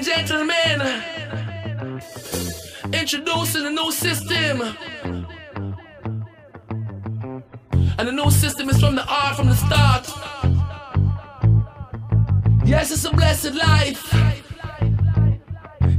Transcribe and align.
and 0.00 0.06
gentlemen, 0.06 1.02
introducing 2.92 3.66
a 3.66 3.70
new 3.70 3.92
system. 3.92 4.62
And 7.98 8.08
the 8.08 8.12
new 8.12 8.30
system 8.30 8.70
is 8.70 8.80
from 8.80 8.94
the 8.94 9.04
art 9.06 9.36
from 9.36 9.48
the 9.48 9.56
start. 9.56 10.08
Yes, 12.64 12.90
it's 12.90 13.04
a 13.04 13.10
blessed 13.10 13.54
life. 13.54 14.14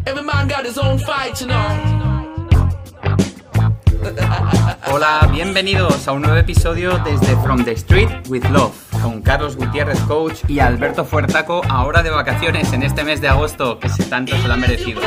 Every 0.08 0.24
man 0.24 0.48
got 0.48 0.66
his 0.66 0.78
own 0.78 0.98
fight, 0.98 1.42
you 1.42 1.48
know. 1.48 2.02
Hola, 4.86 5.30
bienvenidos 5.32 6.08
a 6.08 6.12
un 6.12 6.24
nuevo 6.24 6.38
episodio 6.38 6.98
desde 7.04 7.36
From 7.44 7.64
the 7.64 7.76
Street 7.78 8.10
with 8.30 8.44
Love, 8.50 8.74
con 9.02 9.22
Carlos 9.22 9.56
Gutiérrez, 9.56 10.00
coach, 10.02 10.44
y 10.48 10.60
Alberto 10.60 11.06
Fuertaco, 11.06 11.62
ahora 11.70 12.04
de 12.04 12.10
vacaciones 12.10 12.72
en 12.74 12.84
este 12.84 13.04
mes 13.04 13.22
de 13.22 13.28
agosto, 13.28 13.80
que 13.80 13.90
se 13.90 14.04
tanto 14.04 14.36
se 14.38 14.48
lo 14.48 14.54
ha 14.54 14.58
merecido. 14.58 15.02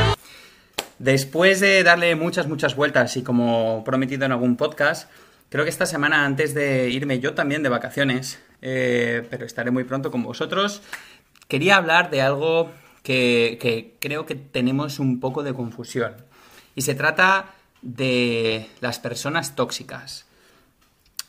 Después 0.99 1.59
de 1.59 1.83
darle 1.83 2.15
muchas, 2.15 2.47
muchas 2.47 2.75
vueltas 2.75 3.15
y 3.17 3.23
como 3.23 3.83
prometido 3.83 4.25
en 4.25 4.31
algún 4.31 4.57
podcast, 4.57 5.09
creo 5.49 5.63
que 5.63 5.69
esta 5.69 5.85
semana 5.85 6.25
antes 6.25 6.53
de 6.53 6.89
irme 6.89 7.19
yo 7.19 7.33
también 7.33 7.63
de 7.63 7.69
vacaciones, 7.69 8.39
eh, 8.61 9.25
pero 9.29 9.45
estaré 9.45 9.71
muy 9.71 9.83
pronto 9.83 10.11
con 10.11 10.23
vosotros, 10.23 10.81
quería 11.47 11.77
hablar 11.77 12.09
de 12.09 12.21
algo 12.21 12.71
que, 13.03 13.57
que 13.61 13.95
creo 13.99 14.25
que 14.25 14.35
tenemos 14.35 14.99
un 14.99 15.19
poco 15.19 15.43
de 15.43 15.53
confusión. 15.53 16.15
Y 16.75 16.81
se 16.81 16.95
trata 16.95 17.53
de 17.81 18.69
las 18.81 18.99
personas 18.99 19.55
tóxicas. 19.55 20.25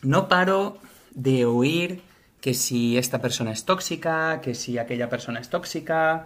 No 0.03 0.29
paro 0.29 0.79
de 1.15 1.45
oír 1.45 2.03
que 2.41 2.55
si 2.55 2.99
esta 2.99 3.21
persona 3.21 3.53
es 3.53 3.65
tóxica, 3.65 4.41
que 4.41 4.55
si 4.55 4.79
aquella 4.79 5.09
persona 5.09 5.41
es 5.41 5.51
tóxica, 5.51 6.25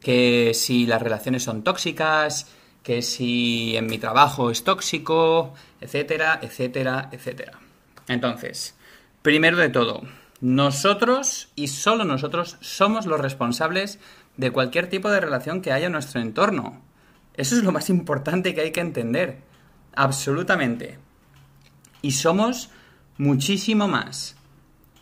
que 0.00 0.52
si 0.54 0.86
las 0.86 1.02
relaciones 1.02 1.42
son 1.42 1.62
tóxicas, 1.64 2.46
que 2.82 3.02
si 3.02 3.76
en 3.76 3.86
mi 3.86 3.98
trabajo 3.98 4.50
es 4.50 4.62
tóxico, 4.62 5.54
etcétera, 5.80 6.38
etcétera, 6.40 7.08
etcétera. 7.10 7.58
Entonces, 8.06 8.76
primero 9.22 9.56
de 9.56 9.68
todo, 9.68 10.02
nosotros 10.40 11.48
y 11.56 11.68
solo 11.68 12.04
nosotros 12.04 12.58
somos 12.60 13.06
los 13.06 13.20
responsables 13.20 13.98
de 14.36 14.50
cualquier 14.50 14.88
tipo 14.88 15.10
de 15.10 15.20
relación 15.20 15.62
que 15.62 15.72
haya 15.72 15.86
en 15.86 15.92
nuestro 15.92 16.20
entorno. 16.20 16.82
Eso 17.34 17.56
es 17.56 17.64
lo 17.64 17.72
más 17.72 17.90
importante 17.90 18.54
que 18.54 18.60
hay 18.60 18.70
que 18.70 18.80
entender. 18.80 19.38
Absolutamente. 19.94 20.98
Y 22.02 22.12
somos 22.12 22.70
muchísimo 23.18 23.88
más. 23.88 24.35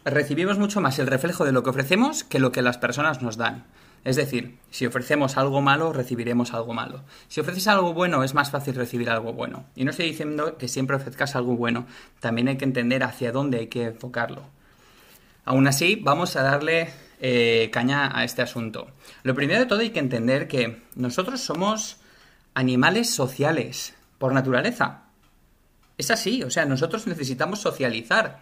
Recibimos 0.05 0.59
mucho 0.59 0.81
más 0.83 0.99
el 0.99 1.07
reflejo 1.07 1.45
de 1.45 1.53
lo 1.53 1.63
que 1.63 1.71
ofrecemos 1.71 2.25
que 2.25 2.39
lo 2.39 2.53
que 2.53 2.61
las 2.61 2.77
personas 2.77 3.23
nos 3.23 3.39
dan. 3.39 3.65
Es 4.05 4.17
decir, 4.17 4.59
si 4.71 4.85
ofrecemos 4.85 5.39
algo 5.39 5.63
malo, 5.63 5.95
recibiremos 5.95 6.53
algo 6.53 6.75
malo. 6.75 7.05
Si 7.29 7.41
ofreces 7.41 7.69
algo 7.69 7.95
bueno, 7.95 8.23
es 8.23 8.35
más 8.35 8.51
fácil 8.51 8.75
recibir 8.75 9.09
algo 9.09 9.33
bueno. 9.33 9.65
Y 9.75 9.85
no 9.85 9.93
estoy 9.93 10.11
diciendo 10.11 10.59
que 10.59 10.69
siempre 10.69 10.97
ofrezcas 10.97 11.37
algo 11.37 11.57
bueno, 11.57 11.87
también 12.21 12.49
hay 12.49 12.59
que 12.59 12.67
entender 12.67 13.03
hacia 13.03 13.33
dónde 13.33 13.61
hay 13.61 13.67
que 13.69 13.85
enfocarlo. 13.85 14.43
Aún 15.47 15.67
así, 15.67 15.97
vamos 15.97 16.37
a 16.37 16.43
darle 16.43 16.91
eh, 17.21 17.71
caña 17.73 18.11
a 18.15 18.25
este 18.25 18.43
asunto. 18.43 18.89
Lo 19.23 19.35
primero 19.35 19.61
de 19.61 19.67
todo 19.67 19.81
hay 19.81 19.91
que 19.91 20.01
entender 20.01 20.49
que 20.49 20.83
nosotros 20.97 21.41
somos 21.41 21.97
animales 22.53 23.09
sociales 23.09 23.95
por 24.19 24.35
naturaleza. 24.35 25.05
Es 25.97 26.11
así, 26.11 26.43
o 26.43 26.51
sea, 26.51 26.67
nosotros 26.67 27.07
necesitamos 27.07 27.61
socializar. 27.61 28.41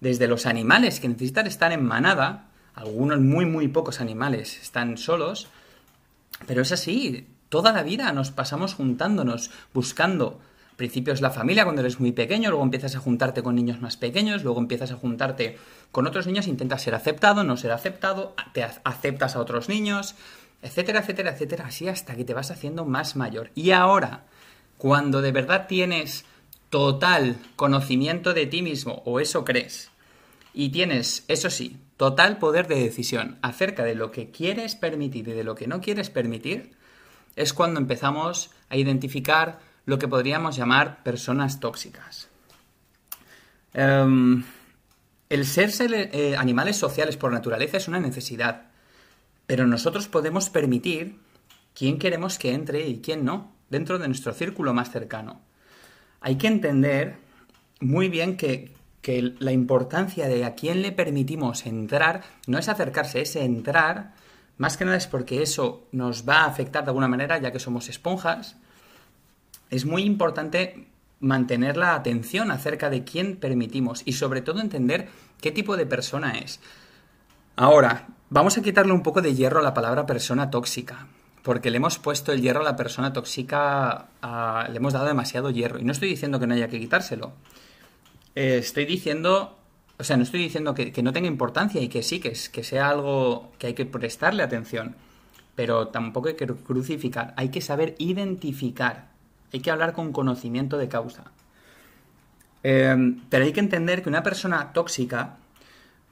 Desde 0.00 0.28
los 0.28 0.46
animales 0.46 1.00
que 1.00 1.08
necesitan 1.08 1.46
estar 1.46 1.72
en 1.72 1.84
manada, 1.84 2.48
algunos 2.74 3.20
muy, 3.20 3.46
muy 3.46 3.68
pocos 3.68 4.00
animales 4.00 4.60
están 4.60 4.98
solos, 4.98 5.48
pero 6.46 6.62
es 6.62 6.72
así, 6.72 7.26
toda 7.48 7.72
la 7.72 7.82
vida 7.82 8.12
nos 8.12 8.30
pasamos 8.30 8.74
juntándonos, 8.74 9.50
buscando. 9.72 10.40
Al 10.70 10.76
principio 10.76 11.12
es 11.12 11.20
la 11.20 11.30
familia 11.30 11.62
cuando 11.62 11.82
eres 11.82 12.00
muy 12.00 12.10
pequeño, 12.10 12.50
luego 12.50 12.64
empiezas 12.64 12.96
a 12.96 12.98
juntarte 12.98 13.44
con 13.44 13.54
niños 13.54 13.80
más 13.80 13.96
pequeños, 13.96 14.42
luego 14.42 14.58
empiezas 14.58 14.90
a 14.90 14.96
juntarte 14.96 15.56
con 15.92 16.06
otros 16.06 16.26
niños, 16.26 16.48
intentas 16.48 16.82
ser 16.82 16.96
aceptado, 16.96 17.44
no 17.44 17.56
ser 17.56 17.70
aceptado, 17.70 18.34
te 18.52 18.64
aceptas 18.64 19.36
a 19.36 19.40
otros 19.40 19.68
niños, 19.68 20.16
etcétera, 20.62 21.00
etcétera, 21.00 21.30
etcétera, 21.30 21.66
así 21.66 21.86
hasta 21.88 22.16
que 22.16 22.24
te 22.24 22.34
vas 22.34 22.50
haciendo 22.50 22.84
más 22.84 23.14
mayor. 23.14 23.52
Y 23.54 23.70
ahora, 23.70 24.24
cuando 24.76 25.22
de 25.22 25.30
verdad 25.30 25.66
tienes 25.68 26.24
total 26.74 27.36
conocimiento 27.54 28.34
de 28.34 28.46
ti 28.46 28.60
mismo, 28.60 29.00
o 29.04 29.20
eso 29.20 29.44
crees, 29.44 29.92
y 30.52 30.70
tienes, 30.70 31.24
eso 31.28 31.48
sí, 31.48 31.76
total 31.96 32.38
poder 32.38 32.66
de 32.66 32.74
decisión 32.74 33.38
acerca 33.42 33.84
de 33.84 33.94
lo 33.94 34.10
que 34.10 34.32
quieres 34.32 34.74
permitir 34.74 35.28
y 35.28 35.34
de 35.34 35.44
lo 35.44 35.54
que 35.54 35.68
no 35.68 35.80
quieres 35.80 36.10
permitir, 36.10 36.72
es 37.36 37.52
cuando 37.52 37.78
empezamos 37.78 38.50
a 38.70 38.76
identificar 38.76 39.60
lo 39.86 40.00
que 40.00 40.08
podríamos 40.08 40.56
llamar 40.56 41.04
personas 41.04 41.60
tóxicas. 41.60 42.26
Em, 43.72 44.42
el 45.28 45.46
ser, 45.46 45.70
eh, 45.92 46.34
animales 46.36 46.76
sociales 46.76 47.16
por 47.16 47.30
naturaleza 47.30 47.76
es 47.76 47.86
una 47.86 48.00
necesidad, 48.00 48.62
pero 49.46 49.68
nosotros 49.68 50.08
podemos 50.08 50.50
permitir 50.50 51.20
quién 51.72 52.00
queremos 52.00 52.36
que 52.36 52.52
entre 52.52 52.88
y 52.88 52.98
quién 52.98 53.24
no 53.24 53.52
dentro 53.70 54.00
de 54.00 54.08
nuestro 54.08 54.32
círculo 54.32 54.74
más 54.74 54.90
cercano. 54.90 55.40
Hay 56.24 56.36
que 56.36 56.46
entender 56.46 57.16
muy 57.80 58.08
bien 58.08 58.38
que, 58.38 58.72
la 59.38 59.52
importancia 59.52 60.26
de 60.26 60.46
a 60.46 60.54
quién 60.54 60.80
le 60.80 60.90
permitimos 60.90 61.66
entrar 61.66 62.22
no 62.46 62.56
es 62.56 62.70
acercarse, 62.70 63.20
es 63.20 63.36
entrar, 63.36 64.14
más 64.56 64.78
que 64.78 64.86
nada 64.86 64.96
es 64.96 65.06
porque 65.06 65.42
eso 65.42 65.86
nos 65.92 66.26
va 66.26 66.36
a 66.36 66.46
afectar 66.46 66.82
de 66.82 66.88
alguna 66.88 67.08
manera, 67.08 67.36
ya 67.36 67.52
que 67.52 67.58
somos 67.58 67.90
esponjas. 67.90 68.56
Es 69.68 69.84
muy 69.84 70.04
importante 70.04 70.86
mantener 71.20 71.76
la 71.76 71.94
atención 71.94 72.50
acerca 72.50 72.88
de 72.88 73.04
quién 73.04 73.36
permitimos 73.36 74.00
y 74.06 74.14
sobre 74.14 74.40
todo 74.40 74.62
entender 74.62 75.08
qué 75.42 75.52
tipo 75.52 75.76
de 75.76 75.84
persona 75.84 76.38
es. 76.38 76.58
Ahora, 77.54 78.06
vamos 78.30 78.56
a 78.56 78.62
quitarle 78.62 78.94
un 78.94 79.02
poco 79.02 79.20
de 79.20 79.34
hierro 79.34 79.58
a 79.58 79.62
la 79.62 79.74
palabra 79.74 80.06
persona 80.06 80.50
tóxica 80.50 81.06
porque 81.44 81.70
le 81.70 81.76
hemos 81.76 81.98
puesto 81.98 82.32
el 82.32 82.40
hierro 82.40 82.62
a 82.62 82.64
la 82.64 82.74
persona 82.74 83.12
tóxica, 83.12 84.06
le 84.70 84.76
hemos 84.78 84.94
dado 84.94 85.04
demasiado 85.04 85.50
hierro. 85.50 85.78
Y 85.78 85.84
no 85.84 85.92
estoy 85.92 86.08
diciendo 86.08 86.40
que 86.40 86.46
no 86.46 86.54
haya 86.54 86.68
que 86.68 86.80
quitárselo. 86.80 87.34
Eh, 88.34 88.56
estoy 88.58 88.86
diciendo, 88.86 89.58
o 89.98 90.04
sea, 90.04 90.16
no 90.16 90.22
estoy 90.22 90.40
diciendo 90.40 90.74
que, 90.74 91.02
no 91.02 91.12
tenga 91.12 91.28
importancia 91.28 91.82
y 91.82 91.88
que 91.88 92.02
sí, 92.02 92.18
que, 92.18 92.28
es, 92.28 92.48
que 92.48 92.64
sea 92.64 92.88
algo 92.88 93.52
que 93.58 93.66
hay 93.66 93.74
que 93.74 93.84
prestarle 93.84 94.42
atención. 94.42 94.96
Pero 95.54 95.88
tampoco 95.88 96.28
hay 96.28 96.34
que 96.34 96.46
crucificar, 96.46 97.34
hay 97.36 97.50
que 97.50 97.60
saber 97.60 97.94
identificar, 97.98 99.08
hay 99.52 99.60
que 99.60 99.70
hablar 99.70 99.92
con 99.92 100.14
conocimiento 100.14 100.78
de 100.78 100.88
causa. 100.88 101.24
Eh, 102.62 103.16
pero 103.28 103.44
hay 103.44 103.52
que 103.52 103.60
entender 103.60 104.02
que 104.02 104.08
una 104.08 104.22
persona 104.22 104.72
tóxica 104.72 105.36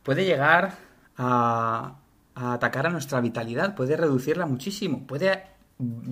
puede 0.03 0.27
llegar 0.27 0.77
a, 1.17 1.95
a 2.35 2.55
atacar 2.55 2.87
a 2.87 2.91
nuestra 2.91 3.21
vitalidad, 3.21 3.75
puede 3.75 3.97
reducirla 3.97 4.47
muchísimo, 4.47 5.07
puede 5.07 5.43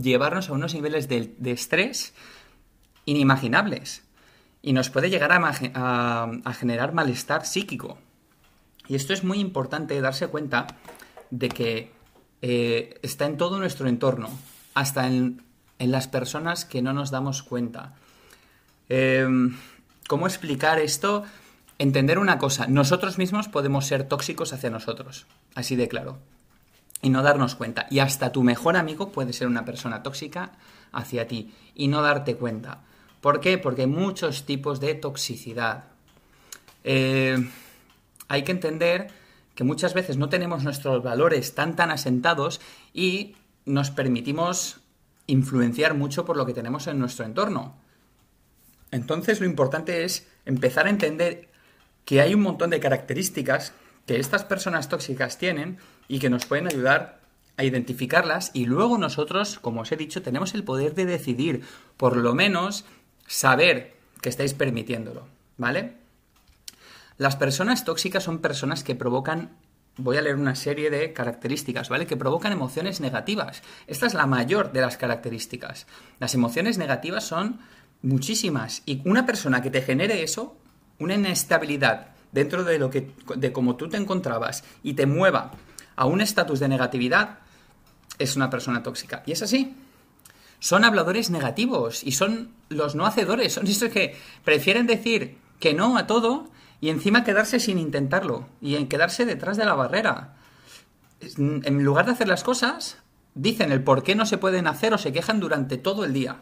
llevarnos 0.00 0.48
a 0.48 0.52
unos 0.52 0.74
niveles 0.74 1.08
de, 1.08 1.34
estrés 1.44 2.12
inimaginables 3.04 4.02
y 4.62 4.72
nos 4.72 4.90
puede 4.90 5.10
llegar 5.10 5.32
a, 5.32 6.52
generar 6.54 6.92
malestar 6.92 7.46
psíquico. 7.46 7.98
Y 8.88 8.96
esto 8.96 9.12
es 9.12 9.24
muy 9.24 9.38
importante 9.38 10.00
darse 10.00 10.26
cuenta 10.28 10.66
de 11.30 11.48
que 11.48 11.92
eh, 12.42 12.98
está 13.02 13.26
en 13.26 13.36
todo 13.36 13.58
nuestro 13.58 13.88
entorno, 13.88 14.30
hasta 14.74 15.06
en, 15.06 15.42
las 15.78 16.08
personas 16.08 16.66
que 16.66 16.82
no 16.82 16.92
nos 16.92 17.10
damos 17.10 17.42
cuenta. 17.42 17.94
Em, 18.90 19.56
¿Cómo 20.08 20.26
explicar 20.26 20.78
esto? 20.78 21.24
Entender 21.80 22.18
una 22.18 22.36
cosa, 22.36 22.66
nosotros 22.66 23.16
mismos 23.16 23.48
podemos 23.48 23.86
ser 23.86 24.04
tóxicos 24.04 24.52
hacia 24.52 24.68
nosotros, 24.68 25.26
así 25.54 25.76
de 25.76 25.88
claro, 25.88 26.18
y 27.00 27.08
no 27.08 27.22
darnos 27.22 27.54
cuenta. 27.54 27.86
Y 27.90 28.00
hasta 28.00 28.32
tu 28.32 28.42
mejor 28.42 28.76
amigo 28.76 29.10
puede 29.12 29.32
ser 29.32 29.48
una 29.48 29.64
persona 29.64 30.02
tóxica 30.02 30.52
hacia 30.92 31.26
ti 31.26 31.54
y 31.74 31.88
no 31.88 32.02
darte 32.02 32.36
cuenta. 32.36 32.82
¿Por 33.22 33.40
qué? 33.40 33.56
Porque 33.56 33.82
hay 33.82 33.86
muchos 33.86 34.44
tipos 34.44 34.78
de 34.78 34.94
toxicidad. 34.94 35.84
Eh, 36.84 37.48
hay 38.28 38.44
que 38.44 38.52
entender 38.52 39.08
que 39.54 39.64
muchas 39.64 39.94
veces 39.94 40.18
no 40.18 40.28
tenemos 40.28 40.62
nuestros 40.62 41.02
valores 41.02 41.54
tan 41.54 41.76
tan 41.76 41.90
asentados 41.90 42.60
y 42.92 43.36
nos 43.64 43.90
permitimos 43.90 44.80
influenciar 45.26 45.94
mucho 45.94 46.26
por 46.26 46.36
lo 46.36 46.44
que 46.44 46.52
tenemos 46.52 46.86
en 46.88 46.98
nuestro 46.98 47.24
entorno. 47.24 47.74
Entonces 48.90 49.40
lo 49.40 49.46
importante 49.46 50.04
es 50.04 50.28
empezar 50.44 50.86
a 50.86 50.90
entender 50.90 51.49
que 52.10 52.20
hay 52.20 52.34
un 52.34 52.42
montón 52.42 52.70
de 52.70 52.80
características 52.80 53.72
que 54.04 54.18
estas 54.18 54.42
personas 54.42 54.88
tóxicas 54.88 55.38
tienen 55.38 55.78
y 56.08 56.18
que 56.18 56.28
nos 56.28 56.44
pueden 56.44 56.66
ayudar 56.66 57.20
a 57.56 57.62
identificarlas 57.62 58.50
y 58.52 58.64
luego 58.66 58.98
nosotros, 58.98 59.60
como 59.60 59.82
os 59.82 59.92
he 59.92 59.96
dicho, 59.96 60.20
tenemos 60.20 60.52
el 60.54 60.64
poder 60.64 60.96
de 60.96 61.06
decidir, 61.06 61.62
por 61.96 62.16
lo 62.16 62.34
menos 62.34 62.84
saber 63.28 63.94
que 64.20 64.28
estáis 64.28 64.54
permitiéndolo, 64.54 65.28
¿vale? 65.56 65.98
Las 67.16 67.36
personas 67.36 67.84
tóxicas 67.84 68.24
son 68.24 68.40
personas 68.40 68.82
que 68.82 68.96
provocan 68.96 69.50
voy 69.96 70.16
a 70.16 70.22
leer 70.22 70.34
una 70.34 70.56
serie 70.56 70.90
de 70.90 71.12
características, 71.12 71.90
¿vale? 71.90 72.08
Que 72.08 72.16
provocan 72.16 72.50
emociones 72.50 73.00
negativas. 73.00 73.62
Esta 73.86 74.06
es 74.08 74.14
la 74.14 74.26
mayor 74.26 74.72
de 74.72 74.80
las 74.80 74.96
características. 74.96 75.86
Las 76.18 76.34
emociones 76.34 76.76
negativas 76.76 77.22
son 77.22 77.60
muchísimas. 78.02 78.82
Y 78.84 79.00
una 79.04 79.26
persona 79.26 79.62
que 79.62 79.70
te 79.70 79.82
genere 79.82 80.24
eso, 80.24 80.59
una 81.00 81.14
inestabilidad 81.14 82.08
dentro 82.30 82.62
de 82.62 82.78
lo 82.78 82.90
que. 82.90 83.10
de 83.34 83.52
cómo 83.52 83.76
tú 83.76 83.88
te 83.88 83.96
encontrabas 83.96 84.62
y 84.82 84.94
te 84.94 85.06
mueva 85.06 85.52
a 85.96 86.06
un 86.06 86.20
estatus 86.20 86.60
de 86.60 86.68
negatividad, 86.68 87.38
es 88.18 88.36
una 88.36 88.48
persona 88.50 88.82
tóxica. 88.82 89.22
Y 89.26 89.32
es 89.32 89.42
así. 89.42 89.74
Son 90.60 90.84
habladores 90.84 91.30
negativos 91.30 92.04
y 92.04 92.12
son 92.12 92.52
los 92.68 92.94
no 92.94 93.06
hacedores. 93.06 93.54
Son 93.54 93.66
esos 93.66 93.90
que 93.90 94.16
prefieren 94.44 94.86
decir 94.86 95.38
que 95.58 95.74
no 95.74 95.96
a 95.96 96.06
todo 96.06 96.48
y 96.80 96.90
encima 96.90 97.24
quedarse 97.24 97.60
sin 97.60 97.78
intentarlo 97.78 98.46
y 98.60 98.76
en 98.76 98.88
quedarse 98.88 99.24
detrás 99.24 99.56
de 99.56 99.64
la 99.64 99.74
barrera. 99.74 100.36
En 101.36 101.82
lugar 101.82 102.06
de 102.06 102.12
hacer 102.12 102.28
las 102.28 102.44
cosas, 102.44 102.98
dicen 103.34 103.72
el 103.72 103.82
por 103.82 104.02
qué 104.02 104.14
no 104.14 104.26
se 104.26 104.38
pueden 104.38 104.66
hacer 104.66 104.94
o 104.94 104.98
se 104.98 105.12
quejan 105.12 105.40
durante 105.40 105.76
todo 105.76 106.04
el 106.04 106.12
día. 106.12 106.36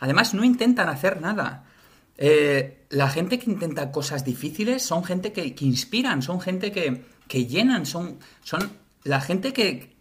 Además, 0.00 0.34
no 0.34 0.44
intentan 0.44 0.88
hacer 0.88 1.20
nada. 1.20 1.64
Eh, 2.24 2.86
la 2.90 3.08
gente 3.08 3.40
que 3.40 3.50
intenta 3.50 3.90
cosas 3.90 4.24
difíciles 4.24 4.84
son 4.84 5.02
gente 5.02 5.32
que, 5.32 5.56
inspiran, 5.58 6.22
son 6.22 6.40
gente 6.40 6.70
que, 6.70 7.46
llenan, 7.46 7.84
son, 7.84 8.20
son 8.44 8.70
la 9.02 9.20
gente 9.20 9.52
que, 9.52 9.96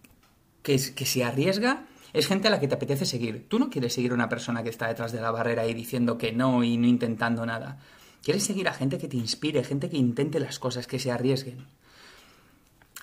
que, 0.62 0.79
que 0.94 1.06
se 1.07 1.23
arriesga 1.23 1.88
es 2.13 2.27
gente 2.27 2.47
a 2.47 2.51
la 2.51 2.59
que 2.59 2.68
te 2.68 2.75
apetece 2.75 3.07
seguir. 3.07 3.47
Tú 3.50 3.57
no 3.57 3.71
quieres 3.71 3.94
seguir 3.94 4.12
a 4.12 4.13
una 4.13 4.29
persona 4.29 4.62
que 4.62 4.69
está 4.69 4.88
detrás 4.88 5.12
de 5.12 5.19
la 5.19 5.31
barrera 5.31 5.65
y 5.65 5.73
diciendo 5.73 6.19
que 6.19 6.31
no 6.31 6.63
y 6.63 6.77
no 6.77 6.85
intentando 6.85 7.44
nada. 7.44 7.79
Quieres 8.21 8.44
seguir 8.44 8.67
a 8.67 8.74
gente 8.75 9.00
que 9.00 9.07
te 9.07 9.17
inspire, 9.17 9.63
gente 9.63 9.89
que 9.89 9.97
intente 9.97 10.39
las 10.39 10.59
cosas, 10.59 10.85
que 10.85 11.00
se 11.00 11.09
arriesguen. 11.09 11.65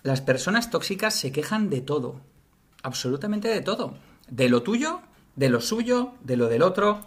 Las 0.05 0.21
personas 0.21 0.71
tóxicas 0.71 1.17
se 1.17 1.33
quejan 1.33 1.71
de 1.71 1.81
todo, 1.81 2.21
absolutamente 2.85 3.49
de 3.49 3.63
todo, 3.63 3.95
de 4.29 4.49
lo 4.49 4.63
tuyo, 4.63 5.01
de 5.35 5.49
lo 5.49 5.61
suyo, 5.61 6.13
de 6.23 6.37
lo 6.37 6.47
del 6.47 6.63
otro, 6.63 7.01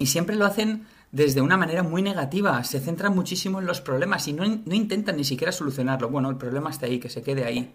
y 0.00 0.06
siempre 0.06 0.34
lo 0.34 0.46
hacen 0.46 0.86
desde 1.12 1.42
una 1.42 1.58
manera 1.58 1.82
muy 1.82 2.00
negativa, 2.00 2.64
se 2.64 2.80
centran 2.80 3.14
muchísimo 3.14 3.60
en 3.60 3.66
los 3.66 3.82
problemas 3.82 4.26
y 4.28 4.32
no, 4.32 4.46
no, 4.46 4.74
intentan 4.74 5.18
ni 5.18 5.24
siquiera 5.24 5.52
solucionarlo. 5.52 6.08
Bueno, 6.08 6.30
el 6.30 6.36
problema 6.36 6.70
está 6.70 6.86
ahí, 6.86 6.98
que 6.98 7.10
se 7.10 7.22
quede 7.22 7.44
ahí. 7.44 7.74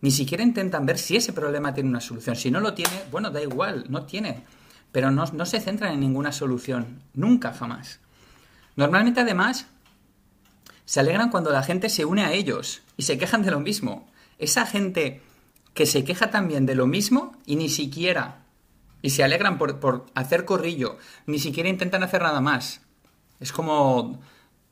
Ni 0.00 0.10
siquiera 0.10 0.42
intentan 0.42 0.84
ver 0.84 0.98
si 0.98 1.16
ese 1.16 1.32
problema 1.32 1.72
tiene 1.72 1.88
una 1.88 2.00
solución. 2.00 2.34
Si 2.34 2.50
no 2.50 2.58
lo 2.58 2.74
tiene, 2.74 3.04
bueno, 3.12 3.30
da 3.30 3.40
igual, 3.40 3.84
no 3.88 4.04
tiene. 4.06 4.42
Pero 4.90 5.12
no, 5.12 5.24
no 5.26 5.46
se 5.46 5.60
centran 5.60 5.94
en 5.94 6.00
ninguna 6.00 6.32
solución, 6.32 7.00
nunca, 7.14 7.52
jamás. 7.52 8.00
Normalmente 8.74 9.20
además 9.20 9.66
se 10.84 10.98
alegran 10.98 11.30
cuando 11.30 11.52
la 11.52 11.62
gente 11.62 11.90
se 11.90 12.04
une 12.04 12.24
a 12.24 12.32
ellos 12.32 12.82
y 12.96 13.04
se 13.04 13.18
quejan 13.18 13.42
de 13.42 13.52
lo 13.52 13.60
mismo. 13.60 14.10
Esa 14.38 14.66
gente 14.66 15.22
que 15.74 15.86
se 15.86 16.02
queja 16.02 16.32
también 16.32 16.66
de 16.66 16.74
lo 16.74 16.88
mismo 16.88 17.36
y 17.46 17.54
ni 17.54 17.68
siquiera, 17.68 18.41
y 19.02 19.10
se 19.10 19.24
alegran 19.24 19.58
por, 19.58 20.06
hacer 20.14 20.44
corrillo, 20.44 20.96
ni 21.26 21.38
siquiera 21.38 21.68
intentan 21.68 22.02
hacer 22.02 22.22
nada 22.22 22.40
más. 22.40 22.80
Es 23.40 23.52
como 23.52 24.20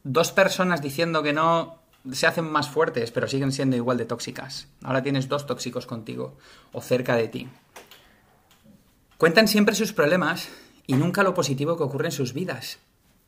dos 0.04 0.32
personas 0.32 0.80
diciendo 0.80 1.22
que 1.22 1.32
no 1.32 1.80
se 2.10 2.26
hacen 2.26 2.50
más 2.50 2.70
fuertes, 2.70 3.10
pero 3.10 3.28
siguen 3.28 3.52
siendo 3.52 3.76
igual 3.76 3.98
de 3.98 4.06
tóxicas. 4.06 4.68
Ahora 4.82 5.02
tienes 5.02 5.28
dos 5.28 5.46
tóxicos 5.46 5.86
contigo 5.86 6.38
o 6.72 6.80
cerca 6.80 7.16
de 7.16 7.28
ti. 7.28 7.48
Cuentan 9.18 9.48
siempre 9.48 9.74
sus 9.74 9.92
problemas 9.92 10.48
y 10.86 10.94
nunca 10.94 11.22
lo 11.22 11.34
positivo 11.34 11.76
que 11.76 11.82
ocurre 11.82 12.06
en 12.06 12.12
sus 12.12 12.32
vidas. 12.32 12.78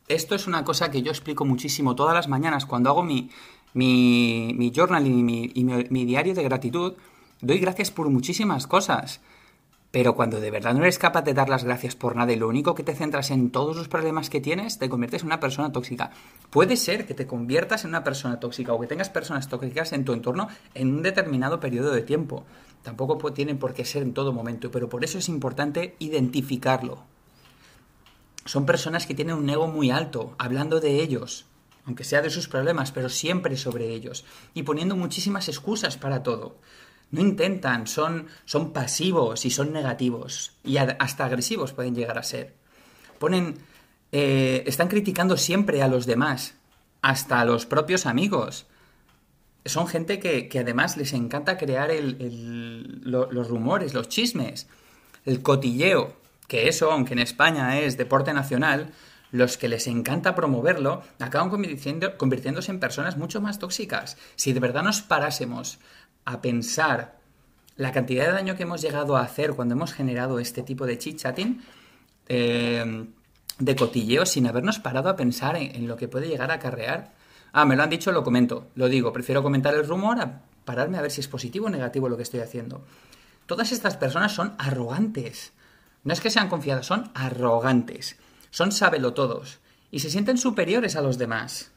Esto 0.08 0.34
es 0.34 0.46
una 0.46 0.64
cosa 0.64 0.90
que 0.90 1.02
yo 1.02 1.10
explico 1.10 1.44
muchísimo 1.44 1.94
todas 1.94 2.14
las 2.14 2.28
mañanas 2.28 2.64
cuando 2.66 2.90
hago 2.90 3.02
mi, 3.02 3.30
mi, 3.74 4.52
mi 4.56 4.72
journaling 4.74 5.28
y, 5.54 5.64
mi, 5.64 6.04
diario 6.04 6.34
de 6.34 6.42
gratitud. 6.42 6.94
Doy 7.40 7.58
gracias 7.58 7.90
por 7.90 8.08
muchísimas 8.08 8.66
cosas. 8.66 9.20
Pero 9.92 10.16
cuando 10.16 10.40
de 10.40 10.50
verdad 10.50 10.74
no 10.74 10.82
eres 10.82 10.98
capaz 10.98 11.22
de 11.22 11.34
dar 11.34 11.48
las 11.48 11.62
gracias 11.62 11.94
por 11.94 12.16
nada 12.16 12.32
y 12.32 12.36
lo 12.36 12.48
único 12.48 12.74
que 12.74 12.82
te 12.82 12.96
centras 12.96 13.30
en 13.30 13.50
todos 13.50 13.76
los 13.76 13.86
problemas 13.86 14.28
que 14.30 14.40
tienes, 14.40 14.78
te 14.78 14.88
conviertes 14.88 15.22
en 15.22 15.26
una 15.26 15.38
persona 15.38 15.70
tóxica. 15.70 16.10
Puede 16.50 16.76
ser 16.76 17.06
que 17.06 17.14
te 17.14 17.28
conviertas 17.28 17.84
en 17.84 17.90
una 17.90 18.02
persona 18.02 18.40
tóxica 18.40 18.72
o 18.72 18.80
que 18.80 18.88
tengas 18.88 19.10
personas 19.10 19.48
tóxicas 19.48 19.92
en 19.92 20.04
tu 20.04 20.12
entorno 20.12 20.48
en 20.74 20.92
un 20.92 21.02
determinado 21.02 21.60
periodo 21.60 21.92
de 21.92 22.02
tiempo. 22.02 22.44
Tampoco 22.82 23.32
tienen 23.32 23.58
por 23.58 23.74
qué 23.74 23.84
ser 23.84 24.02
en 24.02 24.14
todo 24.14 24.32
momento, 24.32 24.72
pero 24.72 24.88
por 24.88 25.04
eso 25.04 25.18
es 25.18 25.28
importante 25.28 25.94
identificarlo 26.00 27.04
son 28.44 28.66
personas 28.66 29.06
que 29.06 29.14
tienen 29.14 29.36
un 29.36 29.48
ego 29.48 29.68
muy 29.68 29.90
alto, 29.90 30.34
hablando 30.38 30.80
de 30.80 31.00
ellos, 31.02 31.46
aunque 31.84 32.04
sea 32.04 32.22
de 32.22 32.30
sus 32.30 32.48
problemas, 32.48 32.92
pero 32.92 33.08
siempre 33.08 33.56
sobre 33.56 33.90
ellos, 33.90 34.24
y 34.54 34.62
poniendo 34.64 34.96
muchísimas 34.96 35.48
excusas 35.48 35.96
para 35.96 36.22
todo. 36.22 36.56
No 37.12 37.20
intentan, 37.20 37.86
son, 37.86 38.26
son 38.44 38.72
pasivos 38.72 39.44
y 39.44 39.50
son 39.50 39.72
negativos, 39.72 40.52
y 40.64 40.78
hasta 40.78 41.24
agresivos 41.24 41.72
pueden 41.72 41.94
llegar 41.94 42.18
a 42.18 42.22
ser. 42.22 42.54
Ponen, 43.18 43.58
eh, 44.10 44.64
están 44.66 44.88
criticando 44.88 45.36
siempre 45.36 45.82
a 45.82 45.88
los 45.88 46.06
demás, 46.06 46.54
hasta 47.02 47.40
a 47.40 47.44
los 47.44 47.66
propios 47.66 48.06
amigos. 48.06 48.66
Son 49.64 49.86
gente 49.86 50.18
que, 50.18 50.58
además 50.58 50.96
les 50.96 51.12
encanta 51.12 51.58
crear 51.58 51.90
los 51.92 53.48
rumores, 53.48 53.94
los 53.94 54.08
chismes, 54.08 54.66
el 55.24 55.42
cotilleo 55.42 56.16
que 56.48 56.68
eso, 56.68 56.92
aunque 56.92 57.14
en 57.14 57.20
España 57.20 57.78
es 57.80 57.96
deporte 57.96 58.32
nacional, 58.34 58.92
los 59.30 59.56
que 59.56 59.68
les 59.68 59.86
encanta 59.86 60.34
promoverlo 60.34 61.02
acaban 61.18 61.48
convirtiéndose 61.48 62.70
en 62.70 62.78
personas 62.78 63.16
mucho 63.16 63.40
más 63.40 63.58
tóxicas. 63.58 64.18
Si 64.36 64.52
de 64.52 64.60
verdad 64.60 64.82
nos 64.82 65.00
parásemos 65.00 65.78
a 66.24 66.40
pensar 66.40 67.18
la 67.76 67.92
cantidad 67.92 68.26
de 68.26 68.32
daño 68.32 68.56
que 68.56 68.64
hemos 68.64 68.82
llegado 68.82 69.16
a 69.16 69.22
hacer 69.22 69.54
cuando 69.54 69.74
hemos 69.74 69.92
generado 69.92 70.38
este 70.38 70.62
tipo 70.62 70.86
de 70.86 70.98
chit-chatting, 70.98 71.62
eh, 72.28 73.06
de 73.58 73.76
cotilleo, 73.76 74.26
sin 74.26 74.46
habernos 74.46 74.78
parado 74.78 75.08
a 75.08 75.16
pensar 75.16 75.56
en, 75.56 75.74
en, 75.74 75.88
lo 75.88 75.96
que 75.96 76.08
puede 76.08 76.28
llegar 76.28 76.50
a 76.50 76.54
acarrear. 76.54 77.12
Ah, 77.52 77.64
me 77.64 77.76
lo 77.76 77.82
han 77.82 77.90
dicho, 77.90 78.12
lo 78.12 78.24
comento. 78.24 78.68
Lo 78.74 78.88
digo, 78.88 79.12
prefiero 79.12 79.42
comentar 79.42 79.74
el 79.74 79.86
rumor 79.86 80.20
a 80.20 80.42
pararme 80.64 80.98
a 80.98 81.02
ver 81.02 81.10
si 81.10 81.20
es 81.20 81.28
positivo 81.28 81.66
o 81.66 81.70
negativo 81.70 82.08
lo 82.08 82.16
que 82.16 82.22
estoy 82.22 82.40
haciendo. 82.40 82.84
Todas 83.46 83.72
estas 83.72 83.96
personas 83.96 84.32
son 84.32 84.54
arrogantes. 84.58 85.52
No 86.04 86.12
es 86.12 86.20
que 86.20 86.30
sean 86.30 86.48
confiados, 86.48 86.86
son 86.86 87.10
arrogantes, 87.14 88.16
son 88.50 88.70
todos 89.14 89.60
y 89.90 90.00
se 90.00 90.10
sienten 90.10 90.38
superiores 90.38 90.96
a 90.96 91.02
los 91.02 91.18
demás. 91.18 91.70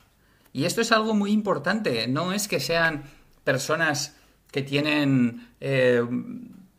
Y 0.53 0.65
esto 0.65 0.81
es 0.81 0.91
algo 0.91 1.13
muy 1.13 1.31
importante, 1.31 2.07
no 2.07 2.31
es 2.31 2.48
que 2.48 2.59
sean 2.59 3.03
personas 3.44 4.15
que 4.55 4.63
tienen... 4.63 5.51
Eh, 5.59 6.01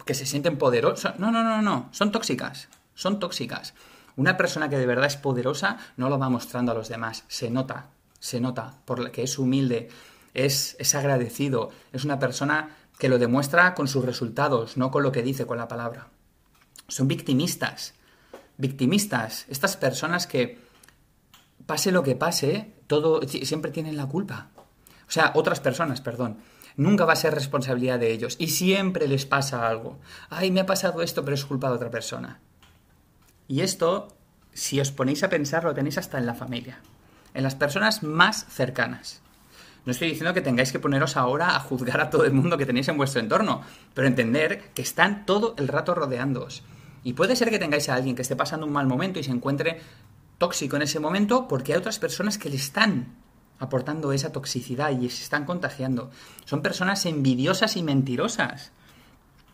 que 0.07 0.15
se 0.15 0.25
sienten 0.25 0.57
poderosas. 0.57 1.19
No, 1.19 1.31
no, 1.31 1.43
no, 1.43 1.61
no, 1.61 1.89
son 1.91 2.11
tóxicas, 2.11 2.69
son 2.95 3.19
tóxicas. 3.19 3.75
Una 4.17 4.37
persona 4.37 4.71
que 4.71 4.79
de 4.79 4.87
verdad 4.87 5.07
es 5.07 5.17
poderosa 5.17 5.79
no 5.97 6.09
lo 6.09 6.19
va 6.19 6.31
mostrando 6.31 6.73
a 6.73 6.75
los 6.77 6.89
demás, 6.89 7.25
se 7.27 7.51
nota, 7.51 7.89
se 8.21 8.41
nota, 8.41 8.75
porque 8.85 9.25
es 9.25 9.39
humilde, 9.39 9.89
es, 10.33 10.77
es 10.79 10.95
agradecido, 10.95 11.71
es 11.93 12.05
una 12.05 12.21
persona 12.21 12.77
que 13.01 13.09
lo 13.09 13.19
demuestra 13.19 13.75
con 13.75 13.89
sus 13.89 14.05
resultados, 14.05 14.77
no 14.77 14.93
con 14.93 15.03
lo 15.03 15.11
que 15.11 15.25
dice 15.25 15.45
con 15.45 15.59
la 15.59 15.67
palabra 15.67 16.07
son 16.89 17.09
victimistas. 17.09 17.95
Victimistas, 18.59 19.45
estas 19.49 19.77
personas 19.77 20.27
que, 20.27 20.59
pase 21.67 21.93
lo 21.93 22.03
que 22.03 22.15
pase, 22.15 22.73
todo, 22.87 23.21
siempre 23.23 23.71
tienen 23.71 23.97
la 23.97 24.07
culpa. 24.07 24.49
O 25.09 25.11
sea, 25.11 25.33
otras 25.35 25.61
personas, 25.61 26.01
perdón. 26.01 26.39
Nunca 26.77 27.07
va 27.07 27.15
a 27.15 27.17
ser 27.17 27.35
responsabilidad 27.35 27.99
de 27.99 28.13
ellos 28.13 28.37
y 28.39 28.49
siempre 28.49 29.09
les 29.09 29.25
pasa 29.25 29.67
algo. 29.67 29.99
Ay, 30.29 30.51
me 30.51 30.61
ha 30.61 30.67
pasado 30.67 31.03
esto, 31.03 31.25
pero 31.25 31.35
es 31.35 31.45
culpa 31.45 31.69
de 31.69 31.77
otra 31.77 31.91
persona. 31.91 32.41
Y 33.49 33.61
esto, 33.61 34.09
si 34.53 34.81
os 34.81 34.93
ponéis 34.93 35.23
a 35.23 35.31
pensar, 35.31 35.65
lo 35.65 35.75
tenéis 35.75 35.99
hasta 35.99 36.19
en 36.19 36.27
la 36.27 36.35
familia, 36.35 36.81
en 37.33 37.43
las 37.43 37.55
personas 37.55 38.03
más 38.03 38.47
cercanas. 38.49 39.23
No 39.87 39.93
estoy 39.93 40.09
diciendo 40.09 40.35
que 40.35 40.41
tengáis 40.41 40.73
que 40.73 40.81
poneros 40.81 41.17
ahora 41.17 41.55
a 41.55 41.61
juzgar 41.61 42.01
a 42.01 42.11
todo 42.11 42.25
el 42.25 42.33
mundo 42.33 42.59
que 42.59 42.67
tenéis 42.67 42.89
en 42.89 42.99
vuestro 42.99 43.21
entorno, 43.21 43.63
pero 43.95 44.09
entender 44.09 44.71
que 44.75 44.83
están 44.83 45.25
todo 45.25 45.55
el 45.59 45.69
rato 45.69 45.95
rodeándoos. 45.95 46.65
Y 47.05 47.13
puede 47.13 47.37
ser 47.37 47.51
que 47.51 47.61
tengáis 47.61 47.89
a 47.89 47.95
alguien 47.95 48.17
que 48.17 48.23
esté 48.23 48.35
pasando 48.35 48.67
un 48.67 48.73
mal 48.73 48.89
momento 48.89 49.21
y 49.21 49.23
se 49.23 49.31
encuentre 49.31 49.81
tóxico 50.39 50.75
en 50.75 50.83
ese 50.83 50.99
momento 50.99 51.47
porque 51.47 51.73
hay 51.73 51.79
otras 51.79 52.01
personas 52.01 52.37
que 52.37 52.51
le 52.51 52.57
están 52.57 53.15
aportando 53.59 54.13
esa 54.13 54.33
toxicidad 54.33 54.91
y 54.91 55.09
se 55.11 55.23
están 55.23 55.45
contagiando. 55.45 56.11
Son 56.45 56.63
personas 56.63 57.07
envidiosas 57.07 57.77
y 57.77 57.83
mentirosas. 57.83 58.73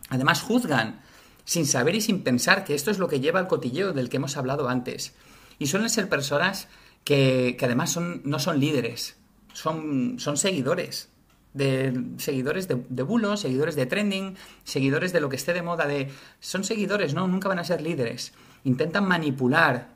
Además 0.09 0.41
juzgan 0.41 1.01
sin 1.45 1.65
saber 1.65 1.95
y 1.95 2.01
sin 2.01 2.23
pensar 2.23 2.63
que 2.63 2.75
esto 2.75 2.91
es 2.91 2.99
lo 2.99 3.07
que 3.07 3.19
lleva 3.19 3.39
al 3.39 3.47
cotilleo 3.47 3.93
del 3.93 4.09
que 4.09 4.17
hemos 4.17 4.37
hablado 4.37 4.69
antes. 4.69 5.13
Y 5.59 5.67
suelen 5.67 5.89
ser 5.89 6.09
personas 6.09 6.67
que, 7.03 7.57
además 7.61 7.91
son, 7.91 8.21
no 8.25 8.39
son 8.39 8.59
líderes, 8.59 9.15
son, 9.53 10.19
son 10.19 10.37
seguidores 10.37 11.09
de 11.53 11.93
seguidores 12.17 12.67
de, 12.67 12.83
de 12.89 13.03
bulos, 13.03 13.41
seguidores 13.41 13.75
de 13.75 13.85
trending, 13.85 14.35
seguidores 14.63 15.13
de 15.13 15.21
lo 15.21 15.29
que 15.29 15.35
esté 15.35 15.53
de 15.53 15.61
moda, 15.61 15.85
de 15.85 16.11
son 16.39 16.63
seguidores, 16.63 17.13
no, 17.13 17.27
nunca 17.27 17.47
van 17.47 17.59
a 17.59 17.63
ser 17.63 17.81
líderes. 17.81 18.33
Intentan 18.63 19.07
manipular 19.07 19.93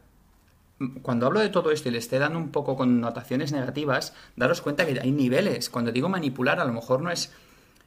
cuando 1.02 1.26
hablo 1.26 1.40
de 1.40 1.50
todo 1.50 1.72
esto 1.72 1.90
y 1.90 1.92
le 1.92 1.98
esté 1.98 2.20
dando 2.20 2.38
un 2.38 2.50
poco 2.50 2.76
connotaciones 2.76 3.52
negativas, 3.52 4.14
daros 4.36 4.62
cuenta 4.62 4.86
que 4.86 5.00
hay 5.00 5.12
niveles. 5.12 5.70
Cuando 5.70 5.92
digo 5.92 6.10
manipular, 6.10 6.60
a 6.60 6.66
lo 6.66 6.74
mejor 6.74 7.02
no 7.02 7.12
es. 7.12 7.32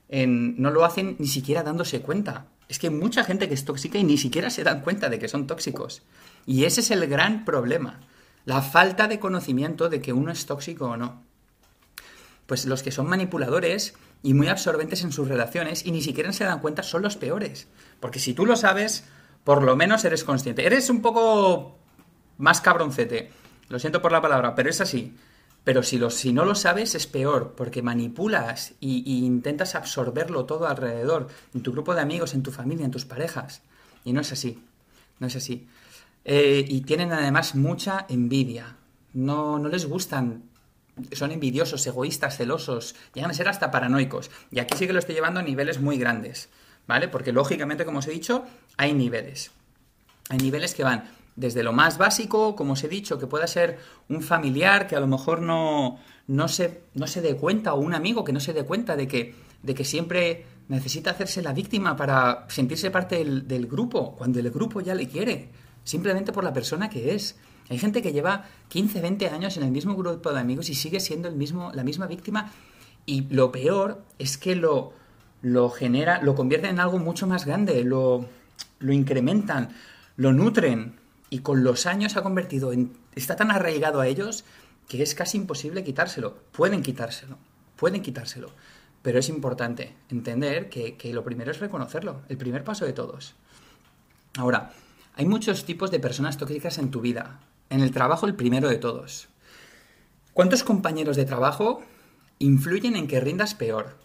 no 0.09 0.71
lo 0.71 0.85
hacen 0.85 1.17
ni 1.19 1.29
siquiera 1.29 1.63
dándose 1.63 2.01
cuenta. 2.01 2.47
Es 2.69 2.79
que 2.79 2.89
hay 2.89 2.95
mucha 2.95 3.25
gente 3.25 3.49
que 3.49 3.55
es 3.55 3.65
tóxica 3.65 3.99
y 3.99 4.05
ni 4.05 4.17
siquiera 4.17 4.51
se 4.51 4.65
dan 4.65 4.81
cuenta 4.81 5.09
de 5.09 5.19
que 5.19 5.29
son 5.29 5.47
tóxicos. 5.47 6.03
Y 6.47 6.65
ese 6.65 6.81
es 6.81 6.91
el 6.91 7.07
gran 7.07 7.45
problema. 7.45 8.01
La 8.45 8.63
falta 8.63 9.07
de 9.07 9.21
conocimiento 9.21 9.89
de 9.89 10.01
que 10.01 10.13
uno 10.13 10.33
es 10.33 10.47
tóxico 10.47 10.87
o 10.87 10.97
no. 10.97 11.23
Pues 12.47 12.65
los 12.67 12.83
que 12.83 12.91
son 12.91 13.09
manipuladores 13.09 13.95
y 14.23 14.35
muy 14.35 14.49
absorbentes 14.49 15.05
en 15.05 15.13
sus 15.13 15.29
relaciones 15.29 15.87
y 15.87 15.93
ni 15.93 16.03
siquiera 16.03 16.33
se 16.33 16.45
dan 16.45 16.61
cuenta 16.61 16.83
son 16.83 17.03
los 17.03 17.17
peores. 17.17 17.69
Porque 18.01 18.19
si 18.19 18.35
tú 18.35 18.47
lo 18.47 18.57
sabes, 18.57 19.05
por 19.45 19.63
lo 19.63 19.77
menos 19.77 20.05
eres 20.05 20.25
consciente. 20.25 20.67
Eres 20.67 20.91
un 20.91 21.03
poco 21.03 21.80
más 22.41 22.61
cabroncete. 22.61 23.31
Lo 23.69 23.79
siento 23.79 24.03
por 24.03 24.13
la 24.13 24.21
palabra, 24.21 24.55
pero 24.55 24.71
es 24.71 24.81
así. 24.81 25.15
Pero 25.63 25.83
si, 25.83 25.99
lo, 25.99 26.11
si 26.11 26.33
no 26.33 26.45
lo 26.45 26.55
sabes 26.55 26.95
es 26.95 27.07
peor, 27.07 27.55
porque 27.57 27.83
manipulas 27.83 28.73
y, 28.81 29.25
intentas 29.25 29.75
absorberlo 29.75 30.47
todo 30.47 30.67
alrededor, 30.67 31.29
en 31.55 31.63
tu 31.63 31.73
grupo 31.73 31.95
de 31.95 32.01
amigos, 32.01 32.35
en 32.35 32.43
tu 32.43 32.51
familia, 32.51 32.87
en 32.87 32.91
tus 32.91 33.05
parejas. 33.05 33.63
Y 34.05 34.13
no 34.13 34.23
es 34.23 34.33
así. 34.33 34.63
No 35.19 35.27
es 35.27 35.37
así. 35.37 35.69
Eh, 36.25 36.65
y 36.67 36.81
tienen 36.81 37.13
además 37.13 37.55
mucha 37.55 38.07
envidia. 38.09 38.77
No, 39.13 39.59
no 39.59 39.69
les 39.69 39.85
gustan. 39.85 40.45
Son 41.13 41.31
envidiosos, 41.31 41.87
egoístas, 41.87 42.39
celosos. 42.39 42.95
Llegan 43.13 43.31
a 43.31 43.35
ser 43.35 43.49
hasta 43.49 43.71
paranoicos. 43.71 44.31
Y 44.51 44.61
aquí 44.61 44.77
sí 44.79 44.87
que 44.87 44.95
lo 44.95 44.99
estoy 44.99 45.15
llevando 45.15 45.41
a 45.41 45.43
niveles 45.43 45.79
muy 45.79 45.99
grandes. 45.99 46.49
¿Vale? 46.87 47.09
Porque 47.09 47.33
lógicamente, 47.33 47.85
como 47.85 47.99
os 47.99 48.07
he 48.07 48.13
dicho, 48.13 48.45
hay 48.79 48.95
niveles. 48.95 49.51
Hay 50.31 50.39
niveles 50.39 50.75
que 50.75 50.85
van 50.85 51.05
desde 51.41 51.63
lo 51.63 51.73
más 51.73 51.97
básico, 51.97 52.55
como 52.55 52.75
os 52.75 52.85
he 52.85 52.89
dicho, 52.89 53.19
que 53.19 53.27
pueda 53.27 53.47
ser 53.47 53.79
un 54.11 54.23
familiar 54.23 54.87
que 54.87 54.95
a 54.95 55.01
lo 55.01 55.07
mejor 55.07 55.41
no, 55.41 55.99
no, 56.27 56.49
se, 56.49 56.83
no 56.95 57.07
se 57.07 57.23
dé 57.23 57.35
cuenta, 57.37 57.73
o 57.73 57.81
un 57.81 57.95
amigo 57.95 58.25
que 58.25 58.33
no 58.33 58.41
se 58.41 58.53
dé 58.53 58.63
cuenta 58.65 58.95
de 58.95 59.09
que, 59.09 59.35
de 59.63 59.75
que 59.75 59.85
siempre 59.85 60.45
necesita 60.69 61.13
hacerse 61.13 61.41
la 61.41 61.55
víctima 61.55 61.97
para 61.97 62.45
sentirse 62.49 62.91
parte 62.91 63.17
del, 63.17 63.49
del, 63.49 63.67
grupo, 63.67 64.15
cuando 64.17 64.39
el 64.39 64.51
grupo 64.51 64.83
ya 64.83 64.95
le 64.95 65.09
quiere, 65.09 65.49
simplemente 65.83 66.31
por 66.31 66.45
la 66.45 66.53
persona 66.53 66.91
que 66.91 67.15
es. 67.15 67.37
Hay 67.71 67.79
gente 67.79 68.03
que 68.03 68.13
lleva 68.13 68.45
15, 68.69 69.01
20 69.01 69.29
años 69.29 69.57
en 69.57 69.63
el 69.63 69.71
mismo 69.71 69.97
grupo 69.97 70.33
de 70.33 70.41
amigos 70.41 70.69
y 70.69 70.75
sigue 70.75 71.01
siendo 71.01 71.29
el 71.29 71.37
mismo, 71.37 71.73
la 71.73 71.85
misma 71.85 72.07
víctima. 72.07 72.53
Y 73.07 73.23
lo 73.35 73.51
peor 73.51 74.05
es 74.19 74.37
que 74.37 74.57
lo, 74.57 74.93
lo 75.41 75.71
genera, 75.71 76.21
lo 76.21 76.35
convierte 76.35 76.69
en 76.69 76.81
algo 76.81 76.99
mucho 76.99 77.27
más 77.27 77.47
grande, 77.47 77.83
lo, 77.83 78.27
lo 78.79 78.93
incrementan, 78.93 79.71
lo 80.17 80.33
nutren, 80.33 81.00
y 81.31 81.39
con 81.39 81.63
los 81.63 81.87
años 81.87 82.17
ha 82.17 82.23
convertido 82.23 82.73
en... 82.73 82.93
está 83.15 83.37
tan 83.37 83.53
arraigado 83.53 84.01
a 84.01 84.09
ellos 84.09 84.45
que 84.89 85.03
es 85.03 85.15
casi 85.15 85.39
imposible 85.39 85.85
quitárselo. 85.85 86.37
Pueden 86.51 86.83
quitárselo, 86.83 87.39
pueden 87.77 88.03
quitárselo. 88.03 88.51
Pero 89.03 89.21
es 89.21 89.29
importante 89.29 89.95
entender 90.11 90.69
que, 90.69 90.99
lo 91.15 91.25
primero 91.25 91.53
es 91.53 91.61
reconocerlo, 91.61 92.23
el 92.29 92.37
primer 92.37 92.65
paso 92.65 92.85
de 92.85 92.93
todos. 92.93 93.35
Ahora, 94.37 94.73
hay 95.15 95.27
muchos 95.27 95.65
tipos 95.65 95.91
de 95.91 96.01
personas 96.01 96.37
tóxicas 96.37 96.79
en 96.79 96.91
tu 96.91 97.01
vida. 97.01 97.41
En 97.71 97.81
el 97.81 97.93
trabajo, 97.93 98.27
el 98.27 98.35
primero 98.35 98.69
de 98.69 98.79
todos. 98.79 99.29
¿Cuántos 100.35 100.65
compañeros 100.65 101.17
de 101.17 101.25
trabajo 101.25 101.83
influyen 102.41 102.97
en 102.97 103.07
que 103.07 103.21
rindas 103.21 103.55
peor? 103.55 103.97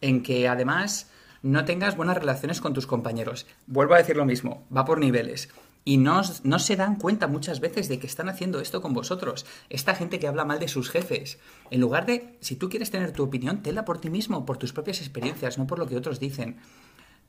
En 0.00 0.22
que 0.22 0.48
además 0.48 1.10
no 1.42 1.64
tengas 1.64 1.96
buenas 1.96 2.16
relaciones 2.16 2.60
con 2.60 2.74
tus 2.74 2.86
compañeros. 2.86 3.46
Vuelvo 3.66 3.94
a 3.94 3.98
decir 3.98 4.16
lo 4.16 4.24
mismo, 4.24 4.66
va 4.74 4.84
por 4.84 4.98
niveles 4.98 5.48
y 5.84 5.96
no, 5.96 6.22
se 6.22 6.76
dan 6.76 6.96
cuenta 6.96 7.28
muchas 7.28 7.60
veces 7.60 7.88
de 7.88 7.98
que 7.98 8.06
están 8.06 8.28
haciendo 8.28 8.60
esto 8.60 8.82
con 8.82 8.92
vosotros. 8.92 9.46
Esta 9.70 9.94
gente 9.94 10.18
que 10.18 10.28
habla 10.28 10.44
mal 10.44 10.58
de 10.58 10.68
sus 10.68 10.90
jefes. 10.90 11.38
En 11.70 11.80
lugar 11.80 12.04
de, 12.04 12.36
si 12.40 12.56
tú 12.56 12.68
quieres 12.68 12.90
tener 12.90 13.12
tu 13.12 13.22
opinión, 13.22 13.62
tenla 13.62 13.84
por 13.84 13.98
ti 14.00 14.10
mismo, 14.10 14.44
por 14.44 14.58
tus 14.58 14.72
propias 14.72 15.00
experiencias, 15.00 15.56
no 15.56 15.66
por 15.66 15.78
lo 15.78 15.86
que 15.86 15.96
otros 15.96 16.20
dicen. 16.20 16.58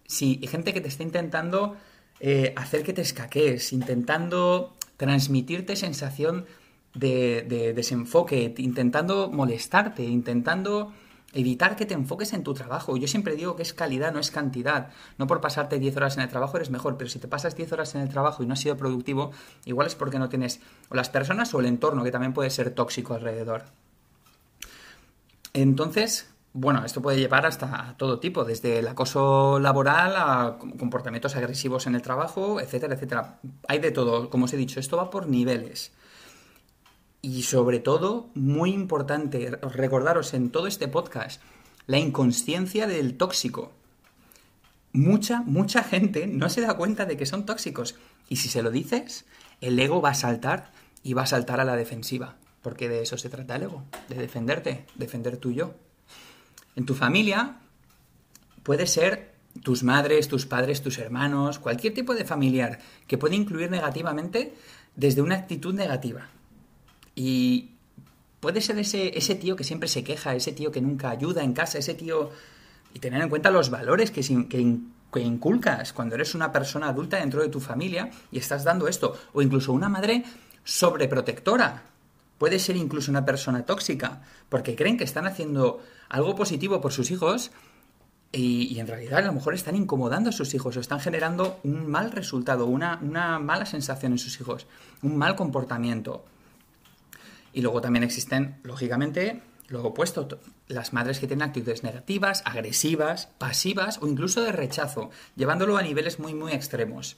Si 0.05 0.39
hay 0.41 0.47
gente 0.47 0.73
que 0.73 0.81
te 0.81 0.89
está 0.89 1.03
intentando 1.03 1.77
eh, 2.19 2.53
hacer 2.57 2.83
que 2.83 2.93
te 2.93 3.01
escaques, 3.01 3.71
intentando 3.71 4.75
transmitirte 4.97 5.75
sensación 5.75 6.45
de 6.93 7.73
desenfoque, 7.75 8.53
intentando 8.57 9.29
molestarte, 9.31 10.03
intentando 10.03 10.91
Evitar 11.31 11.75
que 11.75 11.86
te 11.86 11.93
enfoques 11.93 12.33
en 12.33 12.43
tu 12.43 12.53
trabajo. 12.55 12.98
Yo 12.98 13.07
siempre 13.07 13.36
digo 13.36 13.55
que 13.55 13.62
es 13.62 13.74
calidad, 13.74 14.12
no 14.12 14.19
es 14.19 14.31
cantidad. 14.31 14.89
No 15.17 15.27
por 15.27 15.41
pasarte 15.41 15.77
10 15.77 15.95
horas 15.98 16.17
en 16.17 16.24
el 16.24 16.29
trabajo 16.29 16.57
eres 16.57 16.71
mejor, 16.71 16.98
pero 16.98 17.09
si 17.09 17.19
te 17.19 17.27
pasas 17.27 17.55
10 17.55 17.71
horas 17.74 17.93
en 17.93 18.01
el 18.01 18.09
trabajo 18.09 18.41
y 18.41 18.48
no 18.48 18.53
has 18.53 18.59
sido 18.59 18.77
productivo, 18.77 19.31
igual 19.65 19.86
es 19.86 19.95
porque 19.95 20.17
no 20.17 20.29
tienes 20.29 20.59
o 20.89 20.95
las 20.95 21.09
personas 21.09 21.53
o 21.53 21.59
el 21.59 21.67
entorno, 21.67 22.03
que 22.03 22.12
también 22.12 22.33
puede 22.33 22.50
ser 22.50 22.71
tóxico 22.71 23.13
alrededor. 23.13 23.65
Entonces, 25.53 26.31
bueno, 26.53 26.83
esto 26.83 27.01
puede 27.01 27.19
llevar 27.19 27.45
hasta 27.45 27.95
todo 27.98 28.19
tipo, 28.19 28.43
desde 28.43 28.79
el 28.79 28.88
acoso 28.88 29.59
laboral 29.59 30.15
a 30.17 30.57
comportamientos 30.79 31.36
agresivos 31.36 31.86
en 31.86 31.95
el 31.95 32.01
trabajo, 32.01 32.59
etcétera, 32.59 32.95
etcétera. 32.95 33.39
Hay 33.67 33.79
de 33.79 33.91
todo, 33.91 34.29
como 34.31 34.45
os 34.45 34.53
he 34.53 34.57
dicho, 34.57 34.79
esto 34.79 34.98
va 34.98 35.12
por 35.12 35.27
niveles. 35.27 35.91
Y 37.21 37.43
sobre 37.43 37.79
todo, 37.79 38.29
muy 38.33 38.71
importante, 38.71 39.51
recordaros 39.61 40.33
en 40.33 40.51
todo 40.51 40.67
este 40.67 40.88
podcast, 40.88 41.41
la 41.85 41.99
inconsciencia 41.99 42.88
del 42.88 43.17
tóxico. 43.17 43.73
Mucha, 44.93 45.41
mucha 45.41 45.83
gente 45.83 46.27
no 46.27 46.49
se 46.49 46.61
da 46.61 46.75
cuenta 46.75 47.05
de 47.05 47.17
que 47.17 47.25
son 47.25 47.45
tóxicos. 47.45 47.95
Y 48.29 48.38
si 48.38 48.47
se 48.47 48.61
lo 48.61 48.71
dices, 48.71 49.25
el 49.59 49.77
ego 49.77 50.01
va 50.01 50.11
a 50.11 50.15
saltar 50.15 50.71
y 51.03 51.13
va 51.13 51.23
a 51.23 51.27
saltar 51.27 51.59
a 51.59 51.65
la 51.65 51.75
defensiva. 51.75 52.38
Porque 52.61 52.88
de 52.88 53.01
eso 53.01 53.17
se 53.17 53.29
trata 53.29 53.57
el 53.57 53.63
ego, 53.63 53.83
de 54.07 54.15
defenderte, 54.15 54.85
defender 54.95 55.38
tu 55.38 55.51
yo. 55.51 55.73
En 56.75 56.85
tu 56.85 56.95
familia 56.95 57.57
puede 58.63 58.88
ser 58.88 59.33
tus 59.63 59.83
madres, 59.83 60.29
tus 60.29 60.45
padres, 60.45 60.81
tus 60.81 60.97
hermanos, 60.99 61.59
cualquier 61.59 61.93
tipo 61.93 62.15
de 62.15 62.23
familiar 62.23 62.79
que 63.07 63.17
puede 63.17 63.35
incluir 63.35 63.69
negativamente 63.69 64.53
desde 64.95 65.21
una 65.21 65.35
actitud 65.35 65.73
negativa. 65.73 66.29
Y 67.19 67.71
puede 68.39 68.61
ser 68.61 68.79
ese, 68.79 69.17
ese 69.17 69.35
tío 69.35 69.57
que 69.57 69.65
siempre 69.65 69.89
se 69.89 70.05
queja, 70.05 70.35
ese 70.35 70.53
tío 70.53 70.71
que 70.71 70.79
nunca 70.79 71.09
ayuda 71.09 71.43
en 71.43 71.51
casa, 71.51 71.77
ese 71.77 71.93
tío... 71.93 72.31
Y 72.93 72.99
tener 72.99 73.21
en 73.21 73.27
cuenta 73.27 73.51
los 73.51 73.69
valores 73.69 74.09
que, 74.09 74.21
inculcas 75.19 75.91
cuando 75.91 76.15
eres 76.15 76.33
una 76.33 76.53
persona 76.53 76.88
adulta 76.88 77.17
dentro 77.17 77.41
de 77.41 77.49
tu 77.49 77.59
familia 77.59 78.09
y 78.31 78.39
estás 78.39 78.63
dando 78.63 78.88
esto. 78.88 79.19
O 79.33 79.41
incluso 79.41 79.73
una 79.73 79.89
madre 79.89 80.23
sobreprotectora. 80.63 81.83
Puede 82.38 82.57
ser 82.57 82.77
incluso 82.77 83.11
una 83.11 83.25
persona 83.25 83.65
tóxica, 83.65 84.21
porque 84.47 84.77
creen 84.77 84.97
que 84.97 85.03
están 85.03 85.27
haciendo 85.27 85.81
algo 86.07 86.35
positivo 86.35 86.79
por 86.79 86.93
sus 86.93 87.11
hijos 87.11 87.51
y, 88.31 88.79
en 88.79 88.88
realidad 88.88 89.19
a 89.19 89.27
lo 89.27 89.33
mejor 89.33 89.55
están 89.55 89.75
incomodando 89.75 90.29
a 90.29 90.33
sus 90.33 90.53
hijos 90.53 90.77
o 90.77 90.79
están 90.79 91.01
generando 91.01 91.59
un 91.65 91.85
mal 91.85 92.11
resultado, 92.11 92.65
una 92.65 92.97
mala 93.39 93.65
sensación 93.65 94.13
en 94.13 94.19
sus 94.19 94.39
hijos, 94.39 94.67
un 95.01 95.17
mal 95.17 95.35
comportamiento. 95.35 96.23
Y 97.53 97.61
luego 97.61 97.81
también 97.81 98.03
existen, 98.03 98.59
lógicamente, 98.63 99.41
lo 99.67 99.83
opuesto, 99.83 100.27
las 100.67 100.93
madres 100.93 101.19
que 101.19 101.27
tienen 101.27 101.47
actitudes 101.47 101.83
negativas, 101.83 102.41
agresivas, 102.45 103.29
pasivas 103.37 103.99
o 104.01 104.07
incluso 104.07 104.41
de 104.41 104.51
rechazo, 104.51 105.09
llevándolo 105.35 105.77
a 105.77 105.81
niveles 105.81 106.19
muy, 106.19 106.33
muy 106.33 106.53
extremos. 106.53 107.17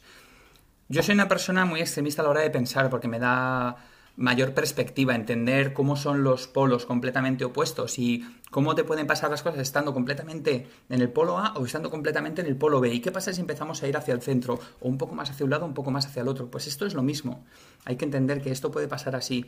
Yo 0.90 1.04
soy 1.04 1.16
una 1.16 1.28
persona 1.28 1.66
muy 1.66 1.80
extremista 1.80 2.22
a 2.22 2.26
la 2.26 2.32
hora 2.32 2.42
de 2.42 2.50
pensar 2.50 2.90
porque 2.90 3.08
me 3.08 3.20
da 3.20 3.78
mayor 4.18 4.54
perspectiva, 4.54 5.16
entender 5.16 5.74
cómo 5.74 5.96
son 5.96 6.24
los 6.24 6.48
polos 6.48 6.86
completamente 6.86 7.46
opuestos 7.46 7.98
y 7.98 8.26
cómo 8.50 8.76
te 8.76 8.84
pueden 8.84 9.08
pasar 9.08 9.32
las 9.32 9.42
cosas 9.42 9.62
estando 9.62 9.94
completamente 9.94 10.68
en 10.90 11.02
el 11.02 11.10
polo 11.10 11.38
A 11.38 11.54
o 11.54 11.66
estando 11.66 11.90
completamente 11.90 12.42
en 12.42 12.48
el 12.48 12.58
polo 12.58 12.82
B. 12.82 12.94
¿Y 12.94 13.00
qué 13.00 13.12
pasa 13.12 13.34
si 13.34 13.42
empezamos 13.42 13.82
a 13.82 13.88
ir 13.88 13.96
hacia 13.96 14.14
el 14.14 14.22
centro 14.22 14.60
o 14.80 14.90
un 14.90 14.98
poco 14.98 15.16
más 15.16 15.30
hacia 15.30 15.46
un 15.46 15.50
lado 15.50 15.66
un 15.66 15.74
poco 15.74 15.92
más 15.92 16.06
hacia 16.06 16.22
el 16.22 16.28
otro? 16.28 16.52
Pues 16.52 16.68
esto 16.68 16.86
es 16.86 16.94
lo 16.94 17.04
mismo. 17.04 17.46
Hay 17.86 17.96
que 17.96 18.06
entender 18.06 18.42
que 18.42 18.52
esto 18.52 18.70
puede 18.70 18.88
pasar 18.88 19.16
así. 19.16 19.46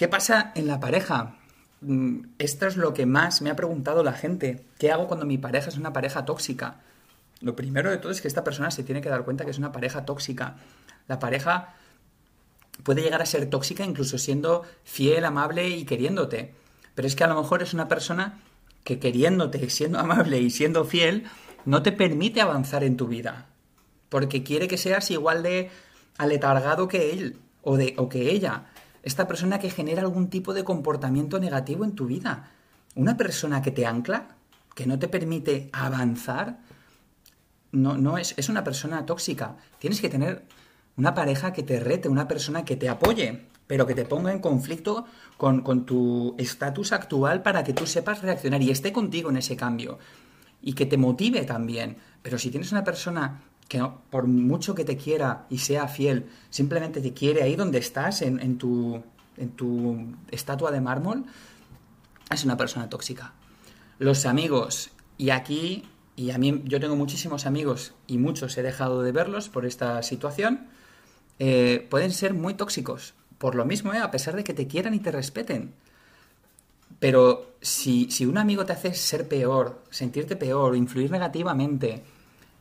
¿Qué 0.00 0.08
pasa 0.08 0.50
en 0.54 0.66
la 0.66 0.80
pareja? 0.80 1.36
Mm, 1.82 2.20
esto 2.38 2.66
es 2.66 2.78
lo 2.78 2.94
que 2.94 3.04
más 3.04 3.42
me 3.42 3.50
ha 3.50 3.54
preguntado 3.54 4.02
la 4.02 4.14
gente. 4.14 4.64
¿Qué 4.78 4.90
hago 4.90 5.06
cuando 5.08 5.26
mi 5.26 5.36
pareja 5.36 5.68
es 5.68 5.76
una 5.76 5.92
pareja 5.92 6.24
tóxica? 6.24 6.80
Lo 7.42 7.54
primero 7.54 7.90
de 7.90 7.98
todo 7.98 8.10
es 8.10 8.22
que 8.22 8.28
esta 8.28 8.42
persona 8.42 8.70
se 8.70 8.82
tiene 8.82 9.02
que 9.02 9.10
dar 9.10 9.24
cuenta 9.24 9.44
que 9.44 9.50
es 9.50 9.58
una 9.58 9.72
pareja 9.72 10.06
tóxica. 10.06 10.56
La 11.06 11.18
pareja 11.18 11.74
puede 12.82 13.02
llegar 13.02 13.20
a 13.20 13.26
ser 13.26 13.50
tóxica 13.50 13.84
incluso 13.84 14.16
siendo 14.16 14.62
fiel, 14.84 15.22
amable 15.26 15.68
y 15.68 15.84
queriéndote. 15.84 16.54
Pero 16.94 17.06
es 17.06 17.14
que 17.14 17.24
a 17.24 17.28
lo 17.28 17.38
mejor 17.38 17.62
es 17.62 17.74
una 17.74 17.86
persona 17.86 18.40
que 18.84 18.98
queriéndote, 18.98 19.68
siendo 19.68 19.98
amable 19.98 20.40
y 20.40 20.48
siendo 20.48 20.86
fiel, 20.86 21.24
no 21.66 21.82
te 21.82 21.92
permite 21.92 22.40
avanzar 22.40 22.84
en 22.84 22.96
tu 22.96 23.06
vida. 23.06 23.48
Porque 24.08 24.44
quiere 24.44 24.66
que 24.66 24.78
seas 24.78 25.10
igual 25.10 25.42
de 25.42 25.70
aletargado 26.16 26.88
que 26.88 27.12
él 27.12 27.38
o, 27.60 27.76
de, 27.76 27.92
o 27.98 28.08
que 28.08 28.30
ella 28.30 28.64
esta 29.02 29.26
persona 29.26 29.58
que 29.58 29.70
genera 29.70 30.02
algún 30.02 30.28
tipo 30.28 30.54
de 30.54 30.64
comportamiento 30.64 31.38
negativo 31.40 31.84
en 31.84 31.94
tu 31.94 32.06
vida. 32.06 32.50
Una 32.94 33.16
persona 33.16 33.62
que 33.62 33.70
te 33.70 33.86
ancla, 33.86 34.36
que 34.74 34.86
no 34.86 34.98
te 34.98 35.08
permite 35.08 35.70
avanzar, 35.72 36.58
no, 37.72 37.96
no 37.96 38.18
es, 38.18 38.48
una 38.48 38.64
persona 38.64 39.06
tóxica. 39.06 39.56
Tienes 39.78 40.00
que 40.00 40.08
tener 40.08 40.44
una 40.96 41.14
pareja 41.14 41.52
que 41.52 41.62
te 41.62 41.80
rete, 41.80 42.08
una 42.08 42.28
persona 42.28 42.64
que 42.64 42.76
te 42.76 42.88
apoye. 42.88 43.46
pero 43.66 43.86
que 43.86 43.94
te 43.94 44.04
ponga 44.04 44.32
en 44.32 44.40
conflicto 44.40 45.04
con, 45.36 45.62
con 45.62 45.86
tu 45.86 46.34
estatus 46.38 46.90
actual 46.90 47.40
para 47.40 47.62
que 47.62 47.72
tú 47.72 47.86
sepas 47.86 48.20
reaccionar 48.20 48.60
y 48.60 48.70
esté 48.70 48.92
contigo 48.92 49.30
en 49.30 49.36
ese 49.36 49.56
cambio. 49.56 50.00
Y 50.60 50.72
que 50.72 50.86
te 50.86 50.96
motive 50.96 51.44
también. 51.44 51.96
Pero 52.20 52.36
si 52.36 52.50
tienes 52.50 52.72
una 52.72 52.82
persona 52.82 53.40
que 53.70 53.88
por 54.10 54.26
mucho 54.26 54.74
que 54.74 54.84
te 54.84 54.96
quiera 54.96 55.46
y 55.48 55.58
sea 55.58 55.86
fiel, 55.86 56.26
simplemente 56.50 57.00
te 57.00 57.14
quiere 57.14 57.44
ahí 57.44 57.54
donde 57.54 57.78
estás, 57.78 58.20
en, 58.20 58.58
tu, 58.58 59.00
en 59.36 59.50
tu 59.50 60.08
estatua 60.32 60.72
de 60.72 60.80
mármol, 60.80 61.24
es 62.32 62.44
una 62.44 62.56
persona 62.56 62.88
tóxica. 62.88 63.32
Los 64.00 64.26
amigos, 64.26 64.90
y 65.18 65.30
aquí, 65.30 65.84
y 66.16 66.32
a 66.32 66.38
mí 66.38 66.62
yo 66.64 66.80
tengo 66.80 66.96
muchísimos 66.96 67.46
amigos 67.46 67.94
y 68.08 68.18
muchos 68.18 68.58
he 68.58 68.62
dejado 68.64 69.02
de 69.02 69.12
verlos 69.12 69.48
por 69.48 69.64
esta 69.64 70.02
situación, 70.02 70.66
eh, 71.38 71.86
pueden 71.90 72.10
ser 72.10 72.34
muy 72.34 72.54
tóxicos. 72.54 73.14
Por 73.38 73.54
lo 73.54 73.64
mismo, 73.64 73.94
¿eh? 73.94 73.98
a 73.98 74.10
pesar 74.10 74.34
de 74.34 74.42
que 74.42 74.52
te 74.52 74.66
quieran 74.66 74.94
y 74.94 74.98
te 74.98 75.12
respeten. 75.12 75.74
Pero 76.98 77.54
si, 77.60 78.10
si 78.10 78.26
un 78.26 78.36
amigo 78.36 78.66
te 78.66 78.72
hace 78.72 78.94
ser 78.94 79.28
peor, 79.28 79.84
sentirte 79.90 80.34
peor, 80.34 80.74
influir 80.74 81.12
negativamente, 81.12 82.02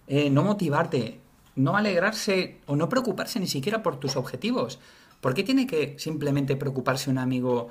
eh, 0.10 0.32
no 0.32 0.44
motivarte, 0.44 1.20
no 1.56 1.78
alegrarse 1.78 2.58
o 2.66 2.76
no 2.76 2.90
preocuparse 2.90 3.40
ni 3.40 3.46
siquiera 3.46 3.84
por 3.84 4.00
tus 4.00 4.16
objetivos, 4.16 4.80
¿por 5.22 5.36
qué 5.36 5.44
tiene 5.44 5.68
que 5.68 5.98
simplemente 6.00 6.56
preocuparse 6.56 7.12
un 7.12 7.20
amigo 7.20 7.70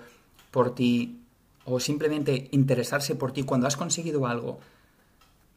por 0.52 0.73
ti 0.73 1.21
o 1.64 1.80
simplemente 1.80 2.49
interesarse 2.52 3.16
por 3.16 3.33
ti 3.33 3.42
cuando 3.42 3.66
has 3.66 3.76
conseguido 3.76 4.26
algo? 4.26 4.61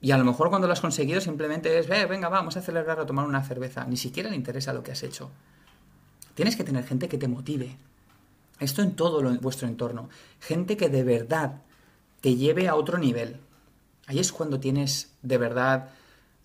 Y 0.02 0.10
a 0.10 0.18
lo 0.18 0.26
mejor 0.26 0.50
cuando 0.50 0.66
lo 0.66 0.74
has 0.74 0.82
conseguido 0.82 1.22
simplemente 1.22 1.78
es, 1.78 1.88
eh, 1.88 2.08
venga, 2.08 2.30
vamos 2.30 2.58
a 2.58 2.62
celebrar 2.62 3.00
o 3.00 3.06
tomar 3.06 3.28
una 3.28 3.44
cerveza. 3.44 3.86
Ni 3.86 3.98
siquiera 3.98 4.32
le 4.32 4.36
interesa 4.36 4.74
lo 4.74 4.82
que 4.82 4.92
has 4.92 5.04
hecho. 5.04 5.30
Tienes 6.34 6.56
que 6.56 6.64
tener 6.64 6.84
gente 6.84 7.08
que 7.08 7.20
te 7.20 7.28
motive. 7.28 7.78
Esto 8.60 8.82
en 8.82 8.96
todo 8.96 9.22
vuestro 9.40 9.68
entorno. 9.68 10.10
Gente 10.40 10.78
que 10.78 10.90
de 10.90 11.04
verdad 11.04 11.62
te 12.22 12.36
lleve 12.36 12.68
a 12.68 12.74
otro 12.74 12.98
nivel. 12.98 13.38
Ahí 14.08 14.18
es 14.18 14.32
cuando 14.32 14.60
tienes 14.60 15.14
de 15.22 15.38
verdad 15.38 15.90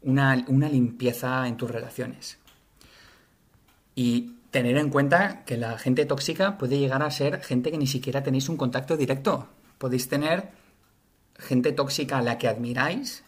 una, 0.03 0.45
una 0.49 0.69
limpieza 0.69 1.47
en 1.49 1.57
tus 1.57 1.71
relaciones. 1.71 2.38
Y 3.95 4.37
tener 4.50 4.76
en 4.76 4.91
cuenta 4.91 5.45
que 5.45 5.57
la 5.57 5.79
gente 5.79 6.07
tóxica 6.07 6.59
puede 6.59 6.79
llegar 6.79 7.03
a 7.03 7.11
ser 7.11 7.43
gente 7.43 7.71
que 7.71 7.79
ni 7.79 7.87
siquiera 7.87 8.23
tenéis 8.23 8.49
un 8.49 8.57
contacto 8.57 8.97
directo. 8.97 9.49
Podéis 9.79 10.09
tener 10.09 10.50
gente 11.38 11.73
tóxica 11.73 12.19
a 12.19 12.23
la 12.23 12.38
que 12.38 12.49
admiráis, 12.49 13.25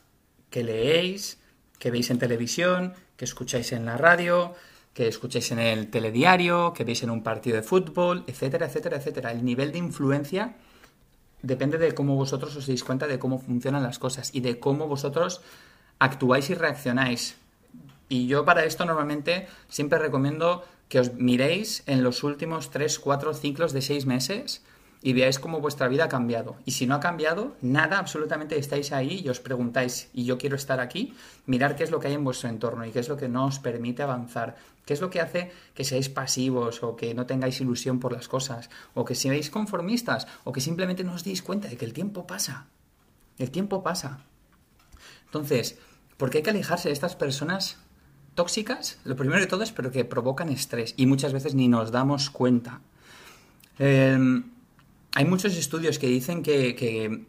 que 0.51 0.65
leéis, 0.65 1.39
que 1.79 1.91
veis 1.91 2.11
en 2.11 2.19
televisión, 2.19 2.95
que 3.17 3.25
escucháis 3.25 3.73
en 3.73 3.85
la 3.85 3.97
radio, 3.97 4.55
que 4.95 5.09
escucháis 5.09 5.53
en 5.53 5.59
el 5.59 5.91
telediario, 5.91 6.73
que 6.73 6.85
veis 6.85 7.03
en 7.03 7.11
un 7.11 7.23
partido 7.23 7.57
de 7.57 7.63
fútbol, 7.63 8.25
etcétera, 8.27 8.67
etcétera, 8.67 8.97
etcétera. 8.97 9.31
El 9.31 9.45
nivel 9.45 9.73
de 9.73 9.79
influencia 9.79 10.57
depende 11.43 11.79
de 11.79 11.95
cómo 11.95 12.17
vosotros 12.17 12.57
os 12.57 12.67
deis 12.67 12.83
cuenta 12.83 13.07
de 13.07 13.19
cómo 13.19 13.39
funcionan 13.39 13.83
las 13.83 13.99
cosas 13.99 14.35
y 14.35 14.41
de 14.41 14.59
cómo 14.59 14.89
vosotros 14.89 15.41
actuáis 15.99 16.51
y 16.51 16.55
reaccionáis. 16.55 17.37
Y 18.09 18.27
yo 18.27 18.45
para 18.45 18.65
esto 18.65 18.85
normalmente 18.85 19.49
siempre 19.69 19.99
recomiendo 19.99 20.65
que 20.89 21.01
os 21.01 21.15
miréis 21.15 21.83
en 21.87 22.03
los 22.03 22.25
últimos 22.25 22.71
3, 22.71 22.99
4 22.99 23.35
ciclos 23.35 23.73
de 23.73 23.83
6 23.83 24.07
meses 24.07 24.63
y 25.03 25.13
veáis 25.13 25.39
cómo 25.39 25.61
vuestra 25.61 25.89
vida 25.89 26.05
ha 26.05 26.09
cambiado. 26.09 26.57
Y 26.65 26.73
si 26.73 26.87
no 26.87 26.95
ha 26.95 27.01
cambiado, 27.01 27.57
nada, 27.61 27.99
absolutamente 27.99 28.59
estáis 28.59 28.93
ahí 28.93 29.21
y 29.25 29.29
os 29.29 29.41
preguntáis, 29.41 30.09
y 30.13 30.25
yo 30.25 30.39
quiero 30.39 30.57
estar 30.57 30.81
aquí, 30.81 31.15
mirar 31.47 31.77
qué 31.77 31.85
es 31.85 31.91
lo 31.91 32.01
que 32.01 32.09
hay 32.09 32.15
en 32.15 32.25
vuestro 32.25 32.49
entorno 32.49 32.85
y 32.85 32.91
qué 32.91 32.99
es 32.99 33.09
lo 33.09 33.17
que 33.17 33.29
no 33.29 33.47
os 33.47 33.59
permite 33.59 34.03
avanzar, 34.03 34.57
qué 34.85 34.95
es 34.95 35.01
lo 35.01 35.11
que 35.11 35.21
hace 35.21 35.53
que 35.75 35.85
seáis 35.85 36.09
pasivos 36.09 36.83
o 36.83 36.97
que 36.97 37.15
no 37.15 37.27
tengáis 37.27 37.61
ilusión 37.61 38.01
por 38.01 38.13
las 38.13 38.29
cosas, 38.29 38.71
o 38.95 39.05
que 39.05 39.15
seáis 39.15 39.51
conformistas, 39.51 40.27
o 40.45 40.53
que 40.53 40.61
simplemente 40.61 41.05
no 41.05 41.13
os 41.13 41.25
deis 41.25 41.43
cuenta 41.43 41.69
de 41.69 41.77
que 41.77 41.85
el 41.85 41.93
tiempo 41.93 42.27
pasa. 42.27 42.67
El 43.39 43.51
tiempo 43.51 43.83
pasa. 43.83 44.25
Entonces, 45.27 45.79
¿por 46.19 46.29
qué 46.29 46.39
hay 46.39 46.45
que 46.45 46.51
alejarse 46.51 46.91
de 46.91 46.93
estas 46.93 47.17
personas 47.17 47.79
tóxicas? 48.35 48.99
Lo 49.05 49.17
primero 49.17 49.41
de 49.41 49.47
todo 49.47 49.63
es 49.63 49.73
pero 49.73 49.91
que 49.91 50.05
provocan 50.05 50.51
estrés 50.51 50.93
y 50.99 51.07
muchas 51.07 51.33
veces 51.33 51.55
ni 51.55 51.69
nos 51.69 51.91
damos 51.91 52.29
cuenta. 52.29 52.83
Eh, 53.79 54.43
hay 55.15 55.25
muchos 55.25 55.57
estudios 55.57 55.99
que 55.99 56.09
dicen 56.09 56.43
que, 56.43 57.25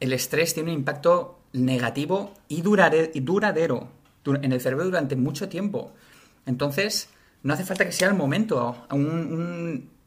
el 0.00 0.12
estrés 0.14 0.54
tiene 0.54 0.70
un 0.70 0.78
impacto 0.78 1.40
negativo 1.52 2.34
y 2.48 2.62
duradero 2.62 3.88
en 4.24 4.52
el 4.52 4.60
cerebro 4.60 4.84
durante 4.84 5.16
mucho 5.16 5.48
tiempo. 5.48 5.92
Entonces, 6.46 7.08
no 7.42 7.52
hace 7.52 7.64
falta 7.64 7.84
que 7.84 7.92
sea 7.92 8.08
el 8.08 8.14
momento, 8.14 8.86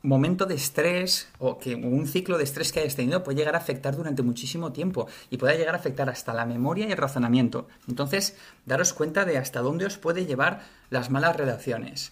momento 0.03 0.45
de 0.45 0.55
estrés 0.55 1.29
o 1.39 1.57
que 1.57 1.75
un 1.75 2.05
ciclo 2.07 2.37
de 2.37 2.43
estrés 2.43 2.71
que 2.71 2.81
hayas 2.81 2.95
tenido 2.95 3.23
puede 3.23 3.37
llegar 3.37 3.55
a 3.55 3.59
afectar 3.59 3.95
durante 3.95 4.21
muchísimo 4.21 4.73
tiempo 4.73 5.07
y 5.29 5.37
puede 5.37 5.57
llegar 5.57 5.75
a 5.75 5.77
afectar 5.77 6.09
hasta 6.09 6.33
la 6.33 6.45
memoria 6.45 6.87
y 6.87 6.91
el 6.91 6.97
razonamiento. 6.97 7.67
Entonces, 7.87 8.35
daros 8.65 8.93
cuenta 8.93 9.23
de 9.23 9.37
hasta 9.37 9.61
dónde 9.61 9.85
os 9.85 9.97
puede 9.97 10.25
llevar 10.25 10.61
las 10.89 11.09
malas 11.09 11.37
relaciones. 11.37 12.11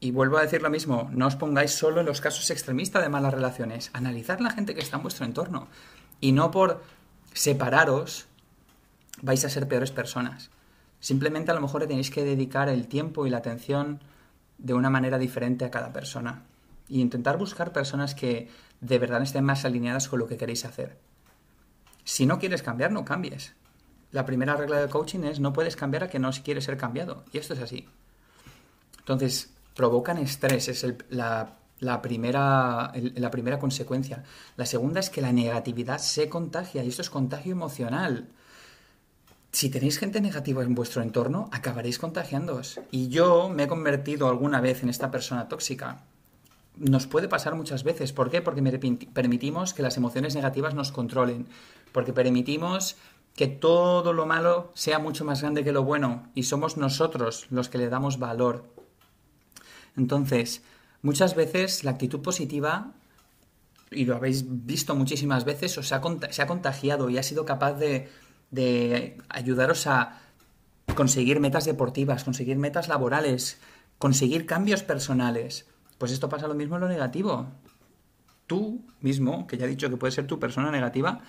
Y 0.00 0.10
vuelvo 0.10 0.38
a 0.38 0.42
decir 0.42 0.62
lo 0.62 0.70
mismo, 0.70 1.10
no 1.12 1.26
os 1.26 1.36
pongáis 1.36 1.72
solo 1.72 2.00
en 2.00 2.06
los 2.06 2.22
casos 2.22 2.50
extremistas 2.50 3.02
de 3.02 3.08
malas 3.10 3.34
relaciones, 3.34 3.90
analizad 3.92 4.40
la 4.40 4.50
gente 4.50 4.74
que 4.74 4.80
está 4.80 4.96
en 4.96 5.02
vuestro 5.02 5.26
entorno. 5.26 5.68
Y 6.20 6.32
no 6.32 6.50
por 6.50 6.82
separaros 7.34 8.26
vais 9.20 9.44
a 9.44 9.50
ser 9.50 9.68
peores 9.68 9.90
personas. 9.90 10.50
Simplemente 11.00 11.50
a 11.50 11.54
lo 11.54 11.60
mejor 11.60 11.86
tenéis 11.86 12.10
que 12.10 12.24
dedicar 12.24 12.70
el 12.70 12.88
tiempo 12.88 13.26
y 13.26 13.30
la 13.30 13.38
atención 13.38 14.00
de 14.56 14.72
una 14.72 14.88
manera 14.88 15.18
diferente 15.18 15.66
a 15.66 15.70
cada 15.70 15.92
persona. 15.92 16.42
Y 16.88 17.00
intentar 17.00 17.36
buscar 17.36 17.72
personas 17.72 18.14
que 18.14 18.48
de 18.80 18.98
verdad 18.98 19.22
estén 19.22 19.44
más 19.44 19.64
alineadas 19.64 20.08
con 20.08 20.18
lo 20.18 20.26
que 20.26 20.36
queréis 20.36 20.64
hacer. 20.64 20.98
Si 22.04 22.26
no 22.26 22.38
quieres 22.38 22.62
cambiar, 22.62 22.92
no 22.92 23.04
cambies. 23.04 23.54
La 24.12 24.24
primera 24.24 24.56
regla 24.56 24.78
del 24.78 24.88
coaching 24.88 25.24
es 25.24 25.40
no 25.40 25.52
puedes 25.52 25.76
cambiar 25.76 26.04
a 26.04 26.08
que 26.08 26.18
no 26.18 26.30
quieres 26.30 26.64
ser 26.64 26.76
cambiado. 26.76 27.24
Y 27.32 27.38
esto 27.38 27.54
es 27.54 27.60
así. 27.60 27.88
Entonces, 28.98 29.50
provocan 29.74 30.18
estrés, 30.18 30.68
es 30.68 30.86
la, 31.10 31.56
primera, 32.02 32.92
la 32.94 33.30
primera 33.30 33.58
consecuencia. 33.58 34.24
La 34.56 34.66
segunda 34.66 35.00
es 35.00 35.10
que 35.10 35.20
la 35.20 35.32
negatividad 35.32 35.98
se 35.98 36.28
contagia 36.28 36.82
y 36.82 36.88
esto 36.88 37.02
es 37.02 37.10
contagio 37.10 37.52
emocional. 37.52 38.28
Si 39.52 39.70
tenéis 39.70 39.98
gente 39.98 40.20
negativa 40.20 40.62
en 40.62 40.74
vuestro 40.74 41.02
entorno, 41.02 41.48
acabaréis 41.52 41.98
contagiándoos. 41.98 42.80
Y 42.90 43.08
yo 43.08 43.48
me 43.48 43.64
he 43.64 43.68
convertido 43.68 44.28
alguna 44.28 44.60
vez 44.60 44.82
en 44.82 44.88
esta 44.88 45.10
persona 45.10 45.48
tóxica. 45.48 46.04
Nos 46.76 47.06
puede 47.06 47.28
pasar 47.28 47.54
muchas 47.54 47.84
veces. 47.84 48.12
¿Por 48.12 48.30
qué? 48.30 48.42
Porque 48.42 48.62
permitimos 49.12 49.74
que 49.74 49.82
las 49.82 49.96
emociones 49.96 50.34
negativas 50.34 50.74
nos 50.74 50.92
controlen. 50.92 51.46
Porque 51.92 52.12
permitimos 52.12 52.96
que 53.34 53.46
todo 53.46 54.12
lo 54.12 54.26
malo 54.26 54.72
sea 54.74 54.98
mucho 54.98 55.24
más 55.24 55.42
grande 55.42 55.64
que 55.64 55.72
lo 55.72 55.84
bueno. 55.84 56.28
Y 56.34 56.44
somos 56.44 56.76
nosotros 56.76 57.46
los 57.50 57.68
que 57.68 57.78
le 57.78 57.88
damos 57.88 58.18
valor. 58.18 58.64
Entonces, 59.96 60.62
muchas 61.02 61.34
veces 61.34 61.84
la 61.84 61.92
actitud 61.92 62.20
positiva, 62.20 62.92
y 63.90 64.04
lo 64.04 64.16
habéis 64.16 64.44
visto 64.46 64.94
muchísimas 64.94 65.44
veces, 65.44 65.76
os 65.78 65.92
ha, 65.92 66.02
se 66.30 66.42
ha 66.42 66.46
contagiado 66.46 67.08
y 67.08 67.18
ha 67.18 67.22
sido 67.22 67.44
capaz 67.44 67.74
de, 67.74 68.10
de 68.50 69.16
ayudaros 69.28 69.86
a 69.86 70.20
conseguir 70.94 71.40
metas 71.40 71.64
deportivas, 71.64 72.24
conseguir 72.24 72.56
metas 72.56 72.88
laborales, 72.88 73.58
conseguir 73.98 74.46
cambios 74.46 74.82
personales. 74.82 75.66
Pues 75.98 76.12
esto 76.12 76.28
pasa 76.28 76.48
lo 76.48 76.54
mismo 76.54 76.76
en 76.76 76.82
lo 76.82 76.88
negativo. 76.88 77.46
Tú 78.46 78.84
mismo, 79.00 79.46
que 79.46 79.58
ya 79.58 79.66
he 79.66 79.68
dicho 79.68 79.90
que 79.90 79.96
puedes 79.96 80.14
ser 80.14 80.26
tu 80.26 80.38
persona 80.38 80.70
negativa, 80.70 81.20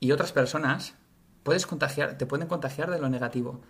y 0.00 0.12
otras 0.12 0.32
personas 0.32 0.94
puedes 1.42 1.66
contagiar, 1.66 2.18
te 2.18 2.26
pueden 2.26 2.48
contagiar 2.48 2.90
de 2.90 2.98
lo 2.98 3.08
negativo. 3.08 3.60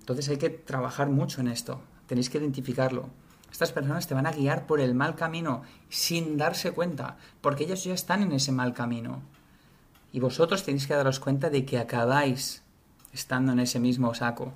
Entonces 0.00 0.28
hay 0.28 0.36
que 0.36 0.50
trabajar 0.50 1.08
mucho 1.08 1.40
en 1.40 1.48
esto. 1.48 1.80
Tenéis 2.06 2.30
que 2.30 2.38
identificarlo. 2.38 3.08
Estas 3.50 3.72
personas 3.72 4.06
te 4.06 4.14
van 4.14 4.26
a 4.26 4.32
guiar 4.32 4.66
por 4.66 4.80
el 4.80 4.94
mal 4.94 5.14
camino 5.14 5.62
sin 5.88 6.36
darse 6.36 6.72
cuenta, 6.72 7.16
porque 7.40 7.64
ellos 7.64 7.84
ya 7.84 7.94
están 7.94 8.22
en 8.22 8.32
ese 8.32 8.52
mal 8.52 8.74
camino. 8.74 9.22
Y 10.12 10.20
vosotros 10.20 10.64
tenéis 10.64 10.86
que 10.86 10.94
daros 10.94 11.20
cuenta 11.20 11.50
de 11.50 11.64
que 11.64 11.78
acabáis 11.78 12.62
estando 13.12 13.52
en 13.52 13.60
ese 13.60 13.78
mismo 13.78 14.12
saco. 14.14 14.52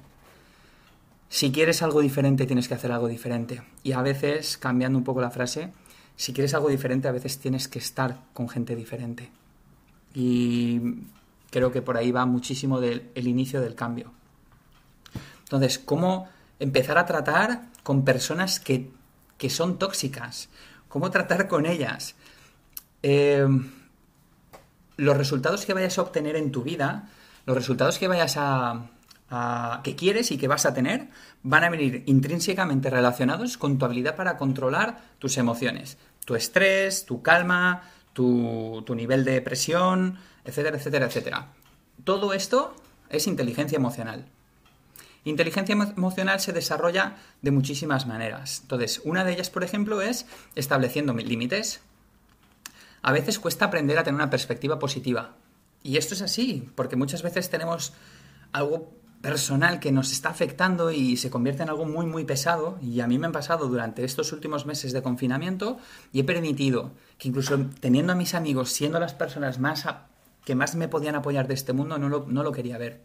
Si 1.28 1.52
quieres 1.52 1.82
algo 1.82 2.00
diferente, 2.00 2.46
tienes 2.46 2.68
que 2.68 2.74
hacer 2.74 2.92
algo 2.92 3.08
diferente. 3.08 3.62
Y 3.82 3.92
a 3.92 4.02
veces, 4.02 4.56
cambiando 4.56 4.98
un 4.98 5.04
poco 5.04 5.20
la 5.20 5.30
frase, 5.30 5.72
si 6.16 6.32
quieres 6.32 6.54
algo 6.54 6.68
diferente, 6.68 7.08
a 7.08 7.12
veces 7.12 7.38
tienes 7.38 7.68
que 7.68 7.78
estar 7.78 8.18
con 8.32 8.48
gente 8.48 8.74
diferente. 8.74 9.30
Y 10.14 10.80
creo 11.50 11.70
que 11.70 11.82
por 11.82 11.96
ahí 11.96 12.10
va 12.10 12.24
muchísimo 12.26 12.80
el 12.80 13.28
inicio 13.28 13.60
del 13.60 13.74
cambio. 13.74 14.12
Entonces, 15.44 15.78
¿cómo 15.78 16.28
empezar 16.58 16.98
a 16.98 17.06
tratar 17.06 17.62
con 17.82 18.04
personas 18.04 18.60
que, 18.60 18.90
son 19.48 19.78
tóxicas. 19.78 20.48
¿Cómo 20.88 21.10
tratar 21.10 21.48
con 21.48 21.66
ellas? 21.66 22.16
Em, 23.02 23.70
los 24.96 25.16
resultados 25.16 25.64
que 25.64 25.74
vayas 25.74 25.98
a 25.98 26.02
obtener 26.02 26.36
en 26.36 26.50
tu 26.50 26.62
vida, 26.62 27.08
los 27.46 27.56
resultados 27.56 27.98
que 27.98 28.08
vayas 28.08 28.36
a, 28.36 28.90
que 29.84 29.94
quieres 29.94 30.30
y 30.30 30.38
que 30.38 30.48
vas 30.48 30.64
a 30.64 30.72
tener 30.72 31.08
van 31.42 31.64
a 31.64 31.70
venir 31.70 32.02
intrínsecamente 32.06 32.88
relacionados 32.88 33.58
con 33.58 33.78
tu 33.78 33.84
habilidad 33.84 34.16
para 34.16 34.38
controlar 34.38 35.02
tus 35.18 35.36
emociones, 35.36 35.98
tu 36.24 36.34
estrés, 36.34 37.04
tu 37.04 37.22
calma, 37.22 37.82
tu, 38.14 38.82
tu 38.86 38.94
nivel 38.94 39.24
de 39.24 39.42
presión, 39.42 40.18
etcétera, 40.44 40.78
etcétera, 40.78 41.06
etcétera. 41.06 41.48
Todo 42.04 42.32
esto 42.32 42.74
es 43.10 43.26
inteligencia 43.26 43.76
emocional. 43.76 44.26
Inteligencia 45.24 45.74
emocional 45.74 46.40
se 46.40 46.54
desarrolla 46.54 47.16
de 47.42 47.50
muchísimas 47.50 48.06
maneras. 48.06 48.60
Entonces, 48.62 49.02
una 49.04 49.24
de 49.24 49.32
ellas, 49.32 49.50
por 49.50 49.62
ejemplo, 49.62 50.00
es 50.00 50.26
estableciendo 50.54 51.12
límites. 51.12 51.80
A 53.02 53.12
veces 53.12 53.38
cuesta 53.38 53.66
aprender 53.66 53.98
a 53.98 54.04
tener 54.04 54.14
una 54.14 54.30
perspectiva 54.30 54.78
positiva. 54.78 55.36
Y 55.82 55.98
esto 55.98 56.14
es 56.14 56.22
así, 56.22 56.70
porque 56.74 56.96
muchas 56.96 57.22
veces 57.22 57.50
tenemos 57.50 57.92
algo 58.52 58.92
personal 59.20 59.80
que 59.80 59.92
nos 59.92 60.12
está 60.12 60.28
afectando 60.28 60.90
y 60.90 61.16
se 61.16 61.30
convierte 61.30 61.62
en 61.62 61.68
algo 61.68 61.84
muy 61.84 62.06
muy 62.06 62.24
pesado. 62.24 62.78
Y 62.80 63.00
a 63.00 63.06
mí 63.06 63.18
me 63.18 63.26
han 63.26 63.32
pasado 63.32 63.68
durante 63.68 64.04
estos 64.04 64.32
últimos 64.32 64.66
meses 64.66 64.92
de 64.92 65.02
confinamiento 65.02 65.78
y 66.12 66.20
he 66.20 66.24
permitido 66.24 66.92
que 67.18 67.28
incluso 67.28 67.58
teniendo 67.80 68.12
a 68.12 68.16
mis 68.16 68.34
amigos 68.34 68.70
siendo 68.70 69.00
las 69.00 69.14
personas 69.14 69.58
más 69.58 69.86
que 70.44 70.54
más 70.54 70.74
me 70.76 70.88
podían 70.88 71.14
apoyar 71.14 71.48
de 71.48 71.54
este 71.54 71.72
mundo 71.72 71.98
no 71.98 72.08
lo, 72.08 72.26
no 72.28 72.42
lo 72.42 72.52
quería 72.52 72.78
ver. 72.78 73.02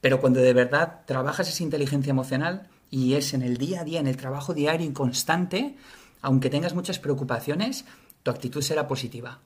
Pero 0.00 0.20
cuando 0.20 0.40
de 0.40 0.52
verdad 0.52 1.02
trabajas 1.06 1.48
esa 1.48 1.62
inteligencia 1.62 2.10
emocional 2.10 2.68
y 2.90 3.14
es 3.14 3.32
en 3.32 3.42
el 3.42 3.56
día 3.56 3.82
a 3.82 3.84
día 3.84 4.00
en 4.00 4.08
el 4.08 4.16
trabajo 4.16 4.54
diario 4.54 4.86
y 4.86 4.92
constante 4.92 5.76
aunque 6.20 6.50
tengas 6.50 6.74
muchas 6.74 6.98
preocupaciones 6.98 7.84
tu 8.22 8.30
actitud 8.30 8.62
será 8.62 8.86
positiva. 8.86 9.40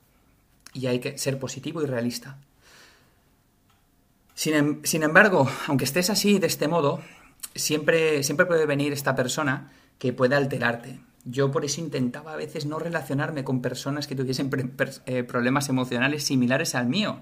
Y 0.73 0.85
hay 0.87 0.99
que 0.99 1.17
ser 1.17 1.39
positivo 1.39 1.81
y 1.81 1.85
realista 1.85 2.37
Em, 4.45 4.83
sin, 4.83 5.03
embargo, 5.03 5.49
aunque 5.67 5.85
estés 5.85 6.09
así, 6.09 6.37
de 6.39 6.47
este 6.47 6.67
modo, 6.67 7.01
siempre, 7.55 8.23
siempre 8.23 8.45
puede 8.45 8.65
venir 8.65 8.93
esta 8.93 9.15
persona 9.15 9.71
que 9.97 10.13
puede 10.13 10.35
alterarte. 10.35 10.99
Yo 11.25 11.51
por 11.51 11.65
eso 11.65 11.81
intentaba 11.81 12.33
a 12.33 12.37
veces 12.37 12.65
no 12.65 12.79
relacionarme 12.79 13.43
con 13.43 13.61
personas 13.61 14.07
que 14.07 14.15
tuviesen 14.15 14.49
eh, 15.05 15.23
problemas 15.23 15.69
emocionales 15.69 16.23
similares 16.23 16.75
al 16.75 16.87
mío, 16.87 17.19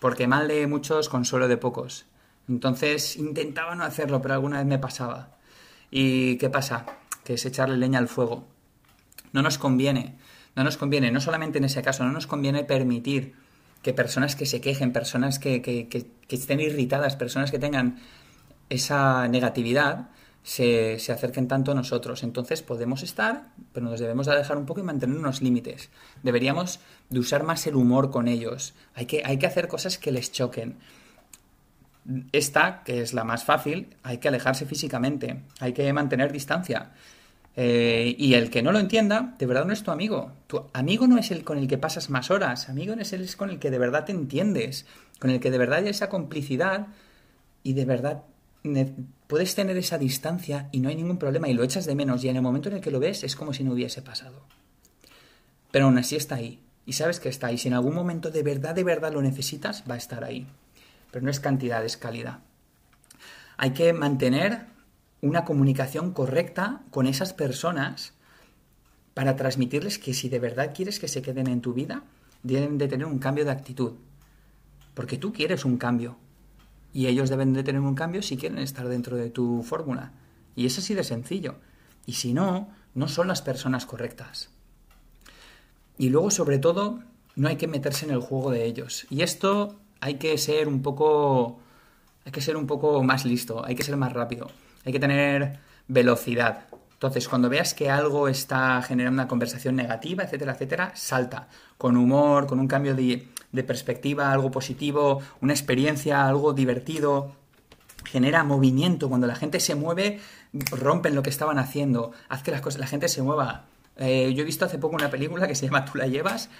porque 0.00 0.26
mal 0.26 0.48
de 0.48 0.66
muchos, 0.66 1.08
consuelo 1.08 1.46
de 1.46 1.58
pocos. 1.58 2.06
Entonces 2.48 3.16
intentaba 3.16 3.74
no 3.74 3.84
hacerlo, 3.84 4.20
pero 4.22 4.34
alguna 4.34 4.58
vez 4.58 4.66
me 4.66 4.78
pasaba. 4.78 5.36
¿Y 5.90 6.38
qué 6.38 6.50
pasa? 6.50 6.86
Que 7.22 7.34
es 7.34 7.44
echarle 7.44 7.76
leña 7.76 7.98
al 7.98 8.08
fuego. 8.08 8.48
No 9.32 9.42
nos 9.42 9.58
conviene, 9.58 10.16
no 10.56 10.64
nos 10.64 10.76
conviene, 10.76 11.12
no 11.12 11.20
solamente 11.20 11.58
en 11.58 11.64
ese 11.64 11.82
caso, 11.82 12.02
no 12.04 12.12
nos 12.12 12.26
conviene 12.26 12.64
permitir 12.64 13.34
que 13.82 13.94
personas 13.94 14.36
que 14.36 14.46
se 14.46 14.60
quejen, 14.60 14.92
personas 14.92 15.38
que, 15.38 15.62
que, 15.62 16.06
estén 16.28 16.60
irritadas, 16.60 17.16
personas 17.16 17.50
que 17.50 17.58
tengan 17.58 17.98
esa 18.68 19.26
negatividad, 19.28 20.10
se, 20.42 20.98
se, 20.98 21.12
acerquen 21.12 21.48
tanto 21.48 21.72
a 21.72 21.74
nosotros. 21.74 22.22
Entonces 22.22 22.62
podemos 22.62 23.02
estar, 23.02 23.48
pero 23.72 23.86
nos 23.86 24.00
debemos 24.00 24.26
dejar 24.26 24.56
un 24.58 24.66
poco 24.66 24.80
y 24.80 24.84
mantener 24.84 25.16
unos 25.16 25.42
límites. 25.42 25.90
Deberíamos 26.22 26.80
de 27.08 27.18
usar 27.18 27.42
más 27.42 27.66
el 27.66 27.76
humor 27.76 28.10
con 28.10 28.28
ellos. 28.28 28.74
Hay 28.94 29.06
que, 29.06 29.22
hay 29.24 29.38
que 29.38 29.46
hacer 29.46 29.68
cosas 29.68 29.98
que 29.98 30.12
les 30.12 30.30
choquen. 30.32 30.78
Esta, 32.32 32.82
que 32.84 33.02
es 33.02 33.12
la 33.12 33.24
más 33.24 33.44
fácil, 33.44 33.96
hay 34.02 34.18
que 34.18 34.28
alejarse 34.28 34.66
físicamente, 34.66 35.42
hay 35.58 35.72
que 35.72 35.92
mantener 35.92 36.32
distancia. 36.32 36.92
Eh, 37.56 38.14
y 38.16 38.34
el 38.34 38.50
que 38.50 38.62
no 38.62 38.72
lo 38.72 38.78
entienda, 38.78 39.34
de 39.38 39.46
verdad 39.46 39.64
no 39.64 39.72
es 39.72 39.82
tu 39.82 39.90
amigo. 39.90 40.32
Tu 40.46 40.64
amigo 40.72 41.06
no 41.06 41.18
es 41.18 41.30
el 41.30 41.44
con 41.44 41.58
el 41.58 41.68
que 41.68 41.78
pasas 41.78 42.10
más 42.10 42.30
horas, 42.30 42.68
amigo 42.68 42.94
es 42.94 43.12
el 43.12 43.34
con 43.36 43.50
el 43.50 43.58
que 43.58 43.70
de 43.70 43.78
verdad 43.78 44.04
te 44.04 44.12
entiendes, 44.12 44.86
con 45.18 45.30
el 45.30 45.40
que 45.40 45.50
de 45.50 45.58
verdad 45.58 45.78
hay 45.80 45.88
esa 45.88 46.08
complicidad 46.08 46.86
y 47.62 47.74
de 47.74 47.84
verdad 47.84 48.22
puedes 49.26 49.54
tener 49.54 49.76
esa 49.76 49.98
distancia 49.98 50.68
y 50.70 50.80
no 50.80 50.88
hay 50.90 50.96
ningún 50.96 51.18
problema 51.18 51.48
y 51.48 51.54
lo 51.54 51.62
echas 51.62 51.86
de 51.86 51.94
menos 51.94 52.22
y 52.24 52.28
en 52.28 52.36
el 52.36 52.42
momento 52.42 52.68
en 52.68 52.76
el 52.76 52.80
que 52.80 52.90
lo 52.90 53.00
ves 53.00 53.24
es 53.24 53.36
como 53.36 53.52
si 53.52 53.64
no 53.64 53.72
hubiese 53.72 54.02
pasado. 54.02 54.42
Pero 55.70 55.86
aún 55.86 55.98
así 55.98 56.16
está 56.16 56.36
ahí 56.36 56.60
y 56.84 56.94
sabes 56.94 57.20
que 57.20 57.28
está 57.28 57.48
ahí. 57.48 57.58
Si 57.58 57.68
en 57.68 57.74
algún 57.74 57.94
momento 57.94 58.30
de 58.30 58.42
verdad, 58.42 58.74
de 58.74 58.84
verdad 58.84 59.12
lo 59.12 59.22
necesitas, 59.22 59.84
va 59.88 59.94
a 59.94 59.98
estar 59.98 60.24
ahí. 60.24 60.46
Pero 61.10 61.24
no 61.24 61.30
es 61.30 61.40
cantidad, 61.40 61.84
es 61.84 61.96
calidad. 61.96 62.40
Hay 63.56 63.70
que 63.70 63.92
mantener 63.92 64.66
una 65.22 65.44
comunicación 65.44 66.12
correcta 66.12 66.82
con 66.90 67.06
esas 67.06 67.32
personas 67.32 68.14
para 69.14 69.36
transmitirles 69.36 69.98
que 69.98 70.14
si 70.14 70.28
de 70.28 70.38
verdad 70.38 70.72
quieres 70.74 70.98
que 70.98 71.08
se 71.08 71.22
queden 71.22 71.46
en 71.48 71.60
tu 71.60 71.74
vida, 71.74 72.04
deben 72.42 72.78
de 72.78 72.88
tener 72.88 73.06
un 73.06 73.18
cambio 73.18 73.44
de 73.44 73.50
actitud. 73.50 73.92
Porque 74.94 75.18
tú 75.18 75.32
quieres 75.32 75.64
un 75.64 75.76
cambio. 75.76 76.16
Y 76.92 77.06
ellos 77.06 77.28
deben 77.28 77.52
de 77.52 77.62
tener 77.62 77.80
un 77.80 77.94
cambio 77.94 78.22
si 78.22 78.36
quieren 78.36 78.58
estar 78.58 78.88
dentro 78.88 79.16
de 79.16 79.30
tu 79.30 79.62
fórmula. 79.62 80.12
Y 80.56 80.66
es 80.66 80.78
así 80.78 80.94
de 80.94 81.04
sencillo. 81.04 81.56
Y 82.06 82.14
si 82.14 82.32
no, 82.32 82.70
no 82.94 83.08
son 83.08 83.28
las 83.28 83.42
personas 83.42 83.86
correctas. 83.86 84.50
Y 85.98 86.08
luego, 86.08 86.30
sobre 86.30 86.58
todo, 86.58 87.00
no 87.36 87.48
hay 87.48 87.56
que 87.56 87.68
meterse 87.68 88.06
en 88.06 88.12
el 88.12 88.20
juego 88.20 88.50
de 88.50 88.64
ellos. 88.64 89.06
Y 89.10 89.22
esto 89.22 89.78
hay 90.00 90.14
que 90.14 90.36
ser 90.38 90.66
un 90.66 90.82
poco. 90.82 91.60
Hay 92.24 92.32
que 92.32 92.40
ser 92.40 92.56
un 92.56 92.66
poco 92.66 93.02
más 93.02 93.24
listo, 93.24 93.64
hay 93.64 93.74
que 93.74 93.82
ser 93.82 93.96
más 93.96 94.12
rápido 94.12 94.48
hay 94.84 94.92
que 94.92 95.00
tener 95.00 95.58
velocidad. 95.88 96.64
Entonces, 97.00 97.28
cuando 97.28 97.48
veas 97.48 97.72
que 97.72 97.90
algo 97.90 98.28
está 98.28 98.82
generando 98.82 99.22
una 99.22 99.28
conversación 99.28 99.74
negativa, 99.74 100.22
etcétera, 100.22 100.52
etcétera, 100.52 100.92
salta. 100.94 101.48
Con 101.78 101.96
humor, 101.96 102.46
con 102.46 102.60
un 102.60 102.68
cambio 102.68 102.94
de, 102.94 103.26
perspectiva, 103.66 104.30
algo 104.30 104.50
positivo, 104.50 105.22
una 105.40 105.54
experiencia, 105.54 106.28
algo 106.28 106.52
divertido. 106.52 107.32
Genera 108.04 108.44
movimiento. 108.44 109.08
Cuando 109.08 109.26
la 109.26 109.34
gente 109.34 109.60
se 109.60 109.74
mueve, 109.74 110.20
rompen 110.52 111.14
lo 111.14 111.22
que 111.22 111.30
estaban 111.30 111.58
haciendo. 111.58 112.12
Haz 112.28 112.42
que 112.42 112.50
las 112.50 112.60
cosas, 112.60 112.80
la 112.80 112.86
gente 112.86 113.08
se 113.08 113.22
mueva. 113.22 113.64
Eh, 113.96 114.34
yo 114.34 114.42
he 114.42 114.46
visto 114.46 114.66
hace 114.66 114.76
poco 114.78 114.94
una 114.94 115.10
película 115.10 115.48
que 115.48 115.54
se 115.54 115.66
llama 115.66 115.86
Tú 115.86 115.96
la 115.96 116.06
llevas. 116.06 116.50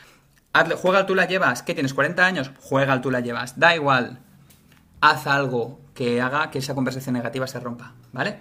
juega 0.78 1.00
al 1.00 1.06
tú 1.06 1.14
la 1.14 1.26
llevas. 1.26 1.62
¿Qué 1.62 1.74
tienes? 1.74 1.94
¿40 1.94 2.18
años? 2.20 2.50
Juega 2.60 2.94
al 2.94 3.02
tú 3.02 3.10
la 3.10 3.20
llevas. 3.20 3.58
Da 3.58 3.74
igual. 3.74 4.20
Haz 5.02 5.26
algo 5.26 5.80
que 6.00 6.18
haga 6.22 6.50
que 6.50 6.60
esa 6.60 6.74
conversación 6.74 7.12
negativa 7.12 7.46
se 7.46 7.60
rompa, 7.60 7.92
¿vale? 8.10 8.40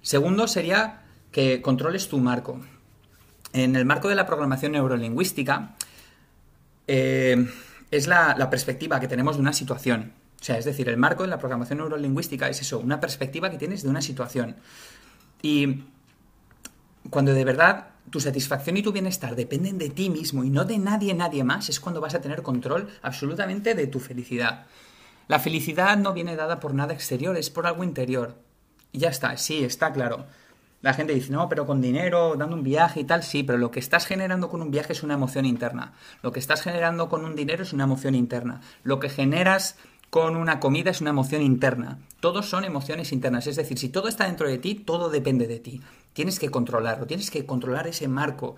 Segundo 0.00 0.48
sería 0.48 1.02
que 1.30 1.60
controles 1.60 2.08
tu 2.08 2.16
marco. 2.16 2.58
En 3.52 3.76
el 3.76 3.84
marco 3.84 4.08
de 4.08 4.14
la 4.14 4.24
programación 4.24 4.72
neurolingüística 4.72 5.76
eh, 6.86 7.52
es 7.90 8.06
la, 8.06 8.34
la 8.38 8.48
perspectiva 8.48 8.98
que 8.98 9.08
tenemos 9.08 9.36
de 9.36 9.42
una 9.42 9.52
situación. 9.52 10.14
O 10.40 10.42
sea, 10.42 10.56
es 10.56 10.64
decir, 10.64 10.88
el 10.88 10.96
marco 10.96 11.22
de 11.22 11.28
la 11.28 11.38
programación 11.38 11.80
neurolingüística 11.80 12.48
es 12.48 12.62
eso, 12.62 12.78
una 12.78 12.98
perspectiva 12.98 13.50
que 13.50 13.58
tienes 13.58 13.82
de 13.82 13.90
una 13.90 14.00
situación. 14.00 14.56
Y 15.42 15.84
cuando 17.10 17.34
de 17.34 17.44
verdad 17.44 17.88
tu 18.08 18.20
satisfacción 18.20 18.78
y 18.78 18.82
tu 18.82 18.92
bienestar 18.92 19.36
dependen 19.36 19.76
de 19.76 19.90
ti 19.90 20.08
mismo 20.08 20.44
y 20.44 20.48
no 20.48 20.64
de 20.64 20.78
nadie, 20.78 21.12
nadie 21.12 21.44
más, 21.44 21.68
es 21.68 21.78
cuando 21.78 22.00
vas 22.00 22.14
a 22.14 22.22
tener 22.22 22.40
control 22.40 22.88
absolutamente 23.02 23.74
de 23.74 23.86
tu 23.86 24.00
felicidad. 24.00 24.64
La 25.28 25.40
felicidad 25.40 25.96
no 25.96 26.12
viene 26.12 26.36
dada 26.36 26.60
por 26.60 26.74
nada 26.74 26.94
exterior, 26.94 27.36
es 27.36 27.50
por 27.50 27.66
algo 27.66 27.82
interior. 27.82 28.36
Y 28.92 29.00
ya 29.00 29.08
está, 29.08 29.36
sí, 29.36 29.64
está 29.64 29.92
claro. 29.92 30.26
La 30.82 30.94
gente 30.94 31.14
dice, 31.14 31.32
no, 31.32 31.48
pero 31.48 31.66
con 31.66 31.80
dinero, 31.80 32.36
dando 32.36 32.54
un 32.54 32.62
viaje 32.62 33.00
y 33.00 33.04
tal, 33.04 33.22
sí, 33.22 33.42
pero 33.42 33.58
lo 33.58 33.70
que 33.70 33.80
estás 33.80 34.06
generando 34.06 34.48
con 34.48 34.62
un 34.62 34.70
viaje 34.70 34.92
es 34.92 35.02
una 35.02 35.14
emoción 35.14 35.44
interna. 35.44 35.94
Lo 36.22 36.30
que 36.30 36.38
estás 36.38 36.62
generando 36.62 37.08
con 37.08 37.24
un 37.24 37.34
dinero 37.34 37.64
es 37.64 37.72
una 37.72 37.84
emoción 37.84 38.14
interna. 38.14 38.60
Lo 38.84 39.00
que 39.00 39.08
generas 39.08 39.76
con 40.10 40.36
una 40.36 40.60
comida 40.60 40.90
es 40.90 41.00
una 41.00 41.10
emoción 41.10 41.42
interna. 41.42 41.98
Todos 42.20 42.48
son 42.48 42.64
emociones 42.64 43.10
internas. 43.10 43.46
Es 43.46 43.56
decir, 43.56 43.78
si 43.78 43.88
todo 43.88 44.06
está 44.08 44.26
dentro 44.26 44.48
de 44.48 44.58
ti, 44.58 44.76
todo 44.76 45.10
depende 45.10 45.48
de 45.48 45.58
ti. 45.58 45.80
Tienes 46.12 46.38
que 46.38 46.50
controlarlo, 46.50 47.06
tienes 47.06 47.30
que 47.30 47.44
controlar 47.44 47.88
ese 47.88 48.06
marco, 48.06 48.54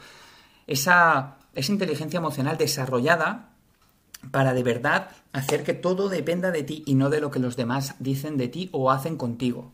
esa, 0.66 1.38
esa 1.54 1.72
inteligencia 1.72 2.18
emocional 2.18 2.58
desarrollada 2.58 3.48
para 4.30 4.54
de 4.54 4.62
verdad 4.62 5.10
hacer 5.32 5.64
que 5.64 5.74
todo 5.74 6.08
dependa 6.08 6.50
de 6.50 6.62
ti 6.62 6.82
y 6.86 6.94
no 6.94 7.10
de 7.10 7.20
lo 7.20 7.30
que 7.30 7.38
los 7.38 7.56
demás 7.56 7.94
dicen 7.98 8.36
de 8.36 8.48
ti 8.48 8.68
o 8.72 8.90
hacen 8.90 9.16
contigo. 9.16 9.72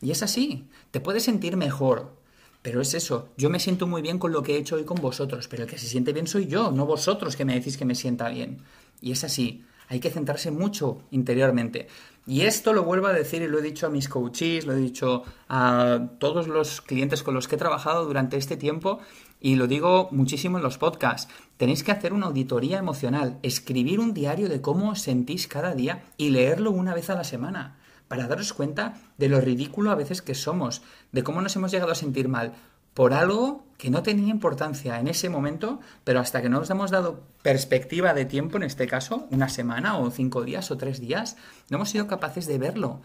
Y 0.00 0.10
es 0.10 0.22
así, 0.22 0.68
te 0.90 1.00
puedes 1.00 1.22
sentir 1.22 1.56
mejor, 1.56 2.16
pero 2.62 2.80
es 2.80 2.94
eso, 2.94 3.28
yo 3.36 3.48
me 3.48 3.60
siento 3.60 3.86
muy 3.86 4.02
bien 4.02 4.18
con 4.18 4.32
lo 4.32 4.42
que 4.42 4.54
he 4.54 4.58
hecho 4.58 4.76
hoy 4.76 4.84
con 4.84 5.00
vosotros, 5.00 5.48
pero 5.48 5.62
el 5.62 5.70
que 5.70 5.78
se 5.78 5.86
siente 5.86 6.12
bien 6.12 6.26
soy 6.26 6.46
yo, 6.46 6.70
no 6.72 6.84
vosotros 6.84 7.36
que 7.36 7.44
me 7.44 7.54
decís 7.54 7.76
que 7.76 7.84
me 7.84 7.94
sienta 7.94 8.28
bien. 8.28 8.58
Y 9.00 9.12
es 9.12 9.24
así, 9.24 9.64
hay 9.88 10.00
que 10.00 10.10
centrarse 10.10 10.50
mucho 10.50 11.02
interiormente. 11.10 11.88
Y 12.26 12.40
esto 12.40 12.72
lo 12.72 12.82
vuelvo 12.82 13.06
a 13.06 13.12
decir 13.12 13.42
y 13.42 13.46
lo 13.46 13.60
he 13.60 13.62
dicho 13.62 13.86
a 13.86 13.90
mis 13.90 14.08
coaches, 14.08 14.66
lo 14.66 14.72
he 14.72 14.76
dicho 14.76 15.22
a 15.48 16.08
todos 16.18 16.48
los 16.48 16.80
clientes 16.80 17.22
con 17.22 17.34
los 17.34 17.46
que 17.46 17.54
he 17.54 17.58
trabajado 17.58 18.04
durante 18.04 18.36
este 18.36 18.56
tiempo 18.56 18.98
y 19.40 19.56
lo 19.56 19.66
digo 19.66 20.08
muchísimo 20.10 20.56
en 20.58 20.64
los 20.64 20.78
podcasts. 20.78 21.32
Tenéis 21.56 21.82
que 21.82 21.92
hacer 21.92 22.12
una 22.12 22.26
auditoría 22.26 22.78
emocional, 22.78 23.38
escribir 23.42 24.00
un 24.00 24.14
diario 24.14 24.48
de 24.48 24.60
cómo 24.60 24.90
os 24.90 25.02
sentís 25.02 25.46
cada 25.46 25.74
día 25.74 26.04
y 26.16 26.30
leerlo 26.30 26.70
una 26.70 26.94
vez 26.94 27.10
a 27.10 27.14
la 27.14 27.24
semana 27.24 27.76
para 28.08 28.28
daros 28.28 28.52
cuenta 28.52 28.94
de 29.18 29.28
lo 29.28 29.40
ridículo 29.40 29.90
a 29.90 29.96
veces 29.96 30.22
que 30.22 30.34
somos, 30.34 30.82
de 31.12 31.22
cómo 31.22 31.40
nos 31.40 31.56
hemos 31.56 31.72
llegado 31.72 31.92
a 31.92 31.96
sentir 31.96 32.28
mal 32.28 32.54
por 32.94 33.12
algo 33.12 33.66
que 33.76 33.90
no 33.90 34.02
tenía 34.02 34.30
importancia 34.30 34.98
en 34.98 35.08
ese 35.08 35.28
momento, 35.28 35.80
pero 36.02 36.18
hasta 36.18 36.40
que 36.40 36.48
no 36.48 36.60
nos 36.60 36.70
hemos 36.70 36.90
dado 36.90 37.24
perspectiva 37.42 38.14
de 38.14 38.24
tiempo, 38.24 38.56
en 38.56 38.62
este 38.62 38.86
caso, 38.86 39.26
una 39.30 39.50
semana 39.50 39.98
o 39.98 40.10
cinco 40.10 40.44
días 40.44 40.70
o 40.70 40.78
tres 40.78 40.98
días, 40.98 41.36
no 41.68 41.76
hemos 41.76 41.90
sido 41.90 42.06
capaces 42.06 42.46
de 42.46 42.56
verlo. 42.56 43.02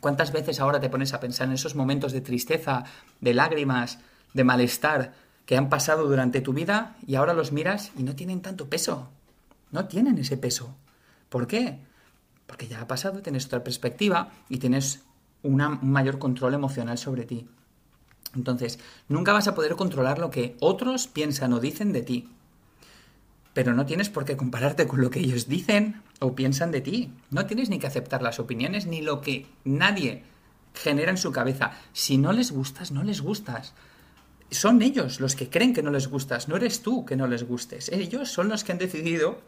¿Cuántas 0.00 0.30
veces 0.30 0.60
ahora 0.60 0.78
te 0.78 0.90
pones 0.90 1.14
a 1.14 1.20
pensar 1.20 1.48
en 1.48 1.54
esos 1.54 1.74
momentos 1.74 2.12
de 2.12 2.20
tristeza, 2.20 2.84
de 3.20 3.32
lágrimas, 3.32 3.98
de 4.34 4.44
malestar 4.44 5.14
que 5.48 5.56
han 5.56 5.70
pasado 5.70 6.06
durante 6.06 6.42
tu 6.42 6.52
vida 6.52 6.98
y 7.06 7.14
ahora 7.14 7.32
los 7.32 7.52
miras 7.52 7.90
y 7.96 8.02
no 8.02 8.14
tienen 8.14 8.42
tanto 8.42 8.68
peso? 8.68 9.08
No 9.70 9.86
tienen 9.86 10.18
ese 10.18 10.36
peso. 10.36 10.76
¿Por 11.30 11.46
qué? 11.46 11.78
Porque 12.46 12.68
ya 12.68 12.82
ha 12.82 12.86
pasado, 12.86 13.22
tienes 13.22 13.46
otra 13.46 13.64
perspectiva 13.64 14.30
y 14.50 14.58
tienes 14.58 15.04
una, 15.42 15.70
un 15.70 15.90
mayor 15.90 16.18
control 16.18 16.52
emocional 16.52 16.98
sobre 16.98 17.24
ti. 17.24 17.48
Entonces, 18.34 18.78
nunca 19.08 19.32
vas 19.32 19.48
a 19.48 19.54
poder 19.54 19.74
controlar 19.74 20.18
lo 20.18 20.28
que 20.28 20.54
otros 20.60 21.06
piensan 21.06 21.54
o 21.54 21.60
dicen 21.60 21.94
de 21.94 22.02
ti. 22.02 22.28
Pero 23.54 23.72
no 23.72 23.86
tienes 23.86 24.10
por 24.10 24.26
qué 24.26 24.36
compararte 24.36 24.86
con 24.86 25.00
lo 25.00 25.08
que 25.08 25.20
ellos 25.20 25.48
dicen 25.48 26.02
o 26.20 26.34
piensan 26.34 26.72
de 26.72 26.82
ti. 26.82 27.10
No 27.30 27.46
tienes 27.46 27.70
ni 27.70 27.78
que 27.78 27.86
aceptar 27.86 28.20
las 28.20 28.38
opiniones 28.38 28.84
ni 28.84 29.00
lo 29.00 29.22
que 29.22 29.46
nadie 29.64 30.24
genera 30.74 31.10
en 31.10 31.16
su 31.16 31.32
cabeza. 31.32 31.72
Si 31.94 32.18
no 32.18 32.32
les 32.32 32.52
gustas, 32.52 32.92
no 32.92 33.02
les 33.02 33.22
gustas. 33.22 33.72
Son 34.50 34.80
ellos 34.80 35.20
los 35.20 35.36
que 35.36 35.50
creen 35.50 35.74
que 35.74 35.82
no 35.82 35.90
les 35.90 36.08
gustas, 36.08 36.48
no 36.48 36.56
eres 36.56 36.82
tú 36.82 37.04
que 37.04 37.16
no 37.16 37.26
les 37.26 37.44
gustes. 37.44 37.90
Ellos 37.90 38.30
son 38.30 38.48
los 38.48 38.64
que 38.64 38.72
han 38.72 38.78
decidido 38.78 39.40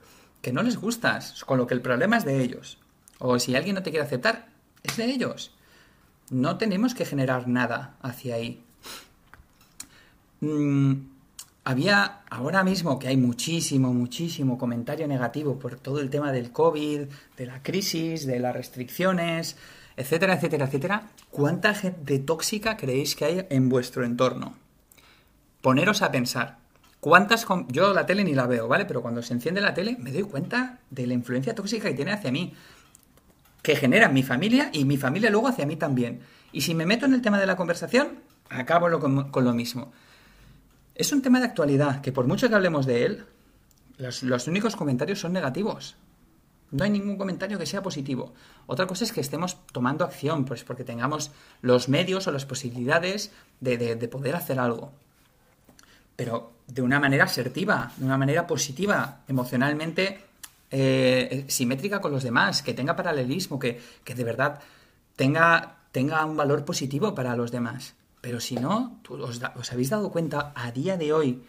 que 0.43 0.53
no 0.53 0.63
les 0.63 0.77
gustas, 0.77 1.45
con 1.45 1.59
lo 1.59 1.67
que 1.67 1.75
el 1.75 1.81
problema 1.81 2.19
es 2.19 2.25
de 2.25 2.43
ellos. 2.43 2.79
O 3.19 3.39
si 3.39 3.55
alguien 3.55 3.75
no 3.75 3.83
te 3.83 3.91
quiere 3.91 4.05
aceptar, 4.05 4.49
es 4.83 4.97
de 4.97 5.07
ellos. 5.07 5.53
No 6.31 6.59
tenemos 6.59 6.95
que 6.95 7.05
generar 7.05 7.49
nada 7.49 7.97
hacia 8.03 8.37
ahí. 8.37 8.63
Mm, 10.41 10.95
había 11.65 12.23
ahora 12.31 12.65
mismo 12.65 12.99
que 12.99 13.09
hay 13.09 13.17
muchísimo, 13.17 13.93
muchísimo 13.93 14.57
comentario 14.57 15.07
negativo 15.07 15.59
por 15.59 15.77
todo 15.77 16.01
el 16.01 16.09
tema 16.09 16.33
del 16.33 16.53
COVID, 16.53 17.03
de 17.37 17.47
la 17.47 17.63
crisis, 17.63 18.27
de 18.27 18.39
las 18.39 18.55
restricciones, 18.55 19.57
etcétera, 19.97 20.35
etcétera, 20.35 20.67
etcétera. 20.67 21.11
¿Cuánta 21.31 21.75
gente 21.75 22.19
tóxica 22.19 22.77
creéis 22.77 23.15
que 23.15 23.25
hay 23.25 23.47
en 23.51 23.69
vuestro 23.69 24.05
entorno? 24.05 24.55
Poneros 25.61 26.03
a 26.03 26.11
pensar. 26.11 26.59
¿Cuántas... 27.01 27.47
Yo 27.69 27.95
la 27.95 28.07
tele 28.07 28.25
ni 28.25 28.35
la 28.35 28.47
veo, 28.47 28.69
¿vale? 28.69 28.85
Pero 28.85 29.03
cuando 29.03 29.23
se 29.23 29.33
enciende 29.33 29.61
la 29.61 29.75
tele 29.75 29.97
me 29.99 30.13
doy 30.13 30.23
cuenta 30.23 30.79
de 30.91 31.07
la 31.07 31.15
influencia 31.15 31.55
tóxica 31.55 31.89
que 31.89 31.95
tiene 31.95 32.13
hacia 32.13 32.33
mí. 32.33 32.55
Que 33.63 33.77
genera 33.77 34.09
mi 34.09 34.23
familia 34.23 34.71
y 34.73 34.85
mi 34.85 34.97
familia 34.97 35.31
luego 35.31 35.49
hacia 35.49 35.67
mí 35.67 35.77
también. 35.77 36.21
Y 36.53 36.63
si 36.63 36.75
me 36.75 36.87
meto 36.87 37.07
en 37.07 37.15
el 37.15 37.23
tema 37.23 37.39
de 37.39 37.47
la 37.47 37.57
conversación, 37.57 38.21
acabo 38.49 38.89
con 38.99 39.45
lo 39.45 39.53
mismo. 39.53 39.93
Es 40.95 41.13
un 41.13 41.23
tema 41.23 41.41
de 41.41 41.47
actualidad 41.47 42.03
que 42.03 42.13
por 42.13 42.27
mucho 42.27 42.49
que 42.49 42.55
hablemos 42.55 42.85
de 42.85 43.07
él, 43.07 43.25
los, 44.01 44.49
únicos 44.49 44.77
comentarios 44.77 45.21
son 45.21 45.33
negativos. 45.33 45.97
No 46.71 46.85
hay 46.85 46.91
ningún 46.91 47.17
comentario 47.17 47.59
que 47.59 47.67
sea 47.67 47.83
positivo. 47.83 48.33
Otra 48.67 48.87
cosa 48.87 49.05
es 49.05 49.13
que 49.13 49.21
estemos 49.21 49.59
tomando 49.73 50.05
acción, 50.05 50.45
pues 50.45 50.63
porque 50.63 50.85
tengamos 50.85 51.33
los 51.63 51.89
medios 51.89 52.27
o 52.27 52.33
las 52.33 52.47
posibilidades 52.47 53.33
de, 53.61 54.09
poder 54.09 54.37
hacer 54.37 54.59
algo. 54.59 54.93
Pero 56.21 56.53
de 56.67 56.83
una 56.83 57.01
manera 57.01 57.25
asertiva, 57.25 57.93
de 57.97 58.05
una 58.05 58.19
manera 58.19 58.47
positiva, 58.47 59.23
emocionalmente 59.27 60.21
eh, 60.71 61.47
simétrica 61.49 62.03
con 62.03 62.13
los 62.13 62.23
demás, 62.23 62.63
que 62.63 62.75
tenga 62.75 62.95
paralelismo, 62.95 63.59
que, 63.59 63.81
de 64.05 64.25
verdad 64.25 64.61
tenga, 65.17 65.79
tenga 65.93 66.23
un 66.27 66.37
valor 66.37 66.67
positivo 66.67 67.15
para 67.15 67.35
los 67.37 67.51
demás. 67.51 67.95
Pero 68.21 68.39
si 68.39 68.57
no, 68.57 69.01
os, 69.09 69.41
os, 69.57 69.73
habéis 69.73 69.89
dado 69.89 70.13
cuenta 70.13 70.53
a 70.55 70.71
día 70.73 70.99
de 70.99 71.15
hoy 71.15 71.43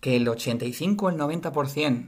que 0.00 0.16
el 0.16 0.28
85 0.28 1.06
o 1.06 1.10
el 1.10 1.16
90% 1.16 2.06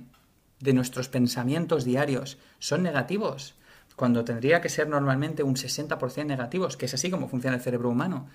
de 0.58 0.72
nuestros 0.72 1.08
pensamientos 1.08 1.84
diarios 1.84 2.38
son 2.58 2.82
negativos, 2.82 3.54
cuando 3.94 4.24
tendría 4.24 4.60
que 4.60 4.68
ser 4.68 4.88
normalmente 4.88 5.44
un 5.44 5.54
60% 5.54 6.26
negativos, 6.26 6.76
que 6.76 6.86
es 6.86 6.94
así 6.94 7.08
como 7.08 7.28
funciona 7.28 7.54
el 7.54 7.62
cerebro 7.62 7.88
humano. 7.88 8.26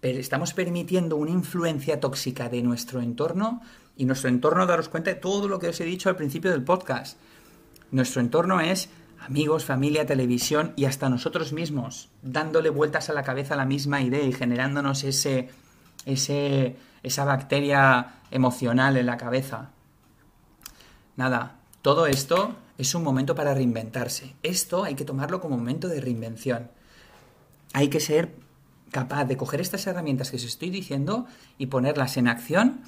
Estamos 0.00 0.54
permitiendo 0.54 1.16
una 1.16 1.32
influencia 1.32 1.98
tóxica 1.98 2.48
de 2.48 2.62
nuestro 2.62 3.00
entorno 3.00 3.60
y 3.96 4.04
nuestro 4.04 4.28
entorno, 4.28 4.64
daros 4.64 4.88
cuenta 4.88 5.10
de 5.10 5.16
todo 5.16 5.48
lo 5.48 5.58
que 5.58 5.68
os 5.68 5.80
he 5.80 5.84
dicho 5.84 6.08
al 6.08 6.14
principio 6.14 6.52
del 6.52 6.62
podcast. 6.62 7.18
Nuestro 7.90 8.20
entorno 8.20 8.60
es 8.60 8.90
amigos, 9.18 9.64
familia, 9.64 10.06
televisión 10.06 10.72
y 10.76 10.84
hasta 10.84 11.08
nosotros 11.08 11.52
mismos, 11.52 12.10
dándole 12.22 12.70
vueltas 12.70 13.10
a 13.10 13.12
la 13.12 13.24
cabeza 13.24 13.54
a 13.54 13.56
la 13.56 13.64
misma 13.64 14.00
idea 14.00 14.22
y 14.22 14.32
generándonos 14.32 15.02
ese, 15.02 15.48
ese, 16.06 16.76
esa 17.02 17.24
bacteria 17.24 18.20
emocional 18.30 18.96
en 18.96 19.06
la 19.06 19.16
cabeza. 19.16 19.70
Nada, 21.16 21.56
todo 21.82 22.06
esto 22.06 22.54
es 22.78 22.94
un 22.94 23.02
momento 23.02 23.34
para 23.34 23.52
reinventarse. 23.52 24.36
Esto 24.44 24.84
hay 24.84 24.94
que 24.94 25.04
tomarlo 25.04 25.40
como 25.40 25.56
momento 25.56 25.88
de 25.88 26.00
reinvención. 26.00 26.70
Hay 27.72 27.88
que 27.88 27.98
ser 27.98 28.32
capaz 28.90 29.24
de 29.24 29.36
coger 29.36 29.60
estas 29.60 29.86
herramientas 29.86 30.30
que 30.30 30.36
os 30.36 30.44
estoy 30.44 30.70
diciendo 30.70 31.26
y 31.58 31.66
ponerlas 31.66 32.16
en 32.16 32.28
acción 32.28 32.80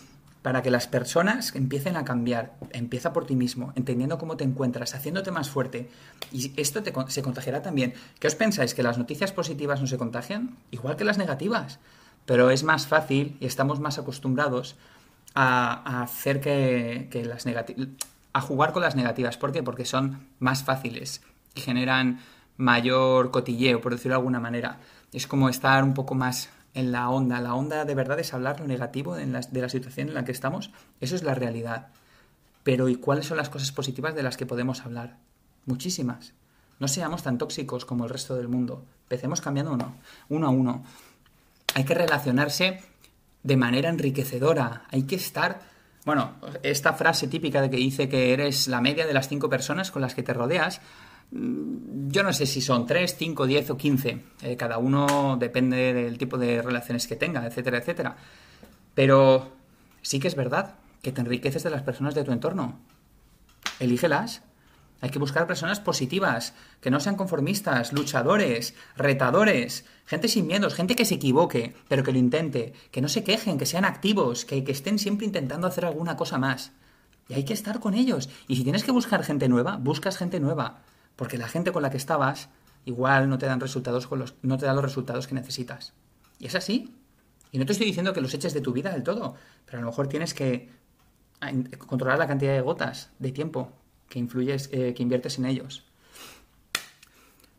para 0.42 0.62
que 0.62 0.70
las 0.70 0.86
personas 0.86 1.54
empiecen 1.54 1.96
a 1.96 2.04
cambiar. 2.04 2.54
Empieza 2.72 3.12
por 3.12 3.26
ti 3.26 3.36
mismo, 3.36 3.72
entendiendo 3.76 4.18
cómo 4.18 4.36
te 4.36 4.44
encuentras, 4.44 4.94
haciéndote 4.94 5.30
más 5.30 5.50
fuerte. 5.50 5.90
Y 6.32 6.52
esto 6.56 6.82
te, 6.82 6.92
se 7.08 7.22
contagiará 7.22 7.62
también. 7.62 7.94
¿Qué 8.18 8.26
os 8.26 8.34
pensáis? 8.34 8.74
¿Que 8.74 8.82
las 8.82 8.96
noticias 8.96 9.32
positivas 9.32 9.80
no 9.80 9.86
se 9.86 9.98
contagian? 9.98 10.56
Igual 10.70 10.96
que 10.96 11.04
las 11.04 11.18
negativas. 11.18 11.78
Pero 12.24 12.50
es 12.50 12.62
más 12.64 12.86
fácil 12.86 13.36
y 13.40 13.46
estamos 13.46 13.80
más 13.80 13.98
acostumbrados 13.98 14.76
a, 15.34 16.02
hacer 16.02 16.40
que, 16.40 17.08
que 17.10 17.24
las 17.24 17.44
negativas. 17.44 17.88
a 18.32 18.40
jugar 18.40 18.72
con 18.72 18.82
las 18.82 18.96
negativas. 18.96 19.36
¿Por 19.36 19.52
qué? 19.52 19.62
Porque 19.62 19.84
son 19.84 20.26
más 20.38 20.64
fáciles 20.64 21.20
y 21.54 21.60
generan 21.60 22.20
mayor 22.56 23.30
cotilleo, 23.30 23.80
por 23.80 23.92
decirlo 23.92 24.14
de 24.14 24.20
alguna 24.20 24.40
manera. 24.40 24.78
Es 25.12 25.26
como 25.26 25.48
estar 25.48 25.82
un 25.84 25.94
poco 25.94 26.14
más 26.14 26.50
en 26.74 26.92
la 26.92 27.08
onda. 27.10 27.40
La 27.40 27.54
onda 27.54 27.84
de 27.84 27.94
verdad 27.94 28.18
es 28.20 28.32
hablar 28.32 28.60
lo 28.60 28.66
negativo 28.66 29.14
de 29.14 29.26
la, 29.26 29.40
de 29.40 29.60
la 29.60 29.68
situación 29.68 30.08
en 30.08 30.14
la 30.14 30.24
que 30.24 30.32
estamos. 30.32 30.70
Eso 31.00 31.16
es 31.16 31.22
la 31.22 31.34
realidad. 31.34 31.88
Pero 32.62 32.88
¿y 32.88 32.96
cuáles 32.96 33.26
son 33.26 33.36
las 33.36 33.48
cosas 33.48 33.72
positivas 33.72 34.14
de 34.14 34.22
las 34.22 34.36
que 34.36 34.46
podemos 34.46 34.84
hablar? 34.84 35.16
Muchísimas. 35.66 36.34
No 36.78 36.88
seamos 36.88 37.22
tan 37.22 37.38
tóxicos 37.38 37.84
como 37.84 38.04
el 38.04 38.10
resto 38.10 38.36
del 38.36 38.48
mundo. 38.48 38.84
Empecemos 39.04 39.40
cambiando 39.40 39.72
uno, 39.72 39.94
uno 40.28 40.46
a 40.46 40.50
uno. 40.50 40.84
Hay 41.74 41.84
que 41.84 41.94
relacionarse 41.94 42.80
de 43.42 43.56
manera 43.56 43.88
enriquecedora. 43.88 44.84
Hay 44.90 45.02
que 45.02 45.16
estar... 45.16 45.60
Bueno, 46.04 46.36
esta 46.62 46.94
frase 46.94 47.28
típica 47.28 47.60
de 47.60 47.68
que 47.68 47.76
dice 47.76 48.08
que 48.08 48.32
eres 48.32 48.68
la 48.68 48.80
media 48.80 49.06
de 49.06 49.12
las 49.12 49.28
cinco 49.28 49.50
personas 49.50 49.90
con 49.90 50.00
las 50.00 50.14
que 50.14 50.22
te 50.22 50.32
rodeas, 50.32 50.80
yo 51.32 52.22
no 52.24 52.32
sé 52.32 52.46
si 52.46 52.60
son 52.60 52.86
3, 52.86 53.14
5, 53.16 53.46
10 53.46 53.70
o 53.70 53.76
15. 53.76 54.24
Eh, 54.42 54.56
cada 54.56 54.78
uno 54.78 55.36
depende 55.38 55.92
del 55.94 56.18
tipo 56.18 56.38
de 56.38 56.60
relaciones 56.60 57.06
que 57.06 57.16
tenga, 57.16 57.46
etcétera, 57.46 57.78
etcétera. 57.78 58.16
Pero 58.94 59.52
sí 60.02 60.18
que 60.18 60.28
es 60.28 60.34
verdad 60.34 60.74
que 61.02 61.12
te 61.12 61.20
enriqueces 61.20 61.62
de 61.62 61.70
las 61.70 61.82
personas 61.82 62.14
de 62.14 62.24
tu 62.24 62.32
entorno. 62.32 62.80
Elígelas. 63.78 64.42
Hay 65.02 65.08
que 65.08 65.18
buscar 65.18 65.46
personas 65.46 65.80
positivas, 65.80 66.52
que 66.82 66.90
no 66.90 67.00
sean 67.00 67.16
conformistas, 67.16 67.94
luchadores, 67.94 68.74
retadores, 68.96 69.86
gente 70.04 70.28
sin 70.28 70.46
miedos, 70.46 70.74
gente 70.74 70.94
que 70.94 71.06
se 71.06 71.14
equivoque, 71.14 71.74
pero 71.88 72.04
que 72.04 72.12
lo 72.12 72.18
intente, 72.18 72.74
que 72.90 73.00
no 73.00 73.08
se 73.08 73.24
quejen, 73.24 73.56
que 73.56 73.64
sean 73.64 73.86
activos, 73.86 74.44
que, 74.44 74.62
que 74.62 74.72
estén 74.72 74.98
siempre 74.98 75.24
intentando 75.24 75.66
hacer 75.66 75.86
alguna 75.86 76.18
cosa 76.18 76.36
más. 76.36 76.72
Y 77.30 77.34
hay 77.34 77.44
que 77.44 77.54
estar 77.54 77.80
con 77.80 77.94
ellos. 77.94 78.28
Y 78.46 78.56
si 78.56 78.62
tienes 78.62 78.84
que 78.84 78.92
buscar 78.92 79.24
gente 79.24 79.48
nueva, 79.48 79.78
buscas 79.78 80.18
gente 80.18 80.38
nueva. 80.38 80.82
Porque 81.20 81.36
la 81.36 81.48
gente 81.48 81.70
con 81.70 81.82
la 81.82 81.90
que 81.90 81.98
estabas 81.98 82.48
igual 82.86 83.28
no 83.28 83.36
te 83.36 83.44
dan 83.44 83.60
resultados 83.60 84.06
con 84.06 84.20
los, 84.20 84.36
no 84.40 84.56
te 84.56 84.64
da 84.64 84.72
los 84.72 84.82
resultados 84.82 85.26
que 85.26 85.34
necesitas. 85.34 85.92
Y 86.38 86.46
es 86.46 86.54
así. 86.54 86.96
Y 87.52 87.58
no 87.58 87.66
te 87.66 87.72
estoy 87.72 87.86
diciendo 87.86 88.14
que 88.14 88.22
los 88.22 88.32
eches 88.32 88.54
de 88.54 88.62
tu 88.62 88.72
vida 88.72 88.90
del 88.90 89.02
todo, 89.02 89.34
pero 89.66 89.76
a 89.76 89.80
lo 89.82 89.88
mejor 89.88 90.08
tienes 90.08 90.32
que 90.32 90.70
controlar 91.76 92.18
la 92.18 92.26
cantidad 92.26 92.54
de 92.54 92.62
gotas 92.62 93.10
de 93.18 93.32
tiempo 93.32 93.70
que 94.08 94.18
influyes, 94.18 94.70
eh, 94.72 94.94
que 94.94 95.02
inviertes 95.02 95.36
en 95.38 95.44
ellos. 95.44 95.84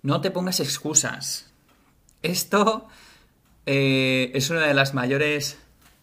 No 0.01 0.21
te 0.21 0.31
pongas 0.31 0.59
excusas. 0.59 1.53
Esto 2.23 2.87
eh, 3.67 4.31
es 4.33 4.49
uno 4.49 4.61
de 4.61 4.73
las 4.73 4.95
mayores 4.95 5.59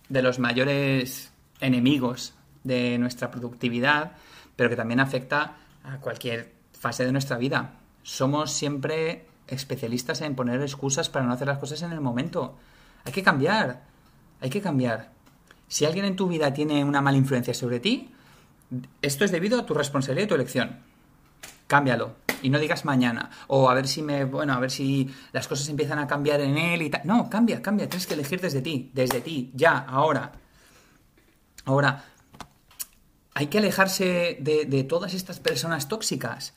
de 0.09 0.23
los 0.23 0.38
mayores 0.38 1.33
enemigos 1.59 2.35
de 2.62 2.99
nuestra 2.99 3.33
productividad, 3.33 4.12
pero 4.55 4.71
que 4.71 4.77
también 4.77 5.01
afecta 5.01 5.57
a 5.83 5.99
cualquier 5.99 6.57
fase 6.79 7.05
de 7.05 7.12
nuestra 7.12 7.38
vida. 7.38 7.75
Somos 8.03 8.53
siempre 8.53 9.27
especialistas 9.47 10.21
en 10.21 10.35
poner 10.35 10.61
excusas 10.62 11.09
para 11.09 11.25
no 11.25 11.33
hacer 11.33 11.49
las 11.49 11.59
cosas 11.59 11.83
en 11.83 11.93
el 11.93 12.01
momento. 12.01 12.57
Hay 13.05 13.12
que 13.12 13.23
cambiar, 13.23 13.83
hay 14.41 14.51
que 14.51 14.61
cambiar. 14.61 15.11
Si 15.69 15.85
alguien 15.85 16.05
en 16.05 16.17
tu 16.17 16.29
vida 16.29 16.53
tiene 16.53 16.85
una 16.85 17.01
mala 17.01 17.19
influencia 17.19 17.55
sobre 17.55 17.81
ti, 17.81 18.11
esto 19.03 19.25
es 19.25 19.31
debido 19.31 19.59
a 19.59 19.67
tu 19.67 19.75
responsabilidad 19.75 20.27
y 20.27 20.29
tu 20.29 20.35
elección. 20.35 20.79
Cámbialo 21.67 22.17
y 22.43 22.51
no 22.51 22.59
digas 22.59 22.85
mañana 22.85 23.31
o 23.49 23.69
a 23.69 23.75
ver 23.75 23.88
si 23.88 24.03
me, 24.03 24.25
bueno, 24.25 24.53
a 24.53 24.61
ver 24.61 24.71
si 24.71 25.12
las 25.33 25.49
cosas 25.49 25.69
empiezan 25.69 25.99
a 25.99 26.07
cambiar 26.07 26.41
en 26.41 26.57
él 26.57 26.83
y 26.83 26.91
tal. 26.91 27.03
No, 27.05 27.29
cambia, 27.29 27.61
cambia, 27.61 27.88
tienes 27.88 28.07
que 28.07 28.14
elegir 28.14 28.41
desde 28.41 28.62
ti, 28.62 28.91
desde 28.95 29.21
ti, 29.21 29.51
ya, 29.55 29.79
ahora. 29.79 30.33
Ahora, 31.64 32.05
hay 33.35 33.49
que 33.49 33.59
alejarse 33.59 34.38
de, 34.41 34.64
de 34.64 34.85
todas 34.85 35.14
estas 35.14 35.41
personas 35.41 35.88
tóxicas. 35.88 36.55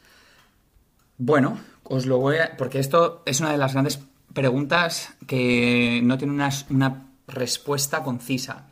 Bueno, 1.24 1.60
os 1.84 2.08
lo 2.08 2.18
voy 2.18 2.38
a... 2.38 2.58
Porque 2.58 2.80
esto 2.80 3.22
es 3.28 3.42
una 3.42 3.52
de 3.52 3.60
las 3.60 3.74
grandes 3.74 4.00
preguntas 4.34 5.14
que 5.28 6.02
no 6.04 6.18
tiene 6.18 6.34
una, 6.34 6.50
una 6.72 7.10
respuesta 7.28 8.02
concisa. 8.02 8.66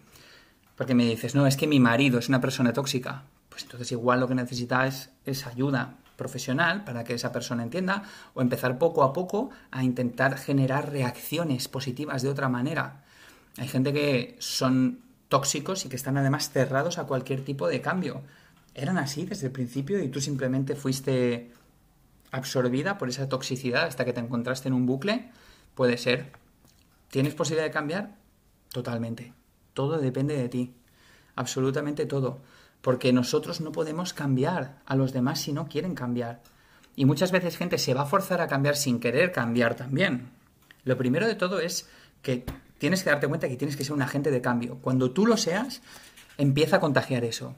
Porque 0.76 0.96
me 0.96 1.06
dices, 1.06 1.36
no, 1.36 1.46
es 1.46 1.56
que 1.56 1.68
mi 1.68 1.80
marido 1.80 2.18
es 2.18 2.28
una 2.28 2.42
persona 2.42 2.74
tóxica. 2.74 3.22
Pues 3.50 3.66
entonces 3.66 3.92
igual 3.92 4.20
lo 4.20 4.28
que 4.28 4.34
necesita 4.34 4.88
es, 4.88 5.12
es 5.28 5.46
ayuda 5.46 5.98
profesional 6.16 6.86
para 6.86 7.04
que 7.04 7.14
esa 7.14 7.32
persona 7.32 7.62
entienda 7.62 8.02
o 8.34 8.42
empezar 8.42 8.80
poco 8.80 9.04
a 9.04 9.14
poco 9.14 9.52
a 9.70 9.84
intentar 9.84 10.36
generar 10.36 10.92
reacciones 10.92 11.68
positivas 11.68 12.24
de 12.24 12.30
otra 12.30 12.50
manera. 12.50 13.04
Hay 13.58 13.68
gente 13.68 13.94
que 13.94 14.38
son 14.40 15.02
tóxicos 15.28 15.86
y 15.86 15.90
que 15.90 15.98
están 15.98 16.18
además 16.18 16.50
cerrados 16.50 16.98
a 16.98 17.04
cualquier 17.04 17.46
tipo 17.46 17.68
de 17.68 17.80
cambio. 17.80 18.24
Eran 18.74 18.98
así 18.98 19.28
desde 19.28 19.48
el 19.48 19.54
principio 19.54 20.02
y 20.02 20.10
tú 20.10 20.20
simplemente 20.20 20.76
fuiste 20.76 21.52
absorbida 22.32 22.98
por 22.98 23.10
esa 23.10 23.30
toxicidad 23.30 23.86
hasta 23.86 24.06
que 24.06 24.13
te 24.13 24.20
encontraste 24.20 24.68
en 24.68 24.74
un 24.74 24.86
bucle. 24.86 25.32
Puede 25.76 25.98
ser. 25.98 26.32
¿Tienes 27.10 27.34
posibilidad 27.34 27.68
de 27.68 27.74
cambiar? 27.74 28.15
Totalmente. 28.72 29.34
Todo 29.74 29.98
depende 29.98 30.38
de 30.38 30.50
ti. 30.50 30.74
Absolutamente 31.36 32.06
todo. 32.06 32.42
Porque 32.82 33.12
nosotros 33.13 33.62
no 33.62 33.72
podemos 33.72 34.13
cambiar 34.13 34.80
a 34.86 34.96
los 34.96 35.13
demás 35.13 35.42
si 35.42 35.54
no 35.54 35.68
quieren 35.68 35.96
cambiar. 35.96 36.42
Y 36.96 37.06
muchas 37.06 37.32
veces 37.32 37.58
gente 37.58 37.78
se 37.78 37.94
va 37.94 38.02
a 38.02 38.06
forzar 38.06 38.42
a 38.42 38.48
cambiar 38.48 38.76
sin 38.76 39.00
querer 39.00 39.32
cambiar 39.32 39.76
también. 39.76 40.30
Lo 40.84 40.98
primero 40.98 41.28
de 41.28 41.36
todo 41.36 41.60
es 41.60 41.88
que 42.22 42.46
tienes 42.78 43.04
que 43.04 43.10
darte 43.10 43.28
cuenta 43.28 43.48
que 43.48 43.58
tienes 43.58 43.76
que 43.76 43.84
ser 43.84 43.94
un 43.94 44.02
agente 44.02 44.32
de 44.32 44.42
cambio. 44.42 44.80
Cuando 44.82 45.12
tú 45.12 45.26
lo 45.26 45.38
seas, 45.38 45.82
empieza 46.38 46.78
a 46.78 46.80
contagiar 46.80 47.24
eso. 47.24 47.56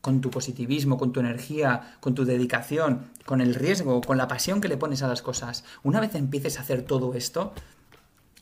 Con 0.00 0.20
tu 0.20 0.30
positivismo, 0.30 0.96
con 0.96 1.12
tu 1.12 1.20
energía, 1.20 1.96
con 2.00 2.14
tu 2.14 2.24
dedicación, 2.24 3.10
con 3.26 3.40
el 3.40 3.54
riesgo, 3.54 4.00
con 4.00 4.16
la 4.16 4.28
pasión 4.28 4.60
que 4.60 4.68
le 4.68 4.76
pones 4.76 5.02
a 5.02 5.08
las 5.08 5.22
cosas. 5.22 5.64
Una 5.82 6.00
vez 6.00 6.14
empieces 6.14 6.58
a 6.58 6.62
hacer 6.62 6.82
todo 6.82 7.14
esto, 7.14 7.52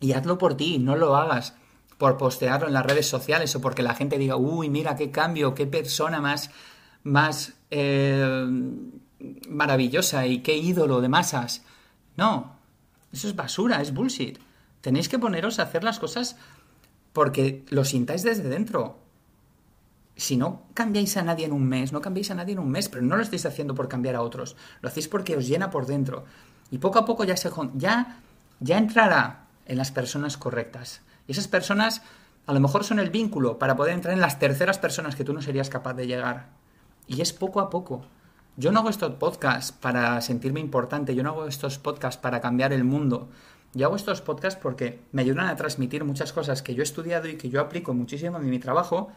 y 0.01 0.13
hazlo 0.13 0.39
por 0.39 0.57
ti, 0.57 0.79
no 0.79 0.97
lo 0.97 1.17
hagas 1.17 1.55
por 1.99 2.17
postearlo 2.17 2.69
en 2.69 2.75
las 2.75 2.87
redes 2.87 3.09
sociales 3.09 3.55
o 3.57 3.61
porque 3.61 3.83
la 3.83 3.95
gente 3.95 4.19
diga, 4.19 4.37
uy, 4.37 4.71
mira 4.71 4.97
qué 4.97 5.11
cambio, 5.11 5.55
qué 5.55 5.67
persona 5.67 6.21
más, 6.21 6.51
más 7.03 7.55
eh, 7.71 8.47
maravillosa 9.49 10.27
y 10.27 10.41
qué 10.41 10.57
ídolo 10.57 11.01
de 11.01 11.09
masas. 11.09 11.65
No, 12.17 12.57
eso 13.13 13.27
es 13.27 13.35
basura, 13.35 13.81
es 13.83 13.93
bullshit. 13.93 14.39
Tenéis 14.81 15.09
que 15.09 15.19
poneros 15.19 15.59
a 15.59 15.65
hacer 15.65 15.83
las 15.83 15.99
cosas 15.99 16.37
porque 17.13 17.65
lo 17.71 17.85
sintáis 17.85 18.23
desde 18.23 18.49
dentro. 18.49 19.01
Si 20.19 20.37
no 20.37 20.65
cambiáis 20.75 21.17
a 21.17 21.23
nadie 21.23 21.47
en 21.47 21.53
un 21.53 21.65
mes, 21.65 21.93
no 21.93 22.01
cambiáis 22.01 22.33
a 22.33 22.35
nadie 22.35 22.53
en 22.53 22.59
un 22.59 22.69
mes, 22.69 22.89
pero 22.89 23.03
no 23.03 23.17
lo 23.17 23.23
estáis 23.23 23.47
haciendo 23.47 23.77
por 23.77 23.89
cambiar 23.89 24.17
a 24.17 24.23
otros. 24.23 24.57
Lo 24.81 24.89
hacéis 24.89 25.07
porque 25.07 25.37
os 25.37 25.47
llena 25.47 25.71
por 25.71 25.87
dentro. 25.87 26.25
Y 26.73 26.79
poco 26.79 26.99
a 26.99 27.05
poco 27.05 27.23
ya 27.23 27.37
se 27.37 27.51
ya 27.75 28.21
ya 28.59 28.79
entrará 28.79 29.47
en 29.65 29.79
las 29.79 29.93
personas 29.93 30.37
correctas. 30.37 31.03
Y 31.29 31.33
esas 31.33 31.47
personas 31.47 32.03
a 32.47 32.53
lo 32.53 32.59
mejor 32.59 32.83
son 32.83 32.99
el 32.99 33.11
vínculo 33.11 33.61
para 33.61 33.77
poder 33.77 33.95
entrar 33.95 34.13
en 34.13 34.21
las 34.21 34.41
terceras 34.41 34.79
personas 34.79 35.15
que 35.15 35.23
tú 35.23 35.33
no 35.33 35.41
serías 35.41 35.71
capaz 35.71 35.95
de 35.95 36.09
llegar. 36.09 36.49
Y 37.07 37.21
es 37.21 37.33
poco 37.33 37.61
a 37.61 37.71
poco. 37.71 38.05
Yo 38.57 38.73
no 38.73 38.81
hago 38.81 38.89
estos 38.89 39.13
podcasts 39.15 39.71
para 39.71 40.21
sentirme 40.21 40.59
importante, 40.59 41.15
yo 41.15 41.23
no 41.23 41.31
hago 41.31 41.47
estos 41.47 41.79
podcasts 41.79 42.21
para 42.21 42.41
cambiar 42.41 42.73
el 42.73 42.83
mundo. 42.83 43.29
Yo 43.73 43.87
hago 43.87 43.95
estos 43.95 44.21
podcasts 44.21 44.59
porque 44.61 45.01
me 45.13 45.23
ayudan 45.23 45.47
a 45.47 45.55
transmitir 45.55 46.03
muchas 46.03 46.33
cosas 46.33 46.63
que 46.63 46.75
yo 46.75 46.83
he 46.83 46.85
estudiado 46.85 47.29
y 47.29 47.37
que 47.37 47.51
yo 47.51 47.61
aplico 47.61 47.95
muchísimo 47.95 48.39
en 48.39 48.51
mi 48.51 48.59
trabajo 48.59 49.13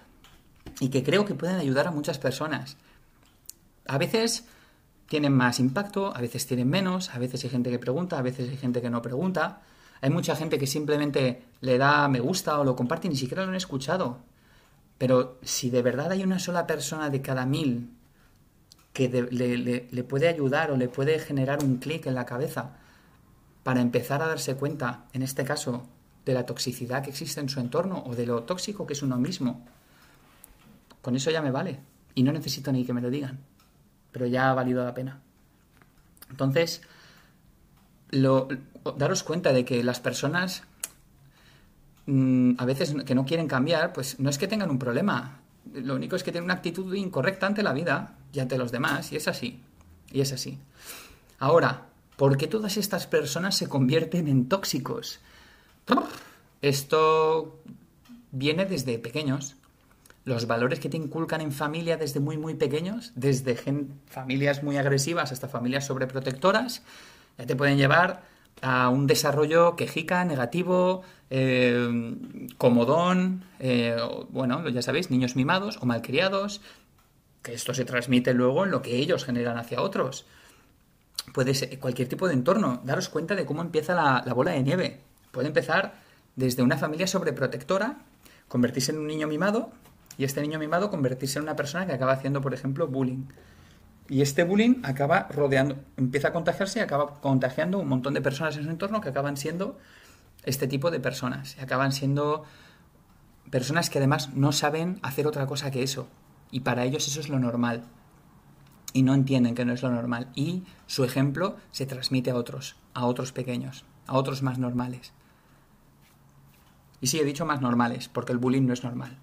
y 0.80 0.90
que 0.90 1.04
creo 1.04 1.26
que 1.26 1.36
pueden 1.36 1.58
ayudar 1.58 1.88
a 1.88 1.92
muchas 1.92 2.20
personas. 2.20 2.78
A 3.88 3.98
veces 3.98 4.46
tienen 5.08 5.34
más 5.34 5.60
impacto, 5.60 6.16
a 6.16 6.22
veces 6.22 6.48
tienen 6.48 6.70
menos, 6.70 7.14
a 7.14 7.20
veces 7.20 7.44
hay 7.44 7.50
gente 7.50 7.70
que 7.70 7.80
pregunta, 7.80 8.18
a 8.18 8.22
veces 8.22 8.50
hay 8.50 8.58
gente 8.58 8.82
que 8.82 8.90
no 8.90 9.02
pregunta. 9.02 9.62
Hay 10.00 10.10
mucha 10.10 10.36
gente 10.36 10.58
que 10.58 10.68
simplemente 10.68 11.44
le 11.62 11.78
da 11.78 12.08
me 12.08 12.20
gusta 12.20 12.60
o 12.60 12.64
lo 12.64 12.76
comparte 12.76 13.08
y 13.08 13.10
ni 13.12 13.18
siquiera 13.18 13.44
lo 13.44 13.50
han 13.50 13.56
escuchado. 13.56 14.20
Pero 14.98 15.40
si 15.44 15.70
de 15.70 15.82
verdad 15.82 16.12
hay 16.12 16.24
una 16.24 16.40
sola 16.40 16.66
persona 16.66 17.10
de 17.10 17.22
cada 17.22 17.46
mil 17.46 17.90
que 18.94 19.10
le, 19.10 20.04
puede 20.04 20.28
ayudar 20.28 20.72
o 20.72 20.78
le 20.78 20.88
puede 20.88 21.20
generar 21.20 21.64
un 21.64 21.78
clic 21.78 22.06
en 22.06 22.16
la 22.16 22.26
cabeza 22.26 22.78
para 23.64 23.82
empezar 23.82 24.22
a 24.22 24.28
darse 24.28 24.56
cuenta, 24.56 25.06
en 25.14 25.24
este 25.24 25.44
caso, 25.44 25.88
de 26.26 26.34
la 26.34 26.46
toxicidad 26.46 27.04
que 27.04 27.10
existe 27.10 27.40
en 27.40 27.50
su 27.50 27.60
entorno 27.60 28.04
o 28.06 28.16
de 28.16 28.26
lo 28.26 28.44
tóxico 28.44 28.86
que 28.86 28.94
es 28.94 29.02
uno 29.02 29.18
mismo, 29.18 29.66
con 31.02 31.16
eso 31.16 31.32
ya 31.32 31.42
me 31.42 31.52
vale. 31.52 31.80
Y 32.16 32.24
no 32.24 32.32
necesito 32.32 32.72
ni 32.72 32.86
que 32.86 32.94
me 32.94 33.02
lo 33.02 33.10
digan. 33.10 33.40
Pero 34.12 34.26
ya 34.28 34.52
ha 34.52 34.54
valido 34.54 34.84
la 34.84 34.94
pena. 34.94 35.22
Entonces, 36.30 36.82
lo, 38.10 38.48
daros 38.98 39.24
cuenta 39.24 39.54
de 39.54 39.66
que 39.66 39.84
las 39.84 40.00
personas 40.00 40.64
mm, 42.06 42.54
a 42.58 42.66
veces 42.66 42.96
que 43.06 43.16
no 43.16 43.26
quieren 43.26 43.48
cambiar, 43.48 43.94
pues 43.94 44.20
no 44.20 44.30
es 44.30 44.38
que 44.38 44.48
tengan 44.48 44.70
un 44.70 44.80
problema. 44.80 45.40
Lo 45.74 45.96
único 45.96 46.16
es 46.16 46.24
que 46.24 46.32
tienen 46.32 46.46
una 46.46 46.56
actitud 46.56 46.94
incorrecta 46.94 47.48
ante 47.48 47.64
la 47.64 47.74
vida 47.74 48.18
y 48.34 48.40
ante 48.40 48.58
los 48.58 48.72
demás. 48.72 49.12
Y 49.12 49.16
es 49.16 49.28
así. 49.28 49.62
Y 50.12 50.22
es 50.22 50.34
así. 50.34 50.60
Ahora, 51.40 51.88
¿por 52.18 52.38
qué 52.38 52.48
todas 52.48 52.78
estas 52.78 53.08
personas 53.08 53.56
se 53.56 53.68
convierten 53.68 54.28
en 54.28 54.48
tóxicos? 54.48 55.20
Esto 56.62 57.60
viene 58.32 58.66
desde 58.66 59.00
pequeños. 59.00 59.56
Los 60.24 60.46
valores 60.46 60.80
que 60.80 60.90
te 60.90 60.98
inculcan 60.98 61.42
en 61.42 61.52
familia 61.52 61.98
desde 61.98 62.20
muy, 62.20 62.38
muy 62.38 62.54
pequeños, 62.54 63.12
desde 63.16 63.58
familias 64.08 64.62
muy 64.62 64.78
agresivas 64.78 65.32
hasta 65.32 65.48
familias 65.48 65.88
sobreprotectoras, 65.88 66.84
ya 67.38 67.46
te 67.46 67.56
pueden 67.56 67.78
llevar 67.78 68.22
a 68.62 68.90
un 68.90 69.08
desarrollo 69.08 69.76
quejica, 69.76 70.24
negativo, 70.24 71.02
eh, 71.32 72.16
comodón, 72.58 73.46
eh, 73.60 73.98
bueno, 74.30 74.68
ya 74.70 74.84
sabéis, 74.84 75.10
niños 75.10 75.36
mimados 75.36 75.78
o 75.82 75.86
malcriados, 75.86 76.62
que 77.42 77.54
esto 77.54 77.74
se 77.74 77.86
transmite 77.86 78.34
luego 78.36 78.66
en 78.66 78.72
lo 78.72 78.84
que 78.84 78.98
ellos 78.98 79.26
generan 79.26 79.58
hacia 79.58 79.82
otros. 79.82 80.26
Puede 81.34 81.56
ser 81.56 81.80
cualquier 81.80 82.08
tipo 82.08 82.28
de 82.28 82.34
entorno. 82.34 82.82
Daros 82.84 83.10
cuenta 83.10 83.36
de 83.36 83.46
cómo 83.46 83.62
empieza 83.62 83.96
la, 83.96 84.24
la 84.26 84.34
bola 84.34 84.52
de 84.52 84.62
nieve. 84.62 85.00
Puede 85.32 85.48
empezar 85.48 85.96
desde 86.36 86.62
una 86.62 86.78
familia 86.78 87.08
sobreprotectora, 87.08 88.00
convertirse 88.48 88.92
en 88.92 89.00
un 89.00 89.08
niño 89.08 89.28
mimado, 89.28 89.72
y 90.22 90.24
este 90.24 90.40
niño 90.40 90.60
mimado 90.60 90.92
convertirse 90.92 91.40
en 91.40 91.44
una 91.46 91.56
persona 91.56 91.88
que 91.88 91.94
acaba 91.94 92.12
haciendo, 92.12 92.42
por 92.42 92.54
ejemplo, 92.54 92.88
bullying. 92.88 93.26
Y 94.08 94.22
este 94.22 94.44
bullying 94.44 94.84
acaba 94.84 95.28
rodeando, 95.32 95.80
empieza 95.98 96.28
a 96.28 96.32
contagiarse 96.32 96.78
y 96.78 96.84
acaba 96.84 97.20
contagiando 97.22 97.80
un 97.80 97.88
montón 97.88 98.14
de 98.14 98.22
personas 98.22 98.56
en 98.56 98.66
su 98.66 98.70
entorno 98.70 99.02
que 99.02 99.10
acaban 99.10 99.36
siendo 99.36 99.80
este 100.44 100.68
tipo 100.68 100.92
de 100.92 101.00
personas. 101.00 101.58
Y 101.58 101.62
acaban 101.62 101.92
siendo 101.92 102.44
personas 103.50 103.90
que 103.90 103.98
además 103.98 104.32
no 104.36 104.52
saben 104.52 105.00
hacer 105.02 105.26
otra 105.26 105.48
cosa 105.48 105.72
que 105.72 105.82
eso. 105.82 106.08
Y 106.52 106.60
para 106.60 106.84
ellos 106.84 107.08
eso 107.08 107.20
es 107.20 107.28
lo 107.28 107.40
normal. 107.40 107.82
Y 108.94 109.02
no 109.02 109.16
entienden 109.16 109.56
que 109.56 109.66
no 109.66 109.74
es 109.74 109.82
lo 109.82 109.90
normal. 109.90 110.28
Y 110.36 110.66
su 110.86 111.04
ejemplo 111.04 111.56
se 111.72 111.88
transmite 111.88 112.30
a 112.30 112.36
otros, 112.36 112.76
a 112.94 113.08
otros 113.08 113.32
pequeños, 113.32 113.86
a 114.06 114.18
otros 114.18 114.44
más 114.44 114.60
normales. 114.60 115.14
Y 117.00 117.08
sí, 117.08 117.20
he 117.20 117.26
dicho 117.26 117.48
más 117.48 117.60
normales, 117.60 118.08
porque 118.08 118.34
el 118.34 118.38
bullying 118.38 118.68
no 118.68 118.74
es 118.74 118.84
normal. 118.84 119.18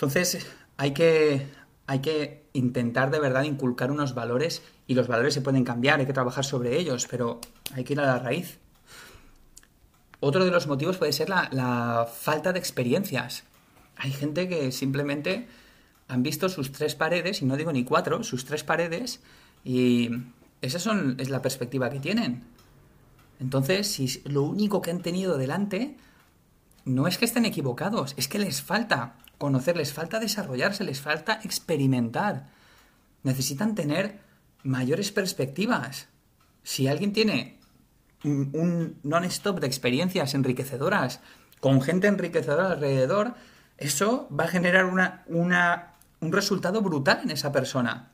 Entonces, 0.00 0.46
hay 0.78 0.94
que, 0.94 1.46
hay 1.86 1.98
que 1.98 2.46
intentar 2.54 3.10
de 3.10 3.20
verdad 3.20 3.42
inculcar 3.42 3.90
unos 3.90 4.14
valores 4.14 4.62
y 4.86 4.94
los 4.94 5.08
valores 5.08 5.34
se 5.34 5.42
pueden 5.42 5.62
cambiar, 5.62 6.00
hay 6.00 6.06
que 6.06 6.14
trabajar 6.14 6.42
sobre 6.42 6.78
ellos, 6.78 7.06
pero 7.10 7.38
hay 7.74 7.84
que 7.84 7.92
ir 7.92 8.00
a 8.00 8.06
la 8.06 8.18
raíz. 8.18 8.58
Otro 10.18 10.46
de 10.46 10.50
los 10.50 10.66
motivos 10.66 10.96
puede 10.96 11.12
ser 11.12 11.28
la, 11.28 12.08
falta 12.10 12.54
de 12.54 12.58
experiencias. 12.58 13.44
Hay 13.96 14.10
gente 14.10 14.48
que 14.48 14.72
simplemente 14.72 15.48
han 16.08 16.22
visto 16.22 16.48
sus 16.48 16.72
tres 16.72 16.94
paredes, 16.94 17.42
y 17.42 17.44
no 17.44 17.58
digo 17.58 17.70
ni 17.70 17.84
cuatro, 17.84 18.24
sus 18.24 18.46
tres 18.46 18.64
paredes, 18.64 19.20
y 19.64 20.08
esa 20.62 20.78
son, 20.78 21.16
es 21.20 21.28
la 21.28 21.42
perspectiva 21.42 21.90
que 21.90 22.00
tienen. 22.00 22.44
Entonces, 23.38 23.86
si 23.86 24.22
lo 24.24 24.44
único 24.44 24.80
que 24.80 24.92
han 24.92 25.02
tenido 25.02 25.36
delante 25.36 25.98
no 26.86 27.06
es 27.06 27.18
que 27.18 27.26
estén 27.26 27.44
equivocados, 27.44 28.14
es 28.16 28.28
que 28.28 28.38
les 28.38 28.62
falta 28.62 29.16
conocer, 29.40 29.74
les 29.74 29.94
falta 29.94 30.20
desarrollarse, 30.20 30.84
les 30.84 31.00
falta 31.00 31.40
experimentar. 31.42 32.52
Necesitan 33.22 33.74
tener 33.74 34.20
mayores 34.62 35.12
perspectivas. 35.12 36.08
Si 36.62 36.88
alguien 36.88 37.14
tiene 37.14 37.58
un, 38.22 39.00
non-stop 39.02 39.58
de 39.60 39.66
experiencias 39.66 40.34
enriquecedoras 40.34 41.20
con 41.58 41.80
gente 41.80 42.06
enriquecedora 42.06 42.72
alrededor, 42.72 43.34
eso 43.78 44.28
va 44.28 44.44
a 44.44 44.48
generar 44.48 44.84
una, 44.84 45.24
una, 45.26 45.94
un 46.20 46.32
resultado 46.32 46.82
brutal 46.82 47.20
en 47.24 47.30
esa 47.30 47.50
persona. 47.50 48.12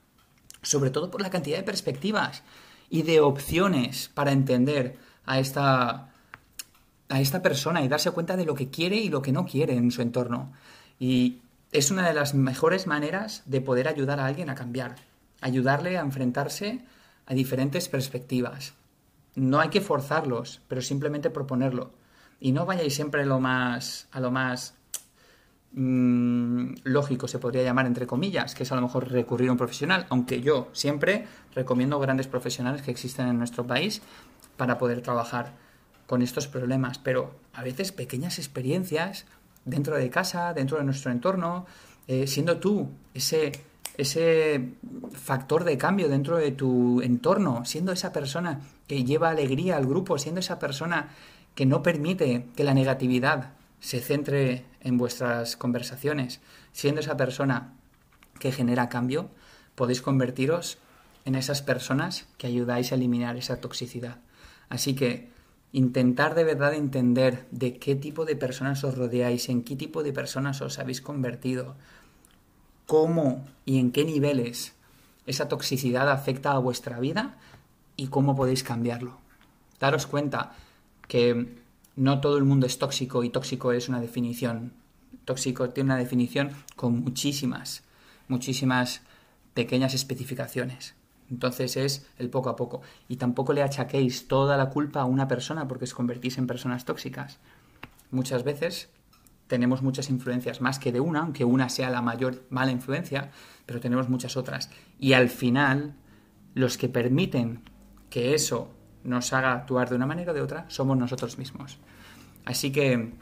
Sobre 0.62 0.90
todo 0.90 1.11
por 1.11 1.22
la 1.22 1.30
cantidad 1.30 1.59
de 1.59 1.64
perspectivas 1.64 2.44
y 2.88 3.03
de 3.03 3.18
opciones 3.20 4.11
para 4.14 4.30
entender 4.30 4.96
a 5.24 5.40
esta, 5.40 6.12
a 7.09 7.20
esta 7.20 7.42
persona 7.42 7.82
y 7.82 7.88
darse 7.88 8.12
cuenta 8.12 8.36
de 8.36 8.46
lo 8.46 8.55
que 8.55 8.70
quiere 8.70 8.94
y 8.94 9.09
lo 9.09 9.22
que 9.22 9.32
no 9.32 9.44
quiere 9.44 9.74
en 9.74 9.90
su 9.90 10.03
entorno. 10.03 10.53
Y 10.99 11.40
es 11.72 11.90
una 11.90 12.07
de 12.07 12.14
las 12.14 12.34
mejores 12.34 12.86
maneras 12.86 13.42
de 13.47 13.61
poder 13.61 13.88
ayudar 13.88 14.20
a 14.20 14.26
alguien 14.26 14.51
a 14.51 14.55
cambiar, 14.55 14.97
ayudarle 15.40 15.99
a 15.99 16.01
enfrentarse 16.01 16.84
a 17.26 17.34
diferentes 17.34 17.88
perspectivas. 17.88 18.74
No 19.34 19.61
hay 19.61 19.68
que 19.68 19.80
forzarlos, 19.80 20.62
pero 20.68 20.80
simplemente 20.80 21.30
proponerlo. 21.30 21.90
Y 22.40 22.53
no 22.53 22.66
vayáis 22.66 22.94
siempre 22.94 23.22
a 23.22 23.26
lo 23.26 23.40
más, 23.40 24.09
a 24.12 24.20
lo 24.20 24.30
más 24.30 24.74
mm, 25.72 26.74
lógico, 26.84 27.28
se 27.28 27.38
podría 27.38 27.62
llamar 27.62 27.86
entre 27.86 28.07
comillas, 28.07 28.55
que 28.55 28.62
es 28.62 28.72
a 28.72 28.76
lo 28.76 28.82
mejor 28.82 29.11
recurrir 29.11 29.49
a 29.49 29.53
un 29.53 29.59
profesional, 29.59 30.07
aunque 30.09 30.40
yo 30.40 30.68
siempre 30.72 31.26
recomiendo 31.55 31.99
grandes 31.99 32.28
profesionales 32.28 32.82
que 32.82 32.90
existen 32.90 33.28
en 33.28 33.38
nuestro 33.38 33.66
país 33.66 34.03
para 34.57 34.78
poder 34.78 35.03
trabajar 35.03 35.53
con 36.07 36.22
estos 36.22 36.47
problemas, 36.47 36.99
pero 36.99 37.34
a 37.53 37.62
veces 37.62 37.92
pequeñas 37.92 38.38
experiencias 38.38 39.26
dentro 39.66 39.96
de 39.96 40.08
casa, 40.08 40.54
dentro 40.54 40.78
de 40.78 40.84
nuestro 40.84 41.10
entorno, 41.10 41.66
eh, 42.08 42.26
siendo 42.26 42.58
tú 42.58 42.88
ese, 43.12 43.52
ese 43.98 44.72
factor 45.12 45.64
de 45.64 45.76
cambio 45.76 46.08
dentro 46.08 46.38
de 46.38 46.52
tu 46.52 47.02
entorno, 47.02 47.64
siendo 47.66 47.92
esa 47.92 48.12
persona 48.12 48.60
que 48.86 49.04
lleva 49.04 49.28
alegría 49.28 49.76
al 49.76 49.86
grupo, 49.86 50.16
siendo 50.16 50.40
esa 50.40 50.58
persona 50.58 51.10
que 51.54 51.66
no 51.66 51.82
permite 51.82 52.46
que 52.56 52.64
la 52.64 52.74
negatividad 52.74 53.50
se 53.80 54.00
centre 54.00 54.64
en 54.80 54.96
vuestras 54.96 55.56
conversaciones, 55.56 56.40
siendo 56.72 57.00
esa 57.00 57.16
persona 57.16 57.74
que 58.38 58.52
genera 58.52 58.88
cambio, 58.88 59.30
podéis 59.74 60.00
convertiros 60.00 60.78
en 61.24 61.34
esas 61.34 61.60
personas 61.60 62.26
que 62.38 62.46
ayudáis 62.46 62.92
a 62.92 62.94
eliminar 62.94 63.36
esa 63.36 63.60
toxicidad. 63.60 64.18
Así 64.68 64.94
que 64.94 65.30
intentar 65.77 66.35
de 66.35 66.43
verdad 66.43 66.72
entender 66.72 67.47
de 67.51 67.77
qué 67.77 67.95
tipo 67.95 68.24
de 68.24 68.35
personas 68.35 68.83
os 68.83 68.97
rodeáis, 68.97 69.51
en 69.51 69.62
qué 69.62 69.77
tipo 69.77 70.03
de 70.03 70.14
personas 70.14 70.62
os 70.62 70.79
habéis 70.79 71.03
convertido, 71.03 71.74
cómo 72.87 73.45
y 73.66 73.79
en 73.79 73.93
qué 73.93 74.07
niveles 74.07 74.72
esa 75.27 75.49
toxicidad 75.49 76.11
afecta 76.11 76.53
a 76.53 76.59
vuestra 76.59 76.99
vida 76.99 77.37
y 77.95 78.07
cómo 78.07 78.35
podéis 78.35 78.62
cambiarlo. 78.62 79.18
Daros 79.79 80.07
cuenta 80.07 80.55
que 81.09 81.59
no 81.95 82.22
todo 82.22 82.39
el 82.39 82.45
mundo 82.45 82.66
es 82.66 82.79
tóxico 82.79 83.22
y 83.22 83.29
tóxico 83.29 83.72
es 83.72 83.91
una 83.91 84.01
definición. 84.01 84.72
Tóxico 85.27 85.68
tiene 85.68 85.89
una 85.89 85.99
definición 85.99 86.53
con 86.74 87.01
muchísimas, 87.01 87.83
muchísimas 88.29 89.03
pequeñas 89.53 89.93
especificaciones. 89.93 90.95
Entonces 91.31 91.77
es 91.77 92.07
el 92.18 92.31
poco 92.31 92.51
a 92.51 92.57
poco. 92.57 92.83
Y 93.09 93.16
tampoco 93.16 93.53
le 93.53 93.62
achaquéis 93.62 94.29
toda 94.29 94.57
la 94.57 94.70
culpa 94.70 95.01
a 95.01 95.05
una 95.05 95.29
persona 95.29 95.66
porque 95.66 95.85
os 95.85 95.95
convertís 95.95 96.39
en 96.39 96.47
personas 96.47 96.85
tóxicas. 96.85 97.39
Muchas 98.11 98.45
veces 98.45 98.91
tenemos 99.47 99.83
muchas 99.83 100.11
influencias, 100.11 100.61
más 100.61 100.79
que 100.79 100.93
de 100.93 101.01
una, 101.01 101.20
aunque 101.20 101.45
una 101.45 101.68
sea 101.68 101.91
la 101.91 102.03
mayor 102.03 102.45
mala 102.51 102.72
influencia, 102.72 103.31
pero 103.64 103.81
tenemos 103.81 104.09
muchas 104.09 104.37
otras. 104.37 104.70
Y 104.99 105.12
al 105.12 105.29
final, 105.29 105.95
los 106.55 106.79
que 106.79 106.89
permiten 106.89 107.62
que 108.11 108.35
eso 108.35 108.70
nos 109.05 109.33
haga 109.33 109.53
actuar 109.53 109.89
de 109.89 109.97
una 109.97 110.07
manera 110.07 110.33
o 110.33 110.35
de 110.35 110.43
otra 110.43 110.64
somos 110.68 110.97
nosotros 110.97 111.39
mismos. 111.39 111.79
Así 112.45 112.72
que 112.72 113.12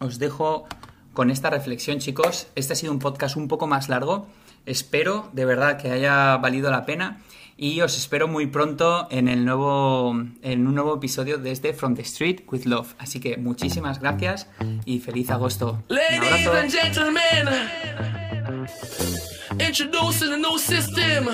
os 0.00 0.18
dejo 0.18 0.66
con 1.12 1.30
esta 1.30 1.50
reflexión, 1.50 1.98
chicos. 1.98 2.48
Este 2.54 2.72
ha 2.72 2.76
sido 2.76 2.92
un 2.92 2.98
podcast 2.98 3.36
un 3.36 3.48
poco 3.48 3.66
más 3.66 3.88
largo. 3.88 4.26
Espero 4.66 5.28
de 5.32 5.44
verdad 5.44 5.78
que 5.78 5.90
haya 5.90 6.36
valido 6.38 6.70
la 6.70 6.86
pena 6.86 7.20
y 7.56 7.80
os 7.82 7.96
espero 7.96 8.26
muy 8.26 8.46
pronto 8.46 9.06
en, 9.10 9.28
el 9.28 9.44
nuevo, 9.44 10.16
en 10.42 10.66
un 10.66 10.74
nuevo 10.74 10.96
episodio 10.96 11.38
desde 11.38 11.72
From 11.72 11.94
the 11.94 12.02
Street 12.02 12.40
with 12.50 12.64
Love. 12.64 12.94
Así 12.98 13.20
que 13.20 13.36
muchísimas 13.36 14.00
gracias 14.00 14.48
y 14.84 15.00
feliz 15.00 15.30
agosto. 15.30 15.82
Ladies 15.88 16.46
and 16.46 16.70
gentlemen, 16.70 17.68
introducing 19.60 20.32
a 20.32 20.36
new 20.36 20.58
system. 20.58 21.28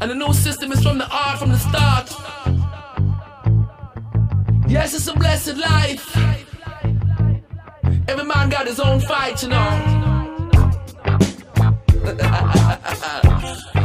And 0.00 0.10
the 0.10 0.14
new 0.14 0.32
system 0.32 0.72
is 0.72 0.82
from 0.82 0.98
the 0.98 1.06
art 1.10 1.38
from 1.38 1.50
the 1.50 1.58
start. 1.58 2.10
Yes, 4.66 4.94
it's 4.94 5.08
a 5.08 5.14
blessed 5.14 5.58
life. 5.58 6.29
Every 8.10 8.24
man 8.24 8.48
got 8.48 8.66
his 8.66 8.80
own 8.80 8.98
fight, 8.98 9.40
you 9.40 9.50
know. 9.50 10.16